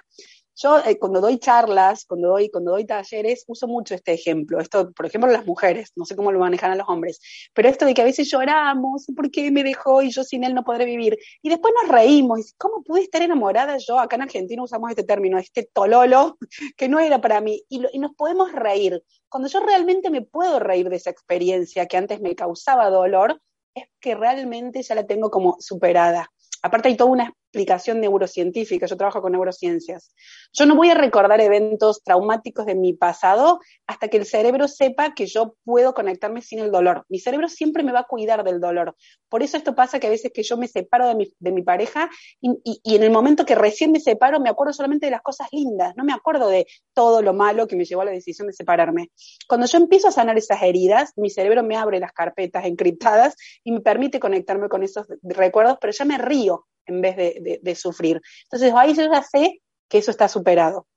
Yo 0.56 0.78
eh, 0.86 1.00
cuando 1.00 1.22
doy 1.22 1.40
charlas, 1.40 2.06
cuando 2.06 2.28
doy, 2.28 2.52
cuando 2.52 2.70
doy 2.70 2.86
talleres, 2.86 3.44
uso 3.48 3.68
mucho 3.68 3.96
este 3.96 4.14
ejemplo. 4.14 4.60
Esto, 4.60 4.92
por 4.92 5.08
ejemplo, 5.08 5.32
las 5.32 5.48
mujeres, 5.48 5.92
no 5.96 6.06
sé 6.06 6.16
cómo 6.16 6.32
lo 6.32 6.38
manejan 6.38 6.70
a 6.70 6.76
los 6.76 6.88
hombres, 6.88 7.20
pero 7.56 7.68
esto 7.68 7.88
de 7.88 7.96
que 7.96 8.04
a 8.04 8.06
veces 8.06 8.30
lloramos, 8.30 9.08
¿por 9.16 9.32
qué 9.32 9.50
me 9.50 9.64
dejó 9.64 10.04
y 10.04 10.12
yo 10.12 10.24
sin 10.24 10.44
él 10.44 10.54
no 10.54 10.64
podré 10.64 10.86
vivir? 10.86 11.18
Y 11.42 11.50
después 11.50 11.74
nos 11.82 11.92
reímos, 11.92 12.54
¿cómo 12.60 12.84
pude 12.84 13.02
estar 13.02 13.24
enamorada 13.24 13.78
yo? 13.80 13.98
Acá 13.98 14.18
en 14.18 14.22
Argentina 14.22 14.62
usamos 14.62 14.92
este 14.92 15.04
término, 15.04 15.40
este 15.40 15.68
tololo, 15.74 16.38
que 16.78 16.88
no 16.88 17.00
era 17.00 17.20
para 17.20 17.42
mí, 17.42 17.64
y, 17.68 17.82
y 17.94 17.98
nos 17.98 18.14
podemos 18.14 18.52
reír. 18.52 19.04
Cuando 19.30 19.50
yo 19.50 19.62
realmente 19.62 20.12
me 20.12 20.22
puedo 20.22 20.60
reír 20.60 20.90
de 20.90 20.98
esa 20.98 21.10
experiencia 21.10 21.88
que 21.88 21.98
antes 21.98 22.22
me 22.22 22.36
causaba 22.36 22.92
dolor, 22.92 23.42
es 23.74 23.86
que 24.00 24.14
realmente 24.14 24.84
ya 24.84 24.94
la 24.94 25.08
tengo 25.08 25.32
como 25.32 25.58
superada. 25.60 26.32
Aparte 26.62 26.90
hay 26.90 26.98
toda 26.98 27.10
una 27.10 27.34
explicación 27.52 28.00
neurocientífica, 28.00 28.86
yo 28.86 28.96
trabajo 28.96 29.22
con 29.22 29.34
neurociencias. 29.34 30.16
Yo 30.54 30.66
no 30.66 30.76
voy 30.76 30.90
a 30.90 30.94
recordar 30.94 31.42
eventos 31.42 32.02
traumáticos 32.02 32.66
de 32.66 32.76
mi 32.76 32.94
pasado 32.94 33.60
hasta 33.86 34.08
que 34.08 34.16
el 34.16 34.26
cerebro 34.26 34.70
sepa 34.70 35.14
que 35.14 35.26
yo 35.26 35.56
puedo 35.66 35.94
conectarme 35.94 36.42
sin 36.42 36.60
el 36.60 36.72
dolor. 36.72 37.06
Mi 37.10 37.20
cerebro 37.20 37.50
siempre 37.50 37.84
me 37.84 37.92
va 37.92 38.00
a 38.00 38.04
cuidar 38.06 38.46
del 38.46 38.62
dolor. 38.62 38.96
Por 39.28 39.44
eso 39.44 39.58
esto 39.58 39.76
pasa 39.76 40.00
que 40.00 40.08
a 40.08 40.10
veces 40.10 40.32
que 40.34 40.44
yo 40.44 40.56
me 40.56 40.70
separo 40.70 41.08
de 41.08 41.16
mi, 41.16 41.34
de 41.40 41.52
mi 41.52 41.62
pareja 41.62 42.10
y, 42.40 42.52
y, 42.64 42.96
en 42.96 43.04
el 43.04 43.12
momento 43.12 43.46
que 43.46 43.56
recién 43.56 43.92
me 43.92 44.00
separo 44.00 44.40
me 44.40 44.50
acuerdo 44.50 44.72
solamente 44.72 45.08
de 45.08 45.12
las 45.12 45.22
cosas 45.22 45.50
lindas, 45.52 45.94
no 45.98 46.06
me 46.06 46.14
acuerdo 46.14 46.48
de 46.48 46.66
todo 46.94 47.22
lo 47.22 47.34
malo 47.34 47.68
que 47.68 47.76
me 47.76 47.84
llevó 47.84 48.04
a 48.04 48.06
la 48.06 48.12
decisión 48.12 48.48
de 48.48 48.54
separarme. 48.54 49.10
Cuando 49.48 49.68
yo 49.68 49.78
empiezo 49.78 50.08
a 50.08 50.12
sanar 50.12 50.38
esas 50.38 50.64
heridas, 50.64 51.12
mi 51.18 51.30
cerebro 51.30 51.64
me 51.64 51.76
abre 51.76 52.00
las 52.00 52.14
carpetas 52.14 52.64
encriptadas 52.64 53.36
y 53.66 53.74
me 53.74 53.82
permite 53.82 54.22
conectarme 54.22 54.70
con 54.70 54.84
esos 54.84 55.06
recuerdos, 55.22 55.78
pero 55.82 55.92
ya 55.92 56.06
me 56.06 56.18
río 56.18 56.66
en 56.86 57.02
vez 57.02 57.16
de, 57.16 57.76
sufrir. 57.76 58.22
Entonces 58.44 58.74
ahí 58.76 58.94
yo 58.94 59.04
ya 59.12 59.24
sé 59.24 59.62
que 59.88 59.98
eso 59.98 60.12
está 60.12 60.28
superado 60.28 60.88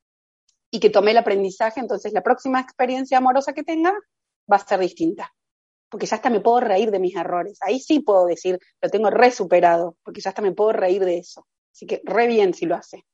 y 0.70 0.80
que 0.80 0.90
tomé 0.90 1.12
el 1.12 1.18
aprendizaje, 1.18 1.80
entonces 1.80 2.12
la 2.12 2.22
próxima 2.22 2.60
experiencia 2.60 3.18
amorosa 3.18 3.52
que 3.52 3.62
tenga 3.62 3.92
va 4.50 4.56
a 4.56 4.66
ser 4.66 4.80
distinta, 4.80 5.32
porque 5.88 6.06
ya 6.06 6.16
hasta 6.16 6.30
me 6.30 6.40
puedo 6.40 6.60
reír 6.60 6.90
de 6.90 6.98
mis 6.98 7.16
errores. 7.16 7.58
Ahí 7.62 7.80
sí 7.80 8.00
puedo 8.00 8.26
decir, 8.26 8.58
lo 8.80 8.88
tengo 8.88 9.10
re 9.10 9.30
superado, 9.30 9.96
porque 10.02 10.20
ya 10.20 10.30
hasta 10.30 10.42
me 10.42 10.52
puedo 10.52 10.72
reír 10.72 11.04
de 11.04 11.18
eso. 11.18 11.46
Así 11.72 11.86
que 11.86 12.02
re 12.04 12.26
bien 12.26 12.54
si 12.54 12.66
lo 12.66 12.76
hace. 12.76 13.04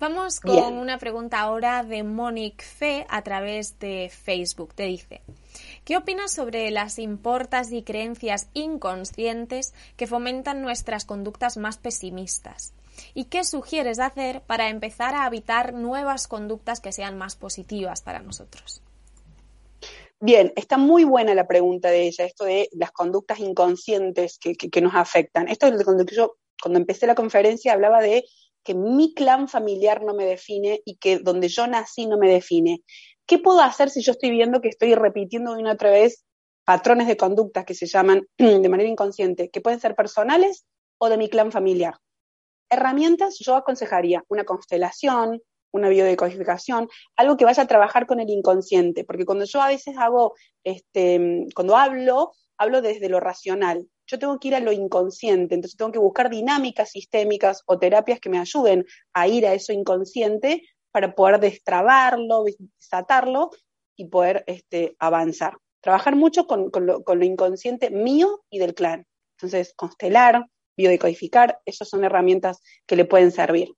Vamos 0.00 0.38
con 0.38 0.78
una 0.78 0.96
pregunta 0.98 1.40
ahora 1.40 1.82
de 1.82 2.04
Monique 2.04 2.62
Fe 2.62 3.04
a 3.08 3.22
través 3.22 3.80
de 3.80 4.08
Facebook. 4.08 4.72
Te 4.72 4.84
dice, 4.84 5.22
¿qué 5.88 5.96
opinas 5.96 6.34
sobre 6.34 6.70
las 6.70 6.98
importas 6.98 7.72
y 7.72 7.82
creencias 7.82 8.50
inconscientes 8.52 9.72
que 9.96 10.06
fomentan 10.06 10.60
nuestras 10.60 11.06
conductas 11.06 11.56
más 11.56 11.78
pesimistas? 11.78 12.74
¿Y 13.14 13.24
qué 13.24 13.42
sugieres 13.42 13.98
hacer 13.98 14.42
para 14.42 14.68
empezar 14.68 15.14
a 15.14 15.24
habitar 15.24 15.72
nuevas 15.72 16.28
conductas 16.28 16.80
que 16.80 16.92
sean 16.92 17.16
más 17.16 17.36
positivas 17.36 18.02
para 18.02 18.20
nosotros? 18.20 18.82
Bien, 20.20 20.52
está 20.56 20.76
muy 20.76 21.04
buena 21.04 21.32
la 21.32 21.46
pregunta 21.46 21.88
de 21.88 22.06
ella, 22.06 22.26
esto 22.26 22.44
de 22.44 22.68
las 22.72 22.92
conductas 22.92 23.40
inconscientes 23.40 24.38
que, 24.38 24.80
nos 24.82 24.94
afectan. 24.94 25.48
Esto 25.48 25.68
es 25.68 25.84
cuando 25.84 26.04
yo, 26.04 26.36
cuando 26.62 26.80
empecé 26.80 27.06
la 27.06 27.14
conferencia, 27.14 27.72
hablaba 27.72 28.02
de 28.02 28.26
que 28.62 28.74
mi 28.74 29.14
clan 29.14 29.48
familiar 29.48 30.04
no 30.04 30.12
me 30.12 30.26
define 30.26 30.82
y 30.84 30.96
que 30.96 31.20
donde 31.20 31.48
yo 31.48 31.66
nací 31.66 32.04
no 32.04 32.18
me 32.18 32.28
define. 32.28 32.82
¿Qué 33.28 33.38
puedo 33.38 33.60
hacer 33.60 33.90
si 33.90 34.00
yo 34.00 34.12
estoy 34.12 34.30
viendo 34.30 34.62
que 34.62 34.70
estoy 34.70 34.94
repitiendo 34.94 35.52
una 35.52 35.72
otra 35.72 35.90
vez 35.90 36.24
patrones 36.64 37.06
de 37.06 37.18
conducta 37.18 37.66
que 37.66 37.74
se 37.74 37.86
llaman 37.86 38.26
de 38.38 38.68
manera 38.70 38.88
inconsciente, 38.88 39.50
que 39.50 39.60
pueden 39.60 39.80
ser 39.80 39.94
personales 39.94 40.64
o 40.96 41.10
de 41.10 41.18
mi 41.18 41.28
clan 41.28 41.52
familiar? 41.52 41.98
Herramientas, 42.70 43.36
yo 43.38 43.54
aconsejaría 43.54 44.24
una 44.28 44.44
constelación, 44.44 45.42
una 45.72 45.90
biodecodificación, 45.90 46.88
algo 47.16 47.36
que 47.36 47.44
vaya 47.44 47.64
a 47.64 47.66
trabajar 47.66 48.06
con 48.06 48.18
el 48.18 48.30
inconsciente, 48.30 49.04
porque 49.04 49.26
cuando 49.26 49.44
yo 49.44 49.60
a 49.60 49.68
veces 49.68 49.94
hago, 49.98 50.34
este, 50.64 51.46
cuando 51.54 51.76
hablo, 51.76 52.32
hablo 52.56 52.80
desde 52.80 53.10
lo 53.10 53.20
racional, 53.20 53.86
yo 54.06 54.18
tengo 54.18 54.38
que 54.40 54.48
ir 54.48 54.54
a 54.54 54.60
lo 54.60 54.72
inconsciente, 54.72 55.54
entonces 55.54 55.76
tengo 55.76 55.92
que 55.92 55.98
buscar 55.98 56.30
dinámicas 56.30 56.92
sistémicas 56.92 57.62
o 57.66 57.78
terapias 57.78 58.20
que 58.20 58.30
me 58.30 58.38
ayuden 58.38 58.86
a 59.12 59.28
ir 59.28 59.46
a 59.46 59.52
eso 59.52 59.74
inconsciente 59.74 60.62
para 60.98 61.14
poder 61.14 61.38
destrabarlo, 61.38 62.44
desatarlo 62.76 63.50
y 63.96 64.06
poder 64.08 64.42
este, 64.48 64.96
avanzar. 64.98 65.56
trabajar 65.80 66.16
mucho 66.16 66.48
con, 66.48 66.72
lo, 66.74 67.04
con 67.04 67.20
lo 67.20 67.24
inconsciente 67.24 67.88
mío 67.90 68.42
y 68.50 68.58
del 68.58 68.74
clan. 68.74 69.06
Entonces, 69.36 69.74
constelar, 69.76 70.46
biodecodificar, 70.76 71.60
esas 71.64 71.88
son 71.88 72.02
herramientas 72.02 72.60
que 72.84 72.96
le 72.96 73.04
pueden 73.04 73.30
servir. 73.30 73.68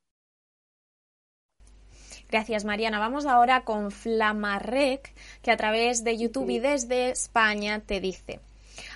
Gracias, 2.30 2.64
Mariana. 2.64 2.98
Vamos 2.98 3.26
ahora 3.26 3.64
con 3.64 3.90
Flamarrec, 3.90 5.12
que 5.42 5.50
a 5.50 5.58
través 5.58 6.04
de 6.04 6.16
YouTube 6.16 6.48
y 6.48 6.58
desde 6.58 7.10
España 7.10 7.80
te 7.80 8.00
dice, 8.00 8.40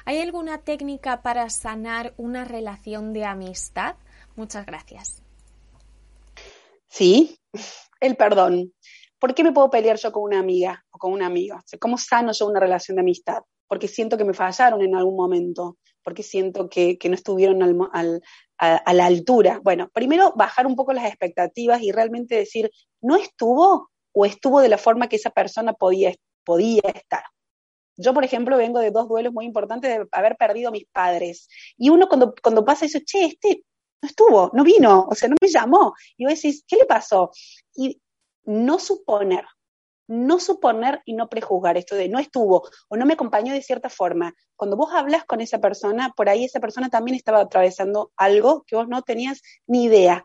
¿hay 0.07 0.18
alguna 0.20 0.62
técnica 0.62 1.20
para 1.20 1.51
sanar 1.51 2.14
una 2.16 2.47
relación 2.47 3.12
de 3.12 3.27
amistad? 3.27 3.97
Muchas 4.35 4.64
gracias. 4.64 5.24
Sí, 6.95 7.40
el 7.99 8.14
perdón. 8.16 8.72
¿Por 9.18 9.34
qué 9.34 9.42
me 9.42 9.51
puedo 9.51 9.68
pelear 9.68 9.97
yo 9.97 10.12
con 10.12 10.22
una 10.22 10.38
amiga 10.38 10.84
o 10.92 10.99
con 10.99 11.12
un 11.12 11.22
amigo? 11.22 11.59
¿Cómo 11.80 11.99
sano 11.99 12.30
yo 12.30 12.47
una 12.47 12.61
relación 12.61 12.95
de 12.95 13.01
amistad? 13.01 13.42
Porque 13.66 13.88
siento 13.88 14.16
que 14.16 14.24
me 14.24 14.32
fallaron 14.32 14.80
en 14.80 14.95
algún 14.95 15.16
momento, 15.16 15.76
porque 16.05 16.22
siento 16.22 16.68
que, 16.68 16.97
no 17.09 17.14
estuvieron 17.16 17.61
al, 17.64 18.22
a, 18.59 18.95
la 18.95 19.07
altura. 19.07 19.61
Bueno, 19.64 19.90
primero 19.92 20.34
bajar 20.36 20.68
un 20.68 20.76
poco 20.76 20.92
las 20.92 21.07
expectativas 21.07 21.82
y 21.82 21.90
realmente 21.90 22.36
decir, 22.36 22.70
¿no 23.01 23.16
estuvo 23.16 23.90
o 24.12 24.24
estuvo 24.24 24.61
de 24.61 24.68
la 24.68 24.78
forma 24.78 25.09
que 25.09 25.16
esa 25.16 25.30
persona 25.30 25.72
podía, 25.72 26.14
podía 26.45 26.82
estar? 26.95 27.24
Yo, 27.97 28.14
por 28.14 28.22
ejemplo, 28.22 28.57
vengo 28.57 28.78
de 28.78 28.92
dos 28.92 29.09
duelos 29.09 29.32
muy 29.32 29.47
importantes 29.47 29.90
de 29.90 30.07
haber 30.12 30.36
perdido 30.36 30.68
a 30.68 30.72
mis 30.72 30.86
padres. 30.92 31.49
Y 31.76 31.88
uno 31.88 32.07
cuando, 32.07 32.36
cuando 32.40 32.64
pasa 32.64 32.86
eso, 32.86 33.01
che, 33.05 33.24
este 33.24 33.64
no 34.05 34.09
estuvo, 34.09 34.50
no 34.52 34.62
vino, 34.62 35.07
o 35.09 35.14
sea, 35.14 35.30
no 35.30 35.36
me 35.40 35.48
llamó. 35.48 35.94
Y 36.16 36.24
vos 36.24 36.34
decís, 36.34 36.62
¿qué 36.68 36.76
le 36.76 36.84
pasó? 36.84 37.30
Y 37.74 38.00
no 38.44 38.78
suponer, 38.78 39.46
no 40.07 40.38
suponer 40.38 41.00
y 41.07 41.14
no 41.14 41.30
prejuzgar 41.30 41.78
esto 41.78 41.96
de 41.96 42.11
no 42.11 42.18
estuvo 42.18 42.68
o 42.88 42.96
no 42.96 43.07
me 43.07 43.14
acompañó 43.14 43.55
de 43.55 43.62
cierta 43.62 43.88
forma. 43.88 44.34
Cuando 44.57 44.76
vos 44.76 44.92
hablas 44.92 45.24
con 45.24 45.40
esa 45.40 45.59
persona, 45.59 46.12
por 46.14 46.28
ahí 46.28 46.44
esa 46.44 46.61
persona 46.61 46.90
también 46.90 47.16
estaba 47.16 47.40
atravesando 47.40 48.12
algo 48.16 48.64
que 48.66 48.76
vos 48.76 48.88
no 48.88 49.02
tenías 49.02 49.40
ni 49.66 49.84
idea. 49.84 50.24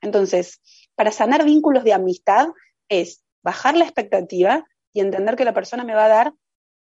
Entonces, 0.00 0.60
para 0.96 1.12
sanar 1.12 1.44
vínculos 1.44 1.84
de 1.84 1.92
amistad 1.92 2.48
es 2.88 3.22
bajar 3.42 3.76
la 3.76 3.84
expectativa 3.84 4.66
y 4.92 5.00
entender 5.00 5.36
que 5.36 5.44
la 5.44 5.54
persona 5.54 5.84
me 5.84 5.94
va 5.94 6.06
a 6.06 6.08
dar 6.08 6.34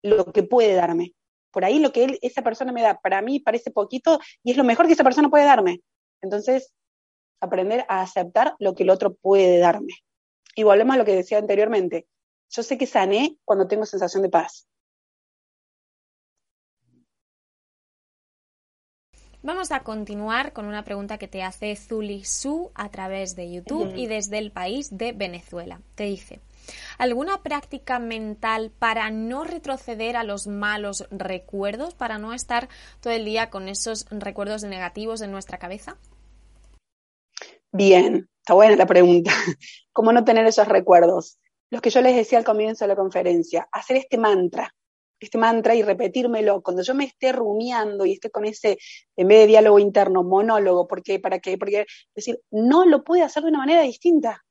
lo 0.02 0.32
que 0.32 0.44
puede 0.44 0.74
darme. 0.76 1.14
Por 1.52 1.66
ahí 1.66 1.80
lo 1.80 1.92
que 1.92 2.20
esa 2.22 2.44
persona 2.44 2.72
me 2.72 2.82
da, 2.82 3.00
para 3.02 3.22
mí 3.22 3.40
parece 3.40 3.72
poquito 3.72 4.20
y 4.44 4.52
es 4.52 4.58
lo 4.58 4.64
mejor 4.64 4.88
que 4.88 4.94
esa 4.94 5.04
persona 5.04 5.30
puede 5.30 5.46
darme. 5.46 5.82
Entonces, 6.22 6.74
aprender 7.42 7.86
a 7.88 8.02
aceptar 8.02 8.56
lo 8.60 8.76
que 8.76 8.84
el 8.84 8.90
otro 8.90 9.14
puede 9.14 9.60
darme. 9.60 9.94
Y 10.56 10.64
volvemos 10.64 10.96
a 10.96 10.98
lo 10.98 11.06
que 11.06 11.16
decía 11.16 11.38
anteriormente. 11.38 12.08
Yo 12.50 12.64
sé 12.64 12.78
que 12.78 12.88
sané 12.88 13.38
cuando 13.46 13.68
tengo 13.68 13.86
sensación 13.86 14.24
de 14.24 14.30
paz. 14.30 14.68
Vamos 19.42 19.72
a 19.72 19.84
continuar 19.84 20.52
con 20.52 20.66
una 20.66 20.84
pregunta 20.84 21.18
que 21.18 21.30
te 21.30 21.44
hace 21.44 21.74
Zuli 21.78 22.26
Su 22.26 22.72
a 22.76 22.90
través 22.90 23.38
de 23.38 23.50
YouTube 23.50 23.96
y 23.96 24.08
desde 24.08 24.38
el 24.38 24.52
país 24.52 24.98
de 24.98 25.14
Venezuela. 25.14 25.82
Te 25.96 26.04
dice, 26.04 26.42
¿alguna 26.98 27.44
práctica 27.44 28.00
mental 28.00 28.72
para 28.78 29.12
no 29.12 29.44
retroceder 29.44 30.16
a 30.16 30.24
los 30.24 30.48
malos 30.48 31.08
recuerdos, 31.12 31.94
para 31.94 32.18
no 32.18 32.34
estar 32.34 32.70
todo 33.02 33.14
el 33.14 33.26
día 33.26 33.50
con 33.50 33.68
esos 33.68 34.06
recuerdos 34.10 34.64
negativos 34.64 35.22
en 35.22 35.32
nuestra 35.32 35.58
cabeza? 35.58 35.98
Bien, 37.72 38.30
está 38.40 38.54
buena 38.54 38.76
la 38.76 38.86
pregunta. 38.86 39.32
¿Cómo 39.94 40.12
no 40.12 40.24
tener 40.24 40.46
esos 40.46 40.68
recuerdos? 40.68 41.40
Los 41.70 41.82
que 41.82 41.92
yo 41.92 42.02
les 42.02 42.16
decía 42.16 42.40
al 42.40 42.46
comienzo 42.46 42.86
de 42.86 42.90
la 42.90 42.96
conferencia, 42.96 43.68
hacer 43.72 43.98
este 43.98 44.18
mantra, 44.18 44.74
este 45.20 45.38
mantra 45.38 45.76
y 45.76 45.84
repetírmelo 45.84 46.62
cuando 46.62 46.82
yo 46.82 46.96
me 46.96 47.06
esté 47.06 47.32
rumiando 47.32 48.06
y 48.06 48.14
esté 48.14 48.32
con 48.32 48.46
ese, 48.46 48.78
en 49.16 49.28
vez 49.28 49.40
de 49.40 49.48
diálogo 49.48 49.80
interno, 49.80 50.24
monólogo, 50.24 50.88
¿por 50.88 51.04
qué? 51.04 51.20
¿Para 51.20 51.40
qué? 51.40 51.58
Porque 51.58 51.86
decir, 52.16 52.40
no 52.50 52.86
lo 52.86 53.04
pude 53.04 53.22
hacer 53.22 53.44
de 53.44 53.50
una 53.50 53.60
manera 53.60 53.82
distinta. 53.82 54.44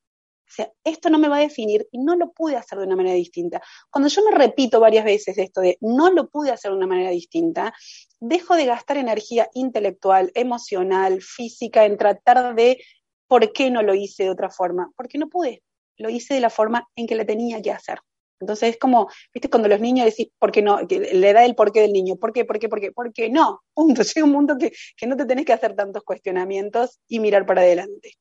O 0.49 0.51
sea, 0.51 0.73
esto 0.83 1.11
no 1.11 1.19
me 1.19 1.29
va 1.29 1.37
a 1.37 1.41
definir 1.41 1.87
y 1.93 1.99
no 1.99 2.17
lo 2.17 2.33
pude 2.33 2.57
hacer 2.57 2.79
de 2.79 2.87
una 2.87 2.97
manera 2.97 3.15
distinta. 3.15 3.61
Cuando 3.91 4.09
yo 4.09 4.23
me 4.25 4.37
repito 4.37 4.81
varias 4.81 5.05
veces 5.05 5.37
esto 5.37 5.61
de 5.61 5.77
no 5.81 6.11
lo 6.11 6.29
pude 6.31 6.51
hacer 6.51 6.71
de 6.71 6.77
una 6.79 6.87
manera 6.87 7.11
distinta, 7.11 7.75
dejo 8.19 8.55
de 8.57 8.65
gastar 8.65 8.97
energía 8.97 9.49
intelectual, 9.53 10.33
emocional, 10.35 11.21
física 11.21 11.85
en 11.85 11.99
tratar 11.99 12.55
de 12.55 12.79
por 13.27 13.53
qué 13.53 13.71
no 13.71 13.83
lo 13.83 13.95
hice 13.95 14.25
de 14.25 14.31
otra 14.31 14.51
forma, 14.51 14.91
porque 14.97 15.19
no 15.19 15.29
pude, 15.29 15.63
lo 15.99 16.09
hice 16.09 16.35
de 16.35 16.41
la 16.41 16.51
forma 16.51 16.89
en 16.97 17.07
que 17.07 17.15
la 17.15 17.27
tenía 17.27 17.61
que 17.61 17.71
hacer. 17.71 17.99
Entonces 18.41 18.71
es 18.71 18.79
como, 18.79 19.09
viste, 19.35 19.51
cuando 19.51 19.69
los 19.69 19.81
niños 19.81 20.07
decís, 20.07 20.29
¿por 20.39 20.53
qué 20.53 20.63
no? 20.63 20.81
Le 20.81 21.33
da 21.33 21.45
el 21.45 21.55
porqué 21.55 21.81
del 21.81 21.93
niño, 21.93 22.17
¿por 22.17 22.33
qué, 22.33 22.45
por 22.45 22.59
qué, 22.59 22.69
por 22.69 22.81
qué? 22.81 22.93
Porque 22.93 23.29
no, 23.29 23.63
punto. 23.75 24.03
Llega 24.15 24.25
un 24.25 24.33
mundo 24.33 24.57
que, 24.59 24.73
que 24.97 25.07
no 25.07 25.17
te 25.17 25.27
tenés 25.27 25.45
que 25.45 25.53
hacer 25.53 25.75
tantos 25.75 26.05
cuestionamientos 26.05 27.01
y 27.09 27.21
mirar 27.21 27.47
para 27.47 27.63
adelante. 27.63 28.15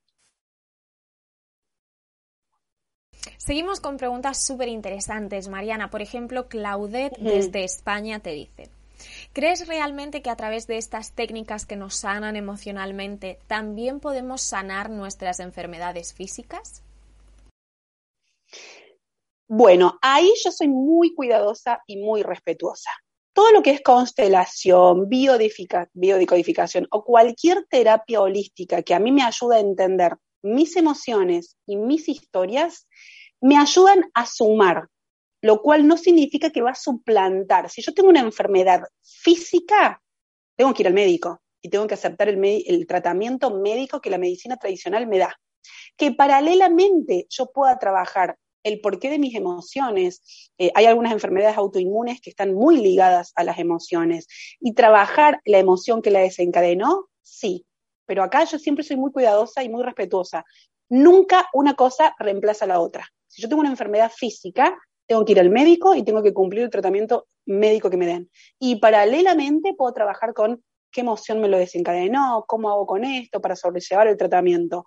Seguimos 3.38 3.80
con 3.80 3.98
preguntas 3.98 4.46
súper 4.46 4.68
interesantes, 4.70 5.48
Mariana. 5.48 5.90
Por 5.90 6.02
ejemplo, 6.02 6.48
Claudette 6.48 7.18
desde 7.20 7.64
España 7.64 8.20
te 8.20 8.32
dice, 8.32 8.70
¿crees 9.34 9.68
realmente 9.68 10.22
que 10.22 10.30
a 10.30 10.36
través 10.36 10.68
de 10.68 10.78
estas 10.78 11.12
técnicas 11.12 11.66
que 11.66 11.76
nos 11.76 11.96
sanan 11.96 12.36
emocionalmente 12.36 13.40
también 13.48 14.00
podemos 14.00 14.42
sanar 14.42 14.90
nuestras 14.90 15.40
enfermedades 15.40 16.14
físicas? 16.14 16.82
Bueno, 19.50 19.98
ahí 20.02 20.30
yo 20.44 20.52
soy 20.52 20.68
muy 20.68 21.14
cuidadosa 21.14 21.82
y 21.88 21.98
muy 21.98 22.22
respetuosa. 22.22 22.92
Todo 23.32 23.52
lo 23.52 23.62
que 23.62 23.70
es 23.72 23.82
constelación, 23.82 25.08
biodecodificación 25.08 26.88
o 26.92 27.06
cualquier 27.06 27.66
terapia 27.70 28.20
holística 28.20 28.82
que 28.82 28.94
a 28.94 29.00
mí 29.00 29.12
me 29.12 29.24
ayuda 29.24 29.58
a 29.58 29.60
entender 29.60 30.18
mis 30.42 30.76
emociones 30.76 31.56
y 31.66 31.78
mis 31.78 32.10
historias, 32.10 32.88
me 33.42 33.58
ayudan 33.58 34.10
a 34.14 34.26
sumar, 34.26 34.88
lo 35.42 35.62
cual 35.62 35.88
no 35.88 35.98
significa 35.98 36.50
que 36.50 36.62
va 36.62 36.72
a 36.72 36.76
suplantar. 36.76 37.70
Si 37.70 37.82
yo 37.82 37.94
tengo 37.94 38.10
una 38.10 38.22
enfermedad 38.22 38.84
física, 39.02 40.02
tengo 40.56 40.74
que 40.74 40.84
ir 40.84 40.88
al 40.88 40.94
médico 40.94 41.42
y 41.62 41.70
tengo 41.70 41.88
que 41.88 41.94
aceptar 41.94 42.30
el, 42.30 42.44
el 42.44 42.88
tratamiento 42.88 43.52
médico 43.60 44.02
que 44.02 44.10
la 44.10 44.18
medicina 44.18 44.58
tradicional 44.58 45.08
me 45.08 45.20
da. 45.20 45.40
Que 45.96 46.12
paralelamente 46.12 47.28
yo 47.30 47.52
pueda 47.52 47.78
trabajar 47.78 48.38
el 48.64 48.82
porqué 48.82 49.10
de 49.10 49.20
mis 49.20 49.36
emociones. 49.36 50.52
Eh, 50.58 50.72
hay 50.76 50.86
algunas 50.86 51.14
enfermedades 51.14 51.58
autoinmunes 51.58 52.22
que 52.22 52.30
están 52.30 52.54
muy 52.54 52.78
ligadas 52.78 53.32
a 53.36 53.44
las 53.44 53.60
emociones. 53.60 54.28
Y 54.60 54.74
trabajar 54.74 55.40
la 55.46 55.60
emoción 55.60 56.02
que 56.02 56.12
la 56.12 56.20
desencadenó, 56.20 57.08
sí. 57.22 57.66
Pero 58.06 58.24
acá 58.24 58.44
yo 58.46 58.60
siempre 58.60 58.84
soy 58.84 58.98
muy 58.98 59.12
cuidadosa 59.12 59.64
y 59.64 59.70
muy 59.70 59.84
respetuosa. 59.84 60.46
Nunca 60.90 61.48
una 61.54 61.76
cosa 61.76 62.16
reemplaza 62.20 62.66
a 62.66 62.70
la 62.70 62.80
otra. 62.80 63.08
Si 63.28 63.42
yo 63.42 63.50
tengo 63.50 63.62
una 63.62 63.70
enfermedad 63.70 64.12
física, 64.14 64.78
tengo 65.06 65.24
que 65.26 65.32
ir 65.32 65.40
al 65.40 65.50
médico 65.50 65.96
y 65.96 66.04
tengo 66.04 66.22
que 66.22 66.34
cumplir 66.34 66.64
el 66.64 66.70
tratamiento 66.70 67.28
médico 67.46 67.90
que 67.90 67.98
me 67.98 68.06
den. 68.06 68.30
Y 68.60 68.78
paralelamente 68.78 69.74
puedo 69.74 69.94
trabajar 69.94 70.34
con 70.34 70.64
qué 70.92 71.02
emoción 71.02 71.40
me 71.40 71.48
lo 71.48 71.58
desencadenó, 71.58 72.46
cómo 72.48 72.70
hago 72.70 72.86
con 72.86 73.04
esto 73.04 73.42
para 73.42 73.56
sobrellevar 73.56 74.08
el 74.08 74.18
tratamiento. 74.18 74.86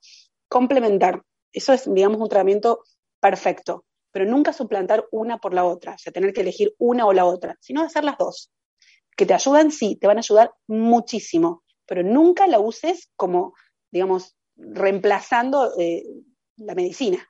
Complementar. 0.49 1.23
Eso 1.53 1.73
es, 1.73 1.93
digamos, 1.93 2.21
un 2.21 2.29
tratamiento 2.29 2.83
perfecto, 3.21 3.85
pero 4.13 4.25
nunca 4.25 4.53
suplantar 4.53 5.07
una 5.11 5.39
por 5.39 5.55
la 5.55 5.65
otra, 5.65 5.95
o 5.95 5.99
sea, 5.99 6.13
tener 6.13 6.33
que 6.33 6.43
elegir 6.43 6.75
una 6.79 7.07
o 7.07 7.13
la 7.13 7.25
otra, 7.25 7.57
sino 7.61 7.83
hacer 7.83 8.05
las 8.05 8.19
dos. 8.19 8.53
Que 9.17 9.27
te 9.27 9.35
ayudan, 9.35 9.71
sí, 9.71 9.97
te 9.97 10.07
van 10.07 10.19
a 10.19 10.21
ayudar 10.21 10.53
muchísimo, 10.67 11.65
pero 11.87 12.03
nunca 12.03 12.47
la 12.47 12.61
uses 12.61 13.11
como, 13.17 13.55
digamos, 13.91 14.37
reemplazando 14.57 15.73
eh, 15.79 16.05
la 16.57 16.75
medicina. 16.75 17.27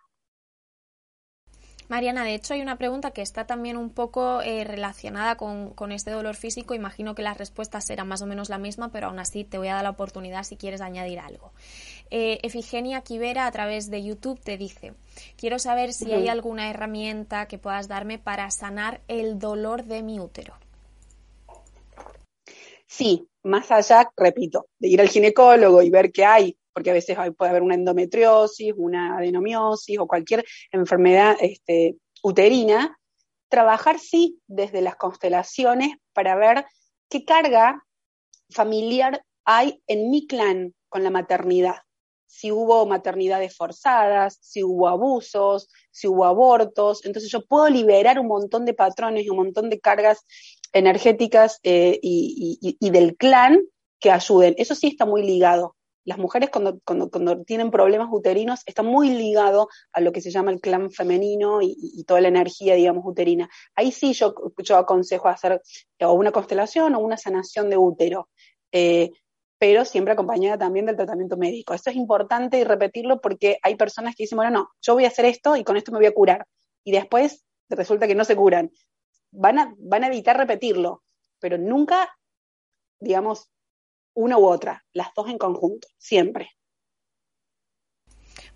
Mariana, 1.91 2.23
de 2.23 2.37
hecho 2.37 2.55
hay 2.55 2.63
una 2.63 2.79
pregunta 2.79 3.11
que 3.11 3.21
está 3.21 3.49
también 3.49 3.77
un 3.77 3.91
poco 3.91 4.43
eh, 4.43 4.63
relacionada 4.63 5.37
con, 5.37 5.71
con, 5.71 5.91
este 5.91 6.13
dolor 6.13 6.37
físico. 6.37 6.73
Imagino 6.73 7.17
que 7.17 7.23
las 7.23 7.37
respuestas 7.37 7.85
serán 7.85 8.07
más 8.07 8.23
o 8.23 8.27
menos 8.27 8.49
la 8.49 8.59
misma, 8.59 8.93
pero 8.93 9.09
aún 9.09 9.19
así 9.19 9.43
te 9.43 9.59
voy 9.59 9.67
a 9.67 9.75
dar 9.75 9.83
la 9.83 9.91
oportunidad 9.91 10.45
si 10.45 10.55
quieres 10.55 10.83
añadir 10.83 11.19
algo. 11.19 11.51
Eh, 12.13 12.39
Efigenia 12.45 13.01
Quivera 13.01 13.45
a 13.45 13.51
través 13.51 13.91
de 13.91 14.05
YouTube 14.05 14.39
te 14.39 14.57
dice, 14.57 14.93
quiero 15.37 15.59
saber 15.59 15.93
si 15.93 16.13
hay 16.13 16.29
alguna 16.29 16.71
herramienta 16.71 17.49
que 17.49 17.59
puedas 17.59 17.89
darme 17.89 18.21
para 18.21 18.49
sanar 18.53 19.01
el 19.09 19.41
dolor 19.41 19.83
de 19.83 20.05
mi 20.05 20.21
útero. 20.21 20.55
Sí, 22.87 23.27
más 23.43 23.69
allá, 23.73 24.09
repito, 24.17 24.69
de 24.79 24.87
ir 24.87 25.01
al 25.01 25.09
ginecólogo 25.09 25.83
y 25.83 25.91
ver 25.91 26.13
qué 26.13 26.25
hay 26.25 26.57
porque 26.73 26.91
a 26.91 26.95
veces 26.95 27.17
puede 27.37 27.51
haber 27.51 27.63
una 27.63 27.75
endometriosis, 27.75 28.73
una 28.77 29.19
adenomiosis 29.19 29.99
o 29.99 30.07
cualquier 30.07 30.45
enfermedad 30.73 31.37
este, 31.41 31.97
uterina, 32.23 32.99
trabajar 33.49 33.99
sí 33.99 34.41
desde 34.47 34.81
las 34.81 34.97
constelaciones 34.97 35.97
para 36.13 36.37
ver 36.37 36.65
qué 37.09 37.25
carga 37.25 37.85
familiar 38.51 39.25
hay 39.45 39.83
en 39.87 40.11
mi 40.11 40.27
clan 40.27 40.75
con 40.89 41.05
la 41.05 41.11
maternidad. 41.11 41.77
si 42.33 42.53
hubo 42.53 42.87
maternidades 42.87 43.57
forzadas, 43.57 44.39
si 44.41 44.63
hubo 44.63 44.87
abusos, 44.87 45.69
si 45.91 46.07
hubo 46.07 46.25
abortos. 46.25 47.05
Entonces 47.05 47.29
yo 47.29 47.45
puedo 47.45 47.69
liberar 47.69 48.21
un 48.21 48.29
montón 48.29 48.65
de 48.65 48.73
patrones 48.73 49.25
y 49.25 49.31
un 49.31 49.39
montón 49.39 49.69
de 49.69 49.81
cargas 49.81 50.25
energéticas 50.73 51.59
eh, 51.65 51.99
y, 52.01 52.91
del 52.91 53.17
clan 53.17 53.59
que 53.99 54.13
ayuden. 54.13 54.55
Eso 54.59 54.77
sí 54.77 54.87
está 54.87 55.07
muy 55.07 55.25
ligado. 55.25 55.75
Las 56.11 56.19
mujeres 56.19 56.51
cuando, 56.51 56.81
cuando, 56.85 57.45
tienen 57.45 57.71
problemas 57.71 58.09
uterinos 58.11 58.63
está 58.67 58.83
muy 58.83 59.11
ligado 59.11 59.69
a 59.93 60.01
lo 60.01 60.11
que 60.11 60.21
se 60.21 60.33
llama 60.33 60.51
el 60.51 60.61
clan 60.61 60.91
femenino 60.91 61.61
y, 61.63 62.03
toda 62.05 62.21
la 62.21 62.27
energía, 62.27 62.75
digamos, 62.75 63.05
uterina. 63.07 63.49
Ahí 63.77 63.93
sí 63.93 64.13
yo, 64.13 64.35
yo 64.59 64.77
aconsejo 64.77 65.29
hacer 65.29 65.63
o 66.01 66.13
una 66.13 66.33
constelación 66.33 66.97
o 66.97 66.99
una 66.99 67.17
sanación 67.17 67.71
de 67.71 67.77
útero. 67.77 68.29
Eh, 68.73 69.13
pero 69.57 69.85
siempre 69.85 70.15
acompañada 70.15 70.59
también 70.59 70.85
del 70.85 70.97
tratamiento 70.97 71.37
médico. 71.37 71.75
Esto 71.75 71.91
es 71.91 71.97
importante 71.97 72.59
y 72.59 72.65
repetirlo 72.65 73.21
porque 73.21 73.61
hay 73.63 73.77
personas 73.77 74.17
que 74.17 74.25
dicen, 74.25 74.35
bueno, 74.35 74.51
no, 74.51 74.71
yo 74.83 74.95
voy 74.95 75.05
a 75.05 75.09
hacer 75.09 75.27
esto 75.27 75.55
y 75.55 75.63
con 75.63 75.77
esto 75.77 75.93
me 75.93 75.99
voy 75.99 76.07
a 76.07 76.13
curar. 76.13 76.45
Y 76.83 76.91
después 76.91 77.45
resulta 77.69 78.09
que 78.09 78.17
no 78.17 78.25
se 78.25 78.35
curan. 78.35 78.73
Van 79.31 79.61
a, 79.61 79.73
van 79.79 80.03
a 80.03 80.09
evitar 80.09 80.37
repetirlo, 80.37 81.05
pero 81.39 81.57
nunca, 81.57 82.19
digamos, 82.99 83.49
una 84.21 84.39
u 84.39 84.47
otra, 84.47 84.85
las 84.93 85.09
dos 85.15 85.29
en 85.29 85.39
conjunto, 85.39 85.89
siempre. 85.99 86.51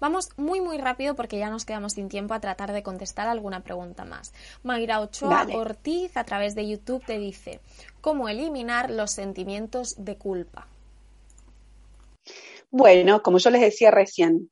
Vamos 0.00 0.30
muy 0.36 0.60
muy 0.60 0.78
rápido 0.78 1.14
porque 1.14 1.38
ya 1.38 1.50
nos 1.50 1.64
quedamos 1.64 1.94
sin 1.94 2.08
tiempo 2.08 2.34
a 2.34 2.40
tratar 2.40 2.72
de 2.72 2.82
contestar 2.82 3.28
alguna 3.28 3.62
pregunta 3.62 4.04
más. 4.04 4.32
Mayra 4.62 5.00
Ochoa 5.00 5.46
Ortiz 5.54 6.16
a 6.16 6.24
través 6.24 6.54
de 6.54 6.68
YouTube 6.68 7.04
te 7.04 7.18
dice, 7.18 7.60
¿cómo 8.00 8.28
eliminar 8.28 8.90
los 8.90 9.12
sentimientos 9.12 9.94
de 9.98 10.16
culpa? 10.16 10.68
Bueno, 12.70 13.22
como 13.22 13.38
yo 13.38 13.50
les 13.50 13.60
decía 13.60 13.90
recién, 13.90 14.50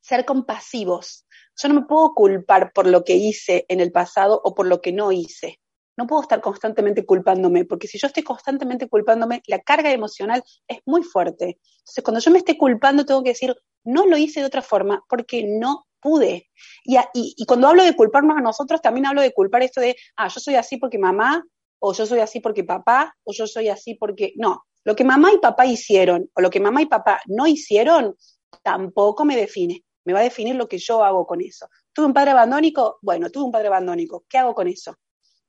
ser 0.00 0.24
compasivos. 0.24 1.26
Yo 1.56 1.68
no 1.68 1.74
me 1.74 1.86
puedo 1.86 2.14
culpar 2.14 2.72
por 2.72 2.86
lo 2.86 3.04
que 3.04 3.14
hice 3.14 3.64
en 3.68 3.80
el 3.80 3.90
pasado 3.90 4.40
o 4.44 4.54
por 4.54 4.66
lo 4.66 4.80
que 4.80 4.92
no 4.92 5.12
hice. 5.12 5.58
No 5.98 6.06
puedo 6.06 6.22
estar 6.22 6.40
constantemente 6.40 7.04
culpándome, 7.04 7.64
porque 7.64 7.88
si 7.88 7.98
yo 7.98 8.06
estoy 8.06 8.22
constantemente 8.22 8.88
culpándome, 8.88 9.42
la 9.48 9.58
carga 9.58 9.90
emocional 9.90 10.44
es 10.68 10.78
muy 10.86 11.02
fuerte. 11.02 11.58
Entonces, 11.80 12.04
cuando 12.04 12.20
yo 12.20 12.30
me 12.30 12.38
esté 12.38 12.56
culpando, 12.56 13.04
tengo 13.04 13.24
que 13.24 13.30
decir, 13.30 13.56
no 13.82 14.06
lo 14.06 14.16
hice 14.16 14.38
de 14.38 14.46
otra 14.46 14.62
forma 14.62 15.04
porque 15.08 15.44
no 15.44 15.88
pude. 16.00 16.48
Y, 16.84 17.44
cuando 17.46 17.66
hablo 17.66 17.82
de 17.82 17.96
culparnos 17.96 18.38
a 18.38 18.40
nosotros, 18.40 18.80
también 18.80 19.06
hablo 19.06 19.22
de 19.22 19.32
culpar 19.32 19.64
esto 19.64 19.80
de, 19.80 19.96
ah, 20.16 20.28
yo 20.28 20.38
soy 20.38 20.54
así 20.54 20.76
porque 20.76 20.98
mamá, 20.98 21.44
o 21.80 21.92
yo 21.92 22.06
soy 22.06 22.20
así 22.20 22.38
porque 22.38 22.62
papá, 22.62 23.16
o 23.24 23.32
yo 23.32 23.48
soy 23.48 23.68
así 23.68 23.94
porque... 23.94 24.34
No, 24.36 24.66
lo 24.84 24.94
que 24.94 25.02
mamá 25.02 25.32
y 25.32 25.38
papá 25.38 25.66
hicieron 25.66 26.30
o 26.32 26.40
lo 26.40 26.48
que 26.48 26.60
mamá 26.60 26.80
y 26.80 26.86
papá 26.86 27.20
no 27.26 27.48
hicieron 27.48 28.16
tampoco 28.62 29.24
me 29.24 29.36
define. 29.36 29.84
Me 30.04 30.12
va 30.12 30.20
a 30.20 30.22
definir 30.22 30.54
lo 30.54 30.68
que 30.68 30.78
yo 30.78 31.02
hago 31.04 31.26
con 31.26 31.40
eso. 31.40 31.68
¿Tuve 31.92 32.06
un 32.06 32.14
padre 32.14 32.30
abandónico? 32.30 32.98
Bueno, 33.02 33.30
tuve 33.30 33.44
un 33.44 33.52
padre 33.52 33.66
abandónico. 33.66 34.24
¿Qué 34.28 34.38
hago 34.38 34.54
con 34.54 34.68
eso? 34.68 34.96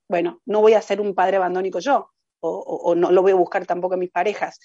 Bueno, 0.09 0.41
no 0.45 0.61
voy 0.61 0.73
a 0.73 0.81
ser 0.81 0.99
un 0.99 1.13
padre 1.13 1.37
abandónico 1.37 1.79
yo 1.79 2.09
o, 2.41 2.95
no 2.95 3.11
lo 3.11 3.21
voy 3.21 3.31
a 3.31 3.35
buscar 3.35 3.65
tampoco 3.65 3.93
en 3.93 4.01
mis 4.01 4.11
parejas. 4.11 4.59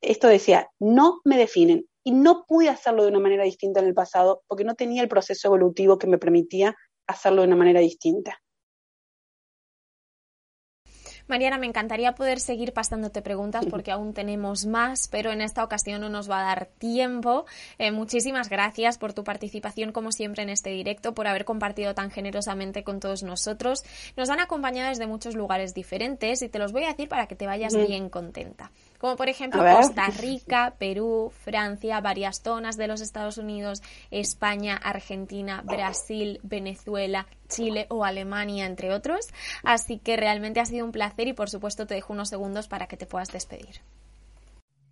Esto 0.00 0.28
decía, 0.28 0.68
no 0.78 1.20
me 1.24 1.36
definen. 1.36 1.86
Y 2.04 2.10
no 2.10 2.44
pude 2.46 2.68
hacerlo 2.68 3.04
de 3.04 3.10
una 3.10 3.20
manera 3.20 3.44
distinta 3.44 3.78
en 3.78 3.86
el 3.86 3.94
pasado 3.94 4.42
porque 4.48 4.64
no 4.64 4.74
tenía 4.74 5.02
el 5.02 5.08
proceso 5.08 5.48
evolutivo 5.48 5.98
que 5.98 6.08
me 6.08 6.18
permitía 6.18 6.74
hacerlo 7.06 7.42
de 7.42 7.46
una 7.46 7.56
manera 7.56 7.78
distinta. 7.78 8.42
Mariana, 11.28 11.58
me 11.58 11.66
encantaría 11.66 12.14
poder 12.14 12.40
seguir 12.40 12.72
pasándote 12.72 13.22
preguntas 13.22 13.66
porque 13.70 13.90
aún 13.90 14.12
tenemos 14.12 14.66
más, 14.66 15.08
pero 15.08 15.32
en 15.32 15.40
esta 15.40 15.64
ocasión 15.64 16.00
no 16.00 16.08
nos 16.08 16.30
va 16.30 16.40
a 16.40 16.44
dar 16.44 16.66
tiempo. 16.78 17.46
Eh, 17.78 17.92
muchísimas 17.92 18.48
gracias 18.48 18.98
por 18.98 19.12
tu 19.12 19.24
participación, 19.24 19.92
como 19.92 20.12
siempre, 20.12 20.42
en 20.42 20.50
este 20.50 20.70
directo, 20.70 21.14
por 21.14 21.26
haber 21.26 21.44
compartido 21.44 21.94
tan 21.94 22.10
generosamente 22.10 22.84
con 22.84 23.00
todos 23.00 23.22
nosotros. 23.22 23.82
Nos 24.16 24.30
han 24.30 24.40
acompañado 24.40 24.88
desde 24.88 25.06
muchos 25.06 25.34
lugares 25.34 25.74
diferentes 25.74 26.42
y 26.42 26.48
te 26.48 26.58
los 26.58 26.72
voy 26.72 26.84
a 26.84 26.88
decir 26.88 27.08
para 27.08 27.26
que 27.26 27.36
te 27.36 27.46
vayas 27.46 27.74
bien 27.74 28.08
contenta 28.08 28.70
como 29.02 29.16
por 29.16 29.28
ejemplo 29.28 29.64
Costa 29.64 30.06
Rica, 30.06 30.74
Perú, 30.78 31.32
Francia, 31.44 32.00
varias 32.00 32.40
zonas 32.40 32.76
de 32.76 32.86
los 32.86 33.00
Estados 33.00 33.36
Unidos, 33.36 33.82
España, 34.12 34.76
Argentina, 34.76 35.60
Brasil, 35.64 36.38
Venezuela, 36.44 37.26
Chile 37.48 37.86
o 37.90 38.04
Alemania, 38.04 38.64
entre 38.64 38.94
otros. 38.94 39.26
Así 39.64 39.98
que 39.98 40.16
realmente 40.16 40.60
ha 40.60 40.66
sido 40.66 40.84
un 40.84 40.92
placer 40.92 41.26
y 41.26 41.32
por 41.32 41.50
supuesto 41.50 41.84
te 41.84 41.94
dejo 41.94 42.12
unos 42.12 42.28
segundos 42.28 42.68
para 42.68 42.86
que 42.86 42.96
te 42.96 43.06
puedas 43.06 43.32
despedir. 43.32 43.80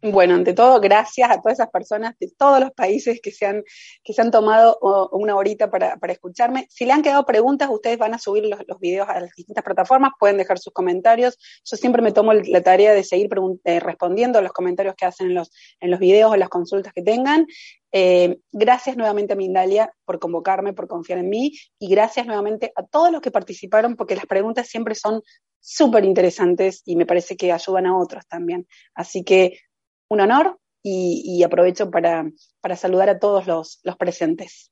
Bueno, 0.03 0.35
ante 0.35 0.55
todo, 0.55 0.81
gracias 0.81 1.31
a 1.31 1.43
todas 1.43 1.59
esas 1.59 1.71
personas 1.71 2.15
de 2.19 2.31
todos 2.39 2.59
los 2.59 2.71
países 2.71 3.21
que 3.23 3.31
se 3.31 3.45
han, 3.45 3.63
que 4.03 4.15
se 4.15 4.23
han 4.23 4.31
tomado 4.31 4.79
una 5.13 5.37
horita 5.37 5.71
para, 5.71 5.97
para 5.99 6.15
escucharme. 6.15 6.67
Si 6.71 6.87
le 6.87 6.93
han 6.93 7.03
quedado 7.03 7.27
preguntas, 7.27 7.69
ustedes 7.71 7.99
van 7.99 8.15
a 8.15 8.19
subir 8.19 8.47
los, 8.47 8.61
los, 8.67 8.81
videos 8.81 9.09
a 9.11 9.21
las 9.21 9.31
distintas 9.37 9.63
plataformas, 9.63 10.13
pueden 10.19 10.39
dejar 10.39 10.59
sus 10.59 10.73
comentarios. 10.73 11.37
Yo 11.65 11.77
siempre 11.77 12.01
me 12.01 12.13
tomo 12.13 12.33
la 12.33 12.63
tarea 12.63 12.95
de 12.95 13.05
seguir 13.05 13.29
eh, 13.65 13.81
respondiendo 13.81 14.39
a 14.39 14.43
los 14.43 14.53
comentarios 14.53 14.95
que 14.95 15.05
hacen 15.05 15.29
en 15.29 15.35
los, 15.35 15.53
en 15.81 15.91
los 15.91 16.01
videos 16.01 16.33
o 16.33 16.37
las 16.37 16.49
consultas 16.49 16.95
que 16.95 17.03
tengan. 17.03 17.47
Eh, 17.93 18.39
gracias 18.53 18.97
nuevamente 18.97 19.35
a 19.35 19.37
Mindalia 19.37 19.93
por 20.07 20.19
convocarme, 20.19 20.73
por 20.73 20.87
confiar 20.87 21.19
en 21.19 21.29
mí 21.29 21.53
y 21.79 21.89
gracias 21.89 22.25
nuevamente 22.25 22.73
a 22.77 22.85
todos 22.85 23.11
los 23.11 23.21
que 23.21 23.33
participaron 23.33 23.97
porque 23.97 24.15
las 24.15 24.27
preguntas 24.27 24.69
siempre 24.69 24.95
son 24.95 25.23
súper 25.59 26.05
interesantes 26.05 26.83
y 26.87 26.97
me 26.97 27.05
parece 27.05 27.37
que 27.37 27.53
ayudan 27.53 27.87
a 27.87 27.99
otros 27.99 28.27
también. 28.27 28.67
Así 28.95 29.25
que 29.25 29.59
un 30.11 30.21
honor 30.21 30.59
y, 30.83 31.43
aprovecho 31.43 31.91
para, 31.91 32.31
saludar 32.77 33.09
a 33.09 33.19
todos 33.19 33.47
los, 33.47 33.81
los 33.83 33.97
presentes. 33.97 34.70